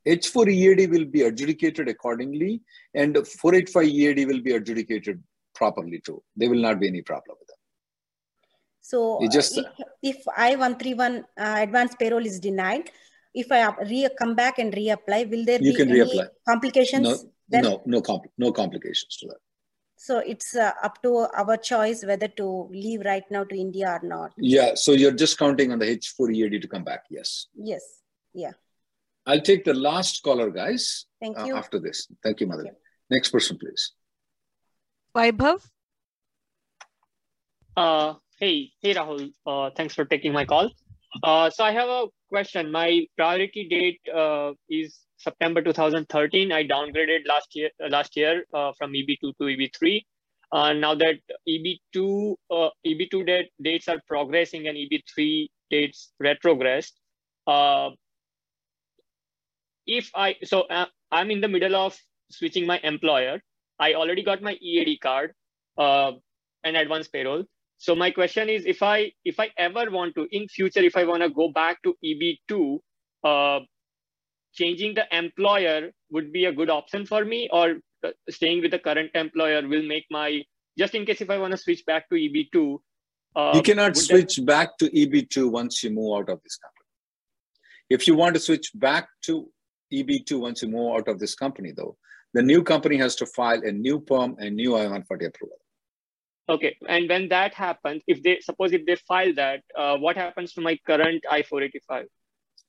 H4 0.06 0.48
EAD 0.50 0.90
will 0.90 1.04
be 1.04 1.22
adjudicated 1.22 1.88
accordingly, 1.88 2.62
and 2.94 3.16
485 3.16 3.84
EAD 3.84 4.26
will 4.26 4.40
be 4.40 4.52
adjudicated 4.52 5.22
properly 5.54 6.00
too. 6.00 6.22
There 6.36 6.48
will 6.48 6.62
not 6.62 6.80
be 6.80 6.86
any 6.88 7.02
problem. 7.02 7.36
So 8.80 9.22
It 9.22 9.30
just- 9.32 9.58
uh, 9.58 9.64
if, 10.02 10.16
if 10.16 10.28
I-131 10.36 11.20
uh, 11.20 11.56
advanced 11.58 11.98
parole 11.98 12.24
is 12.24 12.40
denied, 12.40 12.90
if 13.34 13.52
I 13.52 13.68
re 13.82 14.08
come 14.18 14.34
back 14.34 14.58
and 14.58 14.72
reapply, 14.72 15.30
will 15.30 15.44
there 15.44 15.60
You 15.62 15.72
be 15.72 15.76
can 15.76 15.90
any 15.90 16.00
reapply. 16.00 16.28
complications? 16.48 17.04
No, 17.04 17.16
then? 17.48 17.62
no, 17.62 17.82
no, 17.86 18.00
compl- 18.00 18.32
no 18.38 18.52
complications 18.52 19.16
to 19.18 19.26
that. 19.28 19.36
So 19.96 20.18
it's 20.18 20.54
uh, 20.54 20.70
up 20.82 21.02
to 21.02 21.26
our 21.36 21.56
choice 21.56 22.04
whether 22.04 22.28
to 22.28 22.68
leave 22.70 23.00
right 23.04 23.24
now 23.30 23.44
to 23.44 23.58
India 23.58 23.98
or 24.00 24.06
not. 24.06 24.32
Yeah, 24.38 24.74
so 24.74 24.92
you're 24.92 25.10
just 25.12 25.38
counting 25.38 25.72
on 25.72 25.80
the 25.80 25.86
H4 25.86 26.34
EAD 26.34 26.62
to 26.62 26.68
come 26.68 26.84
back. 26.84 27.04
Yes. 27.10 27.46
Yes. 27.56 27.82
Yeah. 28.32 28.52
I'll 29.26 29.40
take 29.40 29.64
the 29.64 29.74
last 29.74 30.22
caller, 30.22 30.50
guys. 30.50 31.06
Thank 31.20 31.38
uh, 31.38 31.44
you. 31.44 31.56
after 31.56 31.78
this. 31.80 32.08
Thank 32.22 32.40
you, 32.40 32.46
Madhuri. 32.46 32.70
Next 33.10 33.30
person, 33.30 33.58
please. 33.58 33.92
Vaibhav? 35.14 35.60
Uh, 37.76 38.14
hey, 38.38 38.70
hey 38.82 38.94
Rahul. 38.94 39.32
Uh, 39.46 39.70
thanks 39.76 39.94
for 39.94 40.04
taking 40.04 40.32
my 40.32 40.44
call. 40.44 40.70
Uh, 41.24 41.50
so 41.50 41.64
I 41.64 41.72
have 41.72 41.88
a 41.88 42.06
question. 42.28 42.70
My 42.70 43.06
priority 43.16 43.66
date 43.68 44.00
uh, 44.14 44.52
is 44.70 45.00
September 45.16 45.60
2013. 45.60 46.52
I 46.52 46.64
downgraded 46.64 47.26
last 47.26 47.56
year 47.56 47.70
uh, 47.84 47.88
last 47.88 48.16
year 48.16 48.44
uh, 48.54 48.72
from 48.78 48.92
EB2 48.92 49.20
to 49.20 49.44
EB3. 49.54 50.04
uh, 50.52 50.72
now 50.72 50.94
that 50.94 51.16
EB2 51.48 52.36
uh, 52.50 52.70
EB2 52.86 53.26
date, 53.26 53.50
dates 53.60 53.88
are 53.88 54.00
progressing 54.06 54.68
and 54.68 54.78
EB3 54.78 55.48
dates 55.70 56.12
retrogressed, 56.22 56.92
if 59.86 60.10
I 60.14 60.36
so 60.44 60.66
I'm 61.10 61.30
in 61.30 61.40
the 61.40 61.48
middle 61.48 61.74
of 61.74 61.98
switching 62.30 62.66
my 62.66 62.78
employer, 62.84 63.42
I 63.80 63.94
already 63.94 64.22
got 64.22 64.42
my 64.42 64.52
EAD 64.60 65.00
card, 65.00 65.32
uh, 65.76 66.12
an 66.62 66.76
advance 66.76 67.08
parole. 67.08 67.44
So 67.78 67.94
my 67.94 68.10
question 68.10 68.48
is, 68.48 68.66
if 68.66 68.82
I 68.82 69.12
if 69.24 69.38
I 69.38 69.50
ever 69.56 69.88
want 69.90 70.16
to 70.16 70.26
in 70.32 70.48
future, 70.48 70.80
if 70.80 70.96
I 70.96 71.04
want 71.04 71.22
to 71.22 71.30
go 71.30 71.50
back 71.50 71.80
to 71.84 71.94
EB2, 72.04 72.78
uh, 73.24 73.60
changing 74.52 74.94
the 74.94 75.06
employer 75.16 75.90
would 76.10 76.32
be 76.32 76.46
a 76.46 76.52
good 76.52 76.70
option 76.70 77.06
for 77.06 77.24
me, 77.24 77.48
or 77.52 77.76
uh, 78.04 78.10
staying 78.28 78.62
with 78.62 78.72
the 78.72 78.80
current 78.80 79.12
employer 79.14 79.66
will 79.66 79.86
make 79.86 80.06
my 80.10 80.42
just 80.76 80.94
in 80.96 81.06
case 81.06 81.20
if 81.20 81.30
I 81.30 81.38
want 81.38 81.52
to 81.52 81.56
switch 81.56 81.84
back 81.86 82.08
to 82.08 82.16
EB2. 82.16 82.78
Uh, 83.36 83.52
you 83.54 83.62
cannot 83.62 83.96
switch 83.96 84.36
that- 84.36 84.46
back 84.46 84.76
to 84.78 84.90
EB2 84.90 85.50
once 85.50 85.84
you 85.84 85.90
move 85.90 86.18
out 86.18 86.28
of 86.28 86.42
this 86.42 86.56
company. 86.56 86.86
If 87.90 88.08
you 88.08 88.16
want 88.16 88.34
to 88.34 88.40
switch 88.40 88.70
back 88.74 89.08
to 89.22 89.48
EB2 89.92 90.40
once 90.40 90.62
you 90.62 90.68
move 90.68 90.96
out 90.96 91.08
of 91.08 91.20
this 91.20 91.34
company, 91.36 91.72
though, 91.76 91.96
the 92.34 92.42
new 92.42 92.62
company 92.62 92.96
has 92.96 93.14
to 93.16 93.26
file 93.26 93.62
a 93.62 93.70
new 93.70 94.00
perm 94.00 94.36
and 94.38 94.56
new 94.56 94.76
I-140 94.76 95.26
approval. 95.26 95.58
Okay, 96.48 96.76
and 96.88 97.08
when 97.08 97.28
that 97.28 97.52
happens, 97.54 98.02
if 98.06 98.22
they 98.22 98.40
suppose 98.40 98.72
if 98.72 98.86
they 98.86 98.96
file 98.96 99.34
that, 99.34 99.62
uh, 99.76 99.96
what 99.98 100.16
happens 100.16 100.52
to 100.54 100.60
my 100.62 100.78
current 100.86 101.22
I-485? 101.30 102.06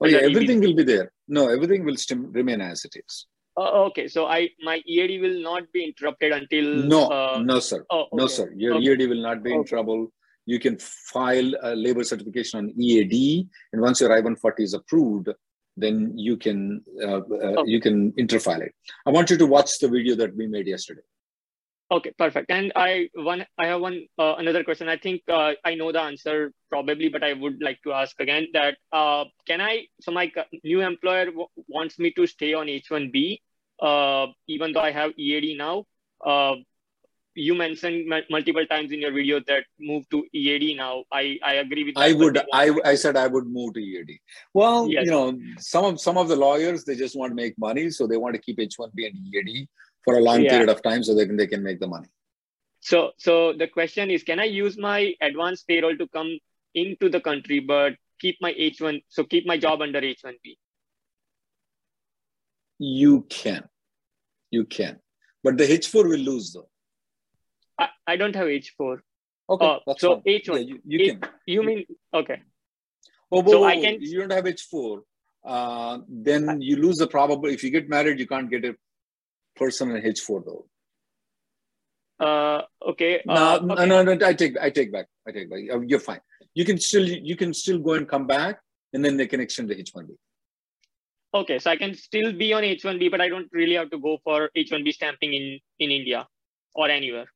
Oh 0.02 0.08
yeah, 0.08 0.18
Under 0.18 0.30
EB3? 0.30 0.32
everything 0.32 0.60
will 0.62 0.76
be 0.76 0.84
there. 0.84 1.12
No, 1.28 1.48
everything 1.50 1.86
will 1.86 1.96
remain 2.32 2.62
as 2.62 2.84
it 2.86 2.96
is. 3.06 3.28
Uh, 3.58 3.72
okay, 3.88 4.08
so 4.08 4.26
I 4.26 4.50
my 4.62 4.82
EAD 4.86 5.22
will 5.22 5.42
not 5.42 5.64
be 5.74 5.84
interrupted 5.84 6.32
until 6.32 6.64
No, 6.96 7.08
uh, 7.10 7.42
no, 7.44 7.60
sir. 7.60 7.86
Oh, 7.90 8.06
No, 8.14 8.28
sir. 8.28 8.54
Your 8.56 8.76
Okay. 8.76 8.86
EAD 8.94 9.10
will 9.10 9.22
not 9.22 9.44
be 9.44 9.52
in 9.54 9.60
Okay. 9.60 9.70
trouble. 9.70 10.12
You 10.46 10.60
can 10.60 10.78
file 10.80 11.52
a 11.62 11.76
labor 11.76 12.04
certification 12.04 12.60
on 12.60 12.74
EAD, 12.82 13.48
and 13.74 13.82
once 13.82 14.02
your 14.02 14.12
I-140 14.12 14.60
is 14.60 14.74
approved, 14.74 15.30
then 15.78 16.18
you 16.18 16.38
can 16.38 16.82
uh, 17.02 17.22
uh, 17.48 17.64
you 17.66 17.80
can 17.80 18.12
interfile 18.14 18.62
it. 18.62 18.74
I 19.06 19.12
want 19.12 19.30
you 19.30 19.38
to 19.38 19.46
watch 19.46 19.80
the 19.80 19.90
video 19.90 20.16
that 20.16 20.36
we 20.36 20.48
made 20.48 20.68
yesterday. 20.68 21.08
Okay, 21.92 22.12
perfect. 22.18 22.52
And 22.52 22.72
I 22.76 23.10
one 23.16 23.46
I 23.58 23.66
have 23.68 23.82
one 23.82 24.06
uh, 24.20 24.36
another 24.38 24.64
question. 24.64 24.88
I 24.88 24.98
think 24.98 25.22
uh, 25.28 25.54
I 25.66 25.74
know 25.74 25.92
the 25.92 26.02
answer 26.02 26.52
probably, 26.70 27.10
but 27.10 27.24
I 27.24 27.34
would 27.34 27.62
like 27.62 27.82
to 27.84 27.94
ask 27.94 28.20
again 28.20 28.48
that 28.54 28.78
uh, 28.92 29.26
can 29.48 29.60
I? 29.60 29.88
So 30.02 30.12
my 30.12 30.32
new 30.64 30.82
employer 30.82 31.32
wants 31.68 31.98
me 31.98 32.12
to 32.14 32.28
stay 32.28 32.54
on 32.54 32.68
H1B, 32.70 33.42
uh, 33.82 34.28
even 34.48 34.72
though 34.74 34.82
I 34.82 34.92
have 34.92 35.18
EAD 35.18 35.58
now. 35.58 35.86
You 37.36 37.56
mentioned 37.56 38.12
m- 38.12 38.24
multiple 38.30 38.66
times 38.66 38.92
in 38.92 39.00
your 39.00 39.12
video 39.12 39.40
that 39.48 39.64
move 39.80 40.10
to 40.10 40.26
EAD 40.34 40.76
now. 40.78 41.04
I 41.12 41.40
I 41.44 41.54
agree 41.56 41.84
with. 41.86 41.98
I 41.98 42.14
would 42.14 42.38
I, 42.54 42.72
I 42.84 42.96
said 42.96 43.16
I 43.16 43.28
would 43.28 43.48
move 43.48 43.74
to 43.76 43.80
EAD. 43.80 44.20
Well, 44.54 44.88
Yes. 44.90 45.06
you 45.06 45.12
know, 45.12 45.40
some 45.60 45.86
of 45.86 46.00
some 46.02 46.18
of 46.18 46.28
the 46.28 46.36
lawyers 46.36 46.84
they 46.86 46.96
just 46.96 47.16
want 47.16 47.32
to 47.32 47.36
make 47.36 47.58
money, 47.58 47.90
so 47.92 48.08
they 48.08 48.18
want 48.18 48.36
to 48.36 48.42
keep 48.42 48.58
H1B 48.58 49.06
and 49.08 49.16
EAD 49.28 49.68
for 50.04 50.16
a 50.16 50.22
long 50.22 50.42
Yeah. 50.44 50.50
period 50.52 50.70
of 50.70 50.82
time 50.82 51.04
so 51.04 51.16
they 51.16 51.26
can 51.28 51.38
they 51.38 51.48
can 51.48 51.64
make 51.64 51.80
the 51.80 51.88
money. 51.88 52.08
So, 52.82 53.12
so 53.18 53.54
the 53.54 53.68
question 53.68 54.10
is, 54.10 54.24
can 54.24 54.40
I 54.40 54.46
use 54.46 54.78
my 54.78 55.14
advance 55.22 55.64
parole 55.64 55.98
to 55.98 56.08
come 56.08 56.40
into 56.74 57.10
the 57.10 57.20
country, 57.20 57.60
but 57.60 57.96
keep 58.20 58.38
my 58.42 58.54
H1, 58.54 59.04
so 59.10 59.24
keep 59.26 59.46
my 59.46 59.58
job 59.58 59.82
under 59.82 60.00
H1B? 60.02 60.58
You 62.80 63.26
can. 63.30 63.68
You 64.52 64.66
can. 64.66 65.00
But 65.44 65.58
the 65.58 65.66
H4 65.66 66.08
will 66.08 66.18
lose 66.18 66.54
though. 66.54 66.70
I, 67.80 67.88
I 68.08 68.16
don't 68.18 68.36
have 68.36 68.48
H4. 68.48 69.00
Okay, 69.50 69.66
Uh, 69.66 69.80
that's 69.88 70.02
so 70.02 70.16
fine. 70.16 70.24
H1. 70.42 70.48
Yeah, 70.48 70.58
you, 70.60 70.80
you 70.86 71.00
H- 71.00 71.10
can. 71.22 71.30
You 71.48 71.64
mean, 71.64 71.86
okay. 72.14 72.42
Oh, 73.32 73.42
whoa, 73.42 73.52
So 73.52 73.60
whoa, 73.62 73.66
I 73.68 73.82
can- 73.82 74.02
You 74.02 74.20
don't 74.20 74.32
have 74.32 74.46
H4. 74.46 75.02
Uh, 75.46 76.00
then 76.10 76.62
you 76.62 76.76
lose 76.76 76.98
the 76.98 77.08
probability. 77.08 77.56
If 77.56 77.64
you 77.64 77.70
get 77.72 77.88
married, 77.90 78.20
you 78.20 78.28
can't 78.28 78.50
get 78.52 78.66
a 78.66 78.76
person 79.56 79.92
in 79.96 80.04
H4 80.04 80.44
though. 80.46 80.66
Uh, 82.20 82.62
okay. 82.92 83.22
No, 83.26 83.34
uh, 83.34 83.60
no, 83.64 83.74
okay. 83.76 83.86
no, 83.86 84.04
no, 84.04 84.26
I 84.28 84.34
take, 84.34 84.58
I 84.60 84.70
take 84.70 84.92
back. 84.92 85.08
I 85.28 85.32
take 85.32 85.50
back. 85.50 85.60
Uh, 85.72 85.80
You're 85.80 86.00
fine. 86.00 86.20
You 86.54 86.66
can 86.66 86.78
still, 86.80 87.08
you 87.08 87.36
can 87.38 87.54
still 87.54 87.80
go 87.80 87.94
and 87.94 88.08
come 88.08 88.28
back, 88.28 88.60
and 88.94 89.04
then 89.06 89.16
they 89.16 89.28
can 89.28 89.40
extend 89.40 89.70
the 89.70 89.76
H1B. 89.76 90.10
Okay, 91.34 91.60
so 91.60 91.70
I 91.72 91.78
can 91.78 91.94
still 91.96 92.34
be 92.34 92.52
on 92.54 92.64
H1B, 92.64 93.10
but 93.12 93.22
I 93.22 93.30
don't 93.30 93.48
really 93.54 93.76
have 93.76 93.90
to 93.92 94.00
go 94.00 94.18
for 94.24 94.50
H1B 94.58 94.92
stamping 94.94 95.34
in, 95.34 95.60
in 95.80 95.92
India 95.92 96.28
or 96.76 96.90
anywhere. 96.90 97.28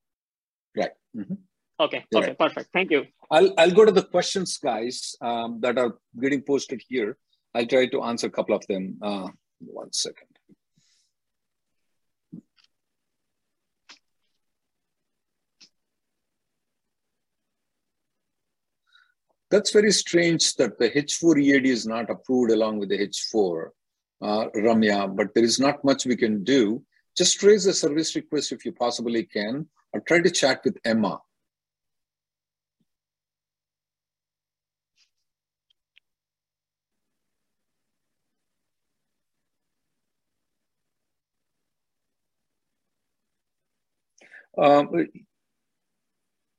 Mhm. 1.16 1.38
Okay, 1.80 2.06
You're 2.12 2.22
okay, 2.22 2.30
right. 2.30 2.38
perfect. 2.38 2.70
Thank 2.72 2.92
you. 2.92 3.06
I'll, 3.32 3.54
I'll 3.58 3.72
go 3.72 3.84
to 3.86 3.92
the 3.92 4.04
questions, 4.04 4.58
guys, 4.58 5.16
um, 5.22 5.60
that 5.62 5.78
are 5.78 5.98
getting 6.20 6.42
posted 6.42 6.82
here. 6.88 7.18
I'll 7.54 7.66
try 7.66 7.88
to 7.88 8.04
answer 8.04 8.28
a 8.28 8.32
couple 8.32 8.56
of 8.56 8.66
them. 8.68 8.98
Uh, 9.02 9.30
one 9.60 9.92
second. 9.92 10.28
That's 19.50 19.72
very 19.72 19.92
strange 19.92 20.56
that 20.56 20.80
the 20.80 20.90
H4 20.90 21.40
EAD 21.40 21.68
is 21.68 21.86
not 21.86 22.10
approved 22.10 22.52
along 22.52 22.80
with 22.80 22.90
the 22.90 22.98
H4, 22.98 23.70
uh, 24.22 24.48
Ramya, 24.56 25.16
but 25.16 25.34
there 25.36 25.44
is 25.44 25.60
not 25.60 25.84
much 25.84 26.06
we 26.08 26.16
can 26.16 26.44
do. 26.44 26.84
Just 27.16 27.44
raise 27.44 27.68
a 27.68 27.74
service 27.74 28.16
request 28.16 28.52
if 28.52 28.66
you 28.66 28.72
possibly 28.72 29.24
can, 29.26 29.68
or 29.94 30.02
try 30.02 30.20
to 30.20 30.30
chat 30.30 30.62
with 30.64 30.78
Emma. 30.84 31.22
Um, 44.58 45.08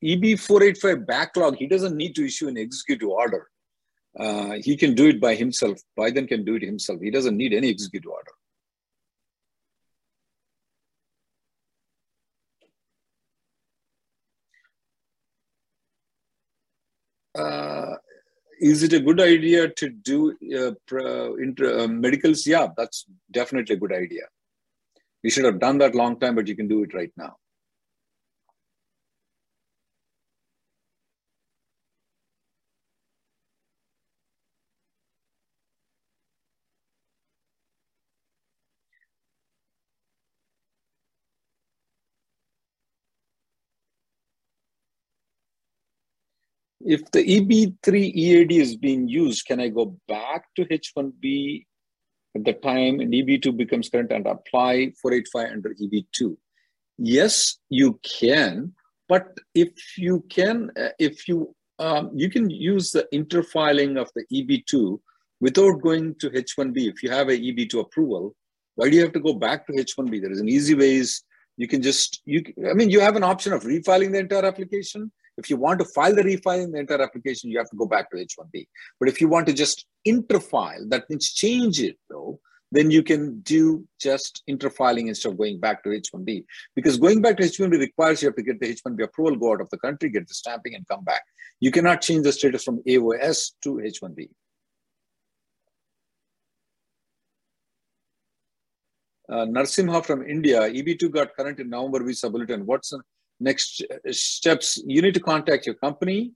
EB 0.03 0.37
485 0.37 1.07
backlog, 1.07 1.55
he 1.55 1.67
doesn't 1.67 1.95
need 1.95 2.13
to 2.15 2.25
issue 2.25 2.47
an 2.47 2.57
executive 2.57 3.07
order. 3.07 3.49
Uh, 4.17 4.53
he 4.61 4.77
can 4.77 4.93
do 4.93 5.07
it 5.07 5.19
by 5.19 5.35
himself. 5.35 5.79
Biden 5.97 6.27
can 6.27 6.45
do 6.45 6.55
it 6.55 6.61
himself. 6.61 7.01
He 7.01 7.11
doesn't 7.11 7.35
need 7.35 7.53
any 7.53 7.69
executive 7.69 8.11
order. 8.11 8.31
Uh, 17.35 17.95
is 18.59 18.83
it 18.83 18.93
a 18.93 18.99
good 18.99 19.19
idea 19.19 19.69
to 19.69 19.89
do 19.89 20.35
uh, 20.57 20.71
pro- 20.87 21.35
inter, 21.35 21.79
uh, 21.79 21.87
medicals? 21.87 22.45
Yeah, 22.47 22.67
that's 22.77 23.05
definitely 23.31 23.75
a 23.75 23.79
good 23.79 23.93
idea. 23.93 24.23
We 25.23 25.29
should 25.29 25.45
have 25.45 25.59
done 25.59 25.79
that 25.79 25.95
long 25.95 26.19
time, 26.19 26.35
but 26.35 26.47
you 26.47 26.55
can 26.55 26.67
do 26.67 26.83
it 26.83 26.93
right 26.93 27.11
now. 27.17 27.37
If 46.85 47.09
the 47.11 47.23
EB3 47.23 48.13
EAD 48.13 48.51
is 48.51 48.77
being 48.77 49.07
used, 49.07 49.45
can 49.45 49.59
I 49.59 49.69
go 49.69 49.97
back 50.07 50.45
to 50.55 50.65
H1B 50.65 51.65
at 52.35 52.45
the 52.45 52.53
time 52.53 52.99
and 52.99 53.11
EB2 53.11 53.57
becomes 53.57 53.89
current 53.89 54.11
and 54.11 54.27
apply 54.27 54.93
485 55.01 55.51
under 55.51 55.73
EB2? 55.73 56.37
Yes, 56.97 57.57
you 57.69 57.99
can, 58.03 58.73
but 59.09 59.27
if 59.55 59.97
you 59.97 60.23
can, 60.29 60.71
uh, 60.79 60.89
if 60.99 61.27
you 61.27 61.55
um, 61.77 62.11
you 62.13 62.29
can 62.29 62.49
use 62.49 62.91
the 62.91 63.05
interfiling 63.13 63.99
of 63.99 64.09
the 64.15 64.23
EB2 64.31 64.97
without 65.41 65.81
going 65.81 66.15
to 66.19 66.29
H1B. 66.29 66.87
If 66.87 67.03
you 67.03 67.09
have 67.09 67.27
a 67.27 67.37
EB2 67.37 67.81
approval, 67.81 68.33
why 68.75 68.89
do 68.89 68.95
you 68.95 69.01
have 69.01 69.11
to 69.11 69.19
go 69.19 69.33
back 69.33 69.67
to 69.67 69.73
H1B? 69.73 70.21
There 70.21 70.31
is 70.31 70.39
an 70.39 70.47
easy 70.47 70.73
ways. 70.73 71.23
You 71.57 71.67
can 71.67 71.81
just 71.81 72.21
you. 72.25 72.43
I 72.69 72.73
mean, 72.73 72.89
you 72.89 73.01
have 73.01 73.17
an 73.17 73.23
option 73.23 73.51
of 73.51 73.63
refiling 73.63 74.13
the 74.13 74.19
entire 74.19 74.45
application. 74.45 75.11
If 75.37 75.49
you 75.49 75.57
want 75.57 75.79
to 75.79 75.85
file 75.85 76.15
the 76.15 76.23
refiling 76.23 76.65
in 76.65 76.71
the 76.71 76.79
entire 76.79 77.01
application, 77.01 77.51
you 77.51 77.57
have 77.57 77.69
to 77.69 77.75
go 77.75 77.85
back 77.85 78.09
to 78.11 78.17
H1B. 78.17 78.67
But 78.99 79.09
if 79.09 79.19
you 79.19 79.27
want 79.27 79.47
to 79.47 79.53
just 79.53 79.85
interfile, 80.07 80.89
that 80.89 81.09
means 81.09 81.33
change 81.33 81.81
it 81.81 81.97
though, 82.09 82.39
then 82.71 82.89
you 82.89 83.03
can 83.03 83.39
do 83.41 83.85
just 83.99 84.43
interfiling 84.49 85.07
instead 85.07 85.31
of 85.31 85.37
going 85.37 85.59
back 85.59 85.83
to 85.83 85.89
H1B. 85.89 86.45
Because 86.75 86.97
going 86.97 87.21
back 87.21 87.37
to 87.37 87.43
H1B 87.43 87.79
requires 87.79 88.21
you 88.21 88.27
have 88.29 88.35
to 88.35 88.43
get 88.43 88.59
the 88.59 88.73
H1B 88.73 89.03
approval, 89.03 89.35
go 89.35 89.53
out 89.53 89.61
of 89.61 89.69
the 89.69 89.77
country, 89.77 90.09
get 90.09 90.27
the 90.27 90.33
stamping, 90.33 90.75
and 90.75 90.87
come 90.87 91.03
back. 91.03 91.21
You 91.59 91.71
cannot 91.71 92.01
change 92.01 92.23
the 92.23 92.31
status 92.31 92.63
from 92.63 92.81
AOS 92.83 93.51
to 93.63 93.75
H1B. 93.75 94.29
Uh, 99.27 99.45
Narsimha 99.45 100.05
from 100.05 100.23
India, 100.23 100.61
EB2 100.61 101.11
got 101.11 101.35
current 101.35 101.59
in 101.59 101.69
November 101.69 102.03
visa 102.03 102.29
bulletin. 102.29 102.65
What's 102.65 102.93
next 103.39 103.83
steps, 104.11 104.81
you 104.85 105.01
need 105.01 105.13
to 105.13 105.19
contact 105.19 105.65
your 105.65 105.75
company 105.75 106.33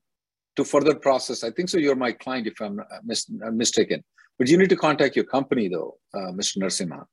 to 0.56 0.64
further 0.64 0.95
process. 0.95 1.43
I 1.43 1.52
think 1.52 1.70
so. 1.70 1.78
You're 1.78 1.95
my 1.95 2.12
client, 2.12 2.47
if 2.47 2.60
I'm 2.62 2.82
mis- 3.04 3.30
mistaken. 3.30 4.04
But 4.38 4.47
you 4.47 4.58
need 4.58 4.70
to 4.70 4.76
contact 4.76 5.16
your 5.16 5.26
company, 5.26 5.68
though, 5.68 5.97
uh, 6.14 6.32
Mr. 6.32 6.58
Narasimha. 6.58 7.06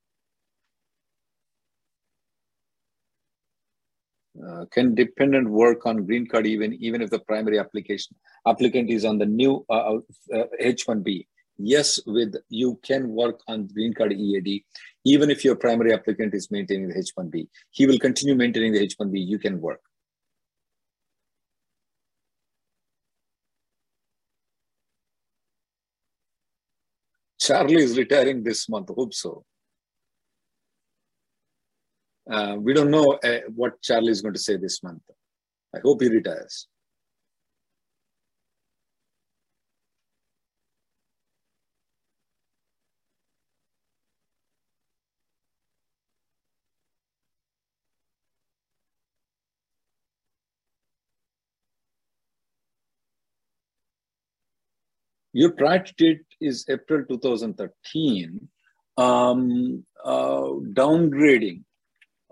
Uh, 4.46 4.66
can 4.70 4.94
dependent 4.94 5.48
work 5.48 5.86
on 5.86 6.04
green 6.04 6.26
card 6.26 6.46
even 6.46 6.74
even 6.74 7.00
if 7.00 7.08
the 7.08 7.18
primary 7.20 7.58
application 7.58 8.14
applicant 8.46 8.90
is 8.90 9.02
on 9.02 9.16
the 9.16 9.24
new 9.24 9.64
uh, 9.70 9.96
uh, 10.34 10.44
H1B? 10.62 11.26
Yes, 11.58 11.98
with 12.06 12.36
you 12.50 12.78
can 12.82 13.08
work 13.08 13.40
on 13.48 13.66
green 13.68 13.94
card 13.94 14.12
EAD 14.12 14.62
even 15.06 15.30
if 15.30 15.44
your 15.44 15.54
primary 15.54 15.94
applicant 15.94 16.34
is 16.34 16.50
maintaining 16.50 16.88
the 16.88 16.94
H1B. 16.94 17.46
He 17.70 17.86
will 17.86 17.98
continue 17.98 18.34
maintaining 18.34 18.72
the 18.72 18.80
H1B. 18.80 19.24
You 19.26 19.38
can 19.38 19.60
work. 19.60 19.80
Charlie 27.40 27.76
is 27.76 27.96
retiring 27.96 28.42
this 28.42 28.68
month. 28.68 28.88
Hope 28.88 29.14
so. 29.14 29.44
Uh, 32.28 32.56
we 32.58 32.74
don't 32.74 32.90
know 32.90 33.16
uh, 33.22 33.38
what 33.54 33.80
Charlie 33.80 34.10
is 34.10 34.20
going 34.20 34.34
to 34.34 34.40
say 34.40 34.56
this 34.56 34.82
month. 34.82 35.02
I 35.72 35.78
hope 35.84 36.02
he 36.02 36.08
retires. 36.08 36.66
Your 55.36 55.50
priority 55.50 55.92
date 55.98 56.26
is 56.40 56.64
April 56.66 57.04
2013. 57.04 58.48
Um, 58.96 59.84
uh, 60.02 60.48
downgrading. 60.80 61.62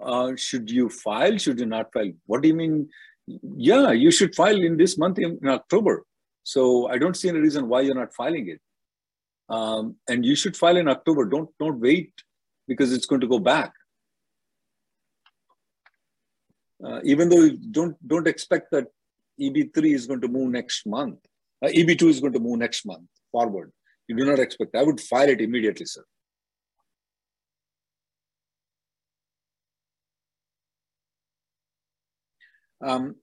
Uh, 0.02 0.32
should 0.36 0.70
you 0.70 0.88
file? 0.88 1.36
Should 1.36 1.60
you 1.60 1.66
not 1.66 1.92
file? 1.92 2.12
What 2.24 2.40
do 2.40 2.48
you 2.48 2.54
mean? 2.54 2.88
Yeah, 3.26 3.92
you 3.92 4.10
should 4.10 4.34
file 4.34 4.58
in 4.58 4.78
this 4.78 4.96
month 4.96 5.18
in, 5.18 5.38
in 5.42 5.48
October. 5.48 6.06
So 6.44 6.88
I 6.88 6.96
don't 6.96 7.14
see 7.14 7.28
any 7.28 7.40
reason 7.40 7.68
why 7.68 7.82
you're 7.82 7.94
not 7.94 8.14
filing 8.14 8.48
it. 8.48 8.60
Um, 9.50 9.96
and 10.08 10.24
you 10.24 10.34
should 10.34 10.56
file 10.56 10.78
in 10.78 10.88
October. 10.88 11.26
Don't 11.26 11.50
don't 11.60 11.78
wait 11.78 12.14
because 12.66 12.90
it's 12.90 13.04
going 13.04 13.20
to 13.20 13.32
go 13.34 13.38
back. 13.38 13.72
Uh, 16.82 17.00
even 17.04 17.28
though 17.28 17.42
you 17.42 17.58
don't 17.70 17.96
don't 18.08 18.26
expect 18.26 18.70
that 18.70 18.86
EB3 19.38 19.94
is 19.94 20.06
going 20.06 20.22
to 20.22 20.28
move 20.28 20.50
next 20.52 20.86
month. 20.86 21.18
Uh, 21.62 21.68
EB2 21.68 22.08
is 22.08 22.20
going 22.20 22.32
to 22.32 22.40
move 22.40 22.58
next 22.58 22.84
month 22.84 23.06
forward. 23.30 23.72
You 24.08 24.16
do 24.16 24.24
not 24.24 24.38
expect. 24.38 24.76
I 24.76 24.82
would 24.82 25.00
file 25.00 25.28
it 25.28 25.40
immediately, 25.40 25.86
sir. 25.86 26.04
Um, 32.82 33.16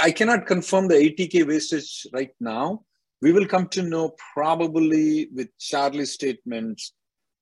I 0.00 0.10
cannot 0.10 0.46
confirm 0.46 0.88
the 0.88 0.94
80K 0.94 1.46
wastage 1.46 2.06
right 2.12 2.30
now. 2.40 2.84
We 3.20 3.32
will 3.32 3.46
come 3.46 3.68
to 3.68 3.82
know 3.82 4.14
probably 4.34 5.28
with 5.34 5.48
Charlie's 5.58 6.12
statements, 6.12 6.92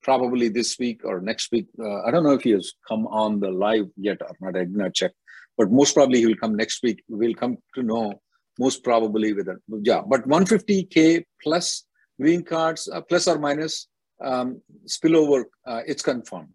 probably 0.03 0.49
this 0.49 0.79
week 0.79 1.03
or 1.05 1.21
next 1.21 1.53
week. 1.53 1.67
Uh, 1.79 2.03
I 2.03 2.11
don't 2.11 2.25
know 2.25 2.35
if 2.35 2.43
he 2.43 2.51
has 2.51 2.73
come 2.89 3.07
on 3.07 3.41
the 3.41 3.51
live 3.51 3.87
yet 3.97 4.19
or 4.21 4.35
not. 4.41 4.57
I 4.57 4.65
did 4.65 4.77
not 4.77 4.95
check, 4.95 5.13
but 5.57 5.71
most 5.71 5.95
probably 5.95 6.19
he 6.19 6.27
will 6.27 6.37
come 6.37 6.57
next 6.57 6.83
week. 6.83 7.03
We'll 7.09 7.35
come 7.35 7.59
to 7.75 7.83
know 7.83 8.21
most 8.65 8.85
probably 8.85 9.33
with 9.33 9.49
it. 9.49 9.59
Yeah, 9.91 10.03
but 10.13 10.29
150K 10.29 11.25
plus 11.43 11.85
green 12.21 12.43
cards, 12.45 12.89
uh, 12.95 13.01
plus 13.01 13.27
or 13.27 13.39
minus 13.39 13.89
um, 14.29 14.49
spillover, 14.87 15.45
uh, 15.67 15.83
it's 15.87 16.03
confirmed. 16.03 16.49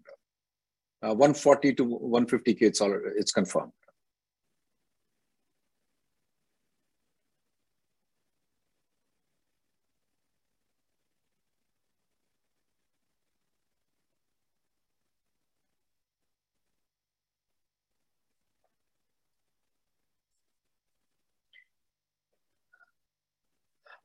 Uh, 1.03 1.13
140 1.13 1.73
to 1.75 1.83
150K, 1.85 2.61
it's, 2.61 2.81
all, 2.81 2.93
it's 3.21 3.31
confirmed. 3.31 3.73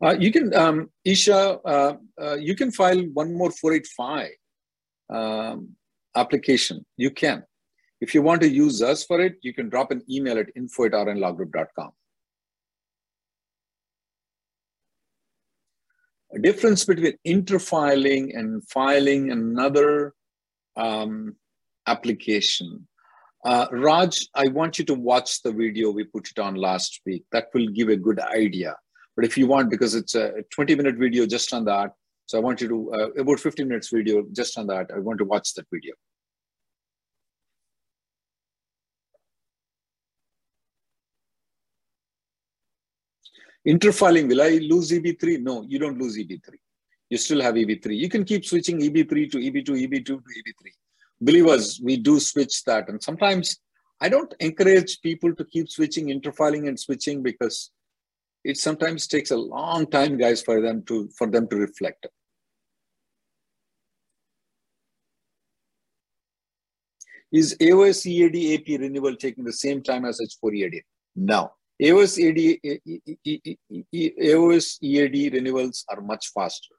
Uh, 0.03 0.17
you 0.19 0.33
can, 0.33 0.53
um, 0.55 0.91
Isha, 1.05 1.61
uh, 1.65 1.95
uh, 2.21 2.35
you 2.35 2.57
can 2.57 2.73
file 2.73 3.01
one 3.13 3.33
more 3.35 3.53
485 3.53 4.31
um, 5.11 5.69
application. 6.17 6.85
You 6.97 7.13
can. 7.13 7.45
If 8.01 8.13
you 8.15 8.23
want 8.23 8.41
to 8.41 8.49
use 8.49 8.83
us 8.83 9.05
for 9.05 9.21
it, 9.21 9.37
you 9.43 9.55
can 9.55 9.69
drop 9.69 9.93
an 9.93 10.03
email 10.11 10.39
at 10.39 10.49
info 10.57 10.87
at 10.87 10.93
rnlawgroup.com. 10.93 11.91
A 16.35 16.39
difference 16.41 16.85
between 16.85 17.15
interfiling 17.25 18.37
and 18.37 18.69
filing 18.69 19.31
another 19.31 20.15
um, 20.77 21.37
application. 21.87 22.89
Uh, 23.45 23.67
Raj, 23.71 24.27
I 24.35 24.49
want 24.49 24.81
you 24.81 24.85
to 24.87 24.95
watch 24.95 25.43
the 25.43 25.53
video 25.53 25.91
we 25.91 26.05
put 26.05 26.29
it 26.29 26.41
on 26.41 26.57
last 26.57 27.03
week. 27.07 27.25
That 27.31 27.49
will 27.55 27.69
give 27.69 27.89
a 27.89 27.97
good 27.97 28.19
idea 28.19 28.75
but 29.17 29.25
if 29.25 29.37
you 29.37 29.47
want, 29.47 29.71
because 29.71 29.95
it's 29.95 30.15
a 30.15 30.43
20 30.51 30.75
minute 30.75 30.97
video 30.97 31.27
just 31.27 31.53
on 31.53 31.65
that, 31.67 31.93
so 32.27 32.39
I 32.39 32.41
want 32.41 32.61
you 32.61 32.69
to, 32.69 32.93
uh, 32.95 33.21
about 33.21 33.41
15 33.41 33.69
minutes 33.69 33.91
video 33.91 34.25
just 34.33 34.57
on 34.59 34.67
that, 34.69 34.91
I 34.95 34.99
want 34.99 35.19
to 35.19 35.25
watch 35.25 35.55
that 35.55 35.67
video. 35.73 35.95
Interfiling, 43.67 44.29
will 44.29 44.43
I 44.43 44.59
lose 44.63 44.91
EB3? 44.91 45.41
No, 45.41 45.63
you 45.69 45.79
don't 45.79 45.99
lose 45.99 46.19
EB3. 46.19 46.49
You 47.11 47.19
still 47.19 47.41
have 47.43 47.55
EB3. 47.55 47.97
You 47.97 48.09
can 48.09 48.25
keep 48.25 48.45
switching 48.45 48.81
EB3 48.81 49.31
to 49.31 49.39
EB2, 49.39 49.69
EB2 49.69 50.05
to 50.05 50.15
EB3. 50.15 50.71
Believe 51.23 51.47
us, 51.47 51.81
we 51.81 51.97
do 51.97 52.19
switch 52.19 52.65
that. 52.65 52.89
And 52.89 53.01
sometimes 53.01 53.61
I 54.01 54.09
don't 54.09 54.35
encourage 54.41 55.01
people 55.03 55.33
to 55.37 55.45
keep 55.45 55.69
switching, 55.69 56.07
interfiling 56.09 56.67
and 56.67 56.79
switching 56.79 57.23
because 57.23 57.71
it 58.45 58.57
sometimes 58.57 59.07
takes 59.07 59.31
a 59.31 59.37
long 59.37 59.87
time, 59.87 60.17
guys, 60.17 60.43
for 60.43 60.61
them 60.61 60.83
to 60.85 61.09
for 61.17 61.27
them 61.29 61.49
to 61.49 61.57
reflect. 61.57 62.07
Is 67.31 67.57
AOS 67.61 68.05
EAD 68.07 68.61
AP 68.61 68.81
renewal 68.81 69.17
taking 69.17 69.45
the 69.45 69.53
same 69.53 69.83
time 69.83 70.05
as 70.05 70.21
H4 70.21 70.55
EAD? 70.55 70.83
No. 71.17 71.53
AOS 71.81 72.19
EAD, 72.19 72.61
AOS 74.21 74.79
EAD 74.83 75.33
renewals 75.33 75.85
are 75.89 76.03
much 76.03 76.31
faster. 76.35 76.75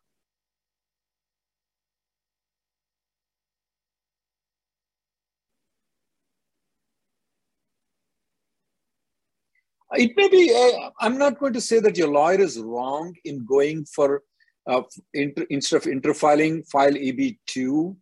It 9.96 10.12
may 10.16 10.28
be, 10.28 10.54
uh, 10.54 10.90
I'm 11.00 11.18
not 11.18 11.40
going 11.40 11.54
to 11.54 11.62
say 11.62 11.80
that 11.80 11.98
your 11.98 12.08
lawyer 12.08 12.42
is 12.42 12.60
wrong 12.60 13.14
in 13.26 13.46
going 13.46 13.86
for, 13.86 14.24
uh, 14.68 14.82
inter, 15.14 15.46
instead 15.50 15.78
of 15.78 15.84
interfiling, 15.84 16.68
file 16.70 16.94
EB2. 16.94 17.96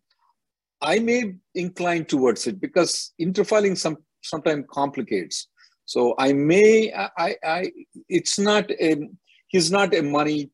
I 0.82 1.00
may 1.00 1.36
incline 1.56 2.06
towards 2.06 2.48
it 2.48 2.60
because 2.60 3.14
interfiling 3.20 3.78
some 3.78 3.98
sometimes 4.22 4.66
complicates. 4.72 5.48
So 5.86 6.16
I 6.18 6.34
may, 6.34 6.94
I, 6.94 7.36
I, 7.44 7.72
it's 8.08 8.40
not 8.40 8.72
a, 8.72 9.10
he's 9.48 9.72
not 9.72 9.94
a 9.94 10.02
money, 10.02 10.50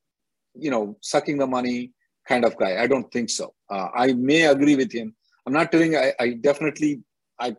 you 0.56 0.72
know, 0.72 0.98
sucking 1.02 1.38
the 1.38 1.48
money 1.48 1.94
kind 2.28 2.44
of 2.46 2.58
guy. 2.58 2.82
I 2.82 2.88
don't 2.88 3.12
think 3.12 3.30
so. 3.30 3.54
Uh, 3.70 3.90
I 3.96 4.14
may 4.14 4.46
agree 4.46 4.76
with 4.76 4.92
him. 4.92 5.16
I'm 5.46 5.54
not 5.54 5.72
telling, 5.72 5.96
I, 5.96 6.14
I 6.20 6.30
definitely, 6.32 7.02
I 7.40 7.56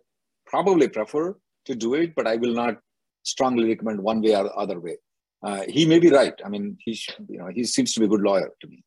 probably 0.47 0.89
prefer 0.89 1.37
to 1.67 1.75
do 1.75 1.95
it, 1.95 2.15
but 2.17 2.27
I 2.27 2.37
will 2.37 2.55
not 2.55 2.79
strongly 3.23 3.69
recommend 3.69 4.01
one 4.01 4.21
way 4.23 4.35
or 4.35 4.45
the 4.45 4.55
other 4.55 4.81
way. 4.81 4.97
Uh, 5.43 5.63
he 5.69 5.87
may 5.87 5.99
be 5.99 6.11
right. 6.11 6.35
I 6.45 6.49
mean, 6.49 6.77
he 6.81 6.99
you 7.29 7.39
know 7.39 7.49
he 7.49 7.65
seems 7.65 7.93
to 7.95 8.01
be 8.01 8.07
a 8.07 8.09
good 8.09 8.23
lawyer 8.23 8.51
to 8.61 8.67
me. 8.67 8.83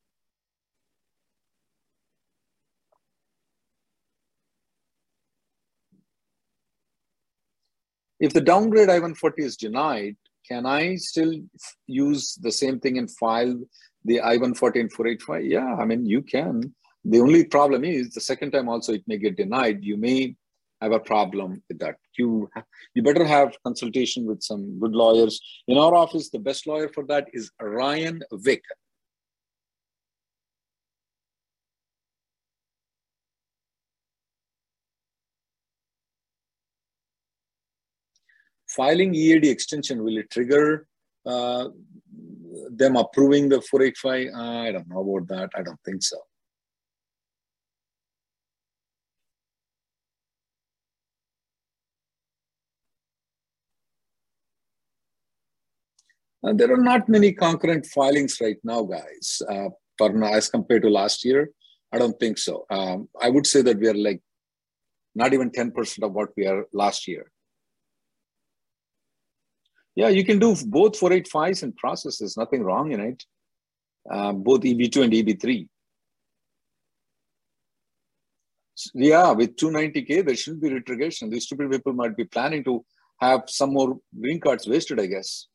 If 8.20 8.32
the 8.32 8.40
downgrade 8.40 8.88
I-140 8.88 9.32
is 9.38 9.56
denied, 9.56 10.16
can 10.46 10.64
I 10.64 10.94
still 10.94 11.32
use 11.88 12.38
the 12.40 12.52
same 12.52 12.78
thing 12.78 12.96
and 12.98 13.10
file 13.10 13.60
the 14.04 14.20
I-140 14.20 14.80
and 14.80 14.92
485? 14.92 15.44
Yeah, 15.44 15.74
I 15.74 15.84
mean, 15.84 16.06
you 16.06 16.22
can. 16.22 16.72
The 17.04 17.18
only 17.18 17.44
problem 17.44 17.84
is 17.84 18.10
the 18.10 18.20
second 18.20 18.52
time 18.52 18.68
also 18.68 18.92
it 18.92 19.02
may 19.08 19.18
get 19.18 19.36
denied. 19.36 19.82
You 19.82 19.96
may 19.96 20.36
have 20.82 20.92
a 20.92 21.00
problem 21.00 21.62
with 21.68 21.78
that. 21.78 21.96
You 22.18 22.50
you 22.94 23.02
better 23.02 23.24
have 23.24 23.56
consultation 23.64 24.26
with 24.26 24.42
some 24.42 24.78
good 24.80 24.92
lawyers. 24.92 25.40
In 25.68 25.78
our 25.78 25.94
office, 25.94 26.30
the 26.30 26.38
best 26.38 26.66
lawyer 26.66 26.88
for 26.88 27.04
that 27.06 27.28
is 27.32 27.50
Ryan 27.60 28.22
Vick. 28.32 28.62
Filing 38.68 39.14
EAD 39.14 39.44
extension 39.44 40.02
will 40.02 40.16
it 40.16 40.30
trigger 40.30 40.86
uh, 41.26 41.68
them 42.70 42.96
approving 42.96 43.48
the 43.50 43.60
485? 43.60 44.28
I 44.34 44.72
don't 44.72 44.88
know 44.88 45.00
about 45.00 45.28
that. 45.28 45.50
I 45.54 45.62
don't 45.62 45.78
think 45.84 46.02
so. 46.02 46.16
And 56.42 56.58
there 56.58 56.72
are 56.72 56.82
not 56.82 57.08
many 57.08 57.32
concurrent 57.32 57.86
filings 57.86 58.38
right 58.40 58.58
now, 58.64 58.82
guys, 58.82 59.42
uh, 59.48 59.68
as 60.24 60.48
compared 60.48 60.82
to 60.82 60.90
last 60.90 61.24
year. 61.24 61.50
I 61.92 61.98
don't 61.98 62.18
think 62.18 62.38
so. 62.38 62.66
Um, 62.70 63.08
I 63.20 63.30
would 63.30 63.46
say 63.46 63.62
that 63.62 63.78
we 63.78 63.88
are 63.88 63.94
like 63.94 64.20
not 65.14 65.32
even 65.34 65.50
10% 65.50 66.02
of 66.02 66.12
what 66.12 66.30
we 66.36 66.46
are 66.46 66.66
last 66.72 67.06
year. 67.06 67.30
Yeah, 69.94 70.08
you 70.08 70.24
can 70.24 70.38
do 70.38 70.56
both 70.66 70.98
485s 70.98 71.62
and 71.62 71.76
processes, 71.76 72.36
nothing 72.36 72.62
wrong 72.62 72.92
in 72.92 73.00
it. 73.00 73.24
Uh, 74.10 74.32
both 74.32 74.62
EB2 74.62 75.04
and 75.04 75.12
EB3. 75.12 75.68
Yeah, 78.94 79.30
with 79.32 79.56
290K, 79.56 80.24
there 80.24 80.34
shouldn't 80.34 80.62
be 80.62 80.72
retrogression. 80.72 81.30
These 81.30 81.44
stupid 81.44 81.70
people 81.70 81.92
might 81.92 82.16
be 82.16 82.24
planning 82.24 82.64
to 82.64 82.84
have 83.20 83.42
some 83.46 83.74
more 83.74 83.98
green 84.18 84.40
cards 84.40 84.66
wasted, 84.66 84.98
I 84.98 85.06
guess. 85.06 85.46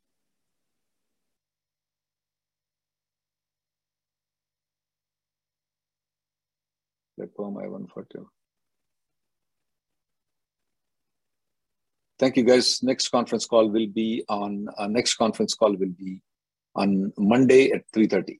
Perm 7.25 7.57
I-142. 7.57 8.25
Thank 12.19 12.37
you, 12.37 12.43
guys. 12.43 12.81
Next 12.81 13.09
conference 13.09 13.45
call 13.45 13.69
will 13.69 13.87
be 13.87 14.23
on, 14.27 14.67
uh, 14.77 14.87
next 14.87 15.15
conference 15.15 15.53
call 15.53 15.75
will 15.75 15.93
be 15.97 16.21
on 16.75 17.13
Monday 17.17 17.71
at 17.71 17.83
3.30. 17.91 18.39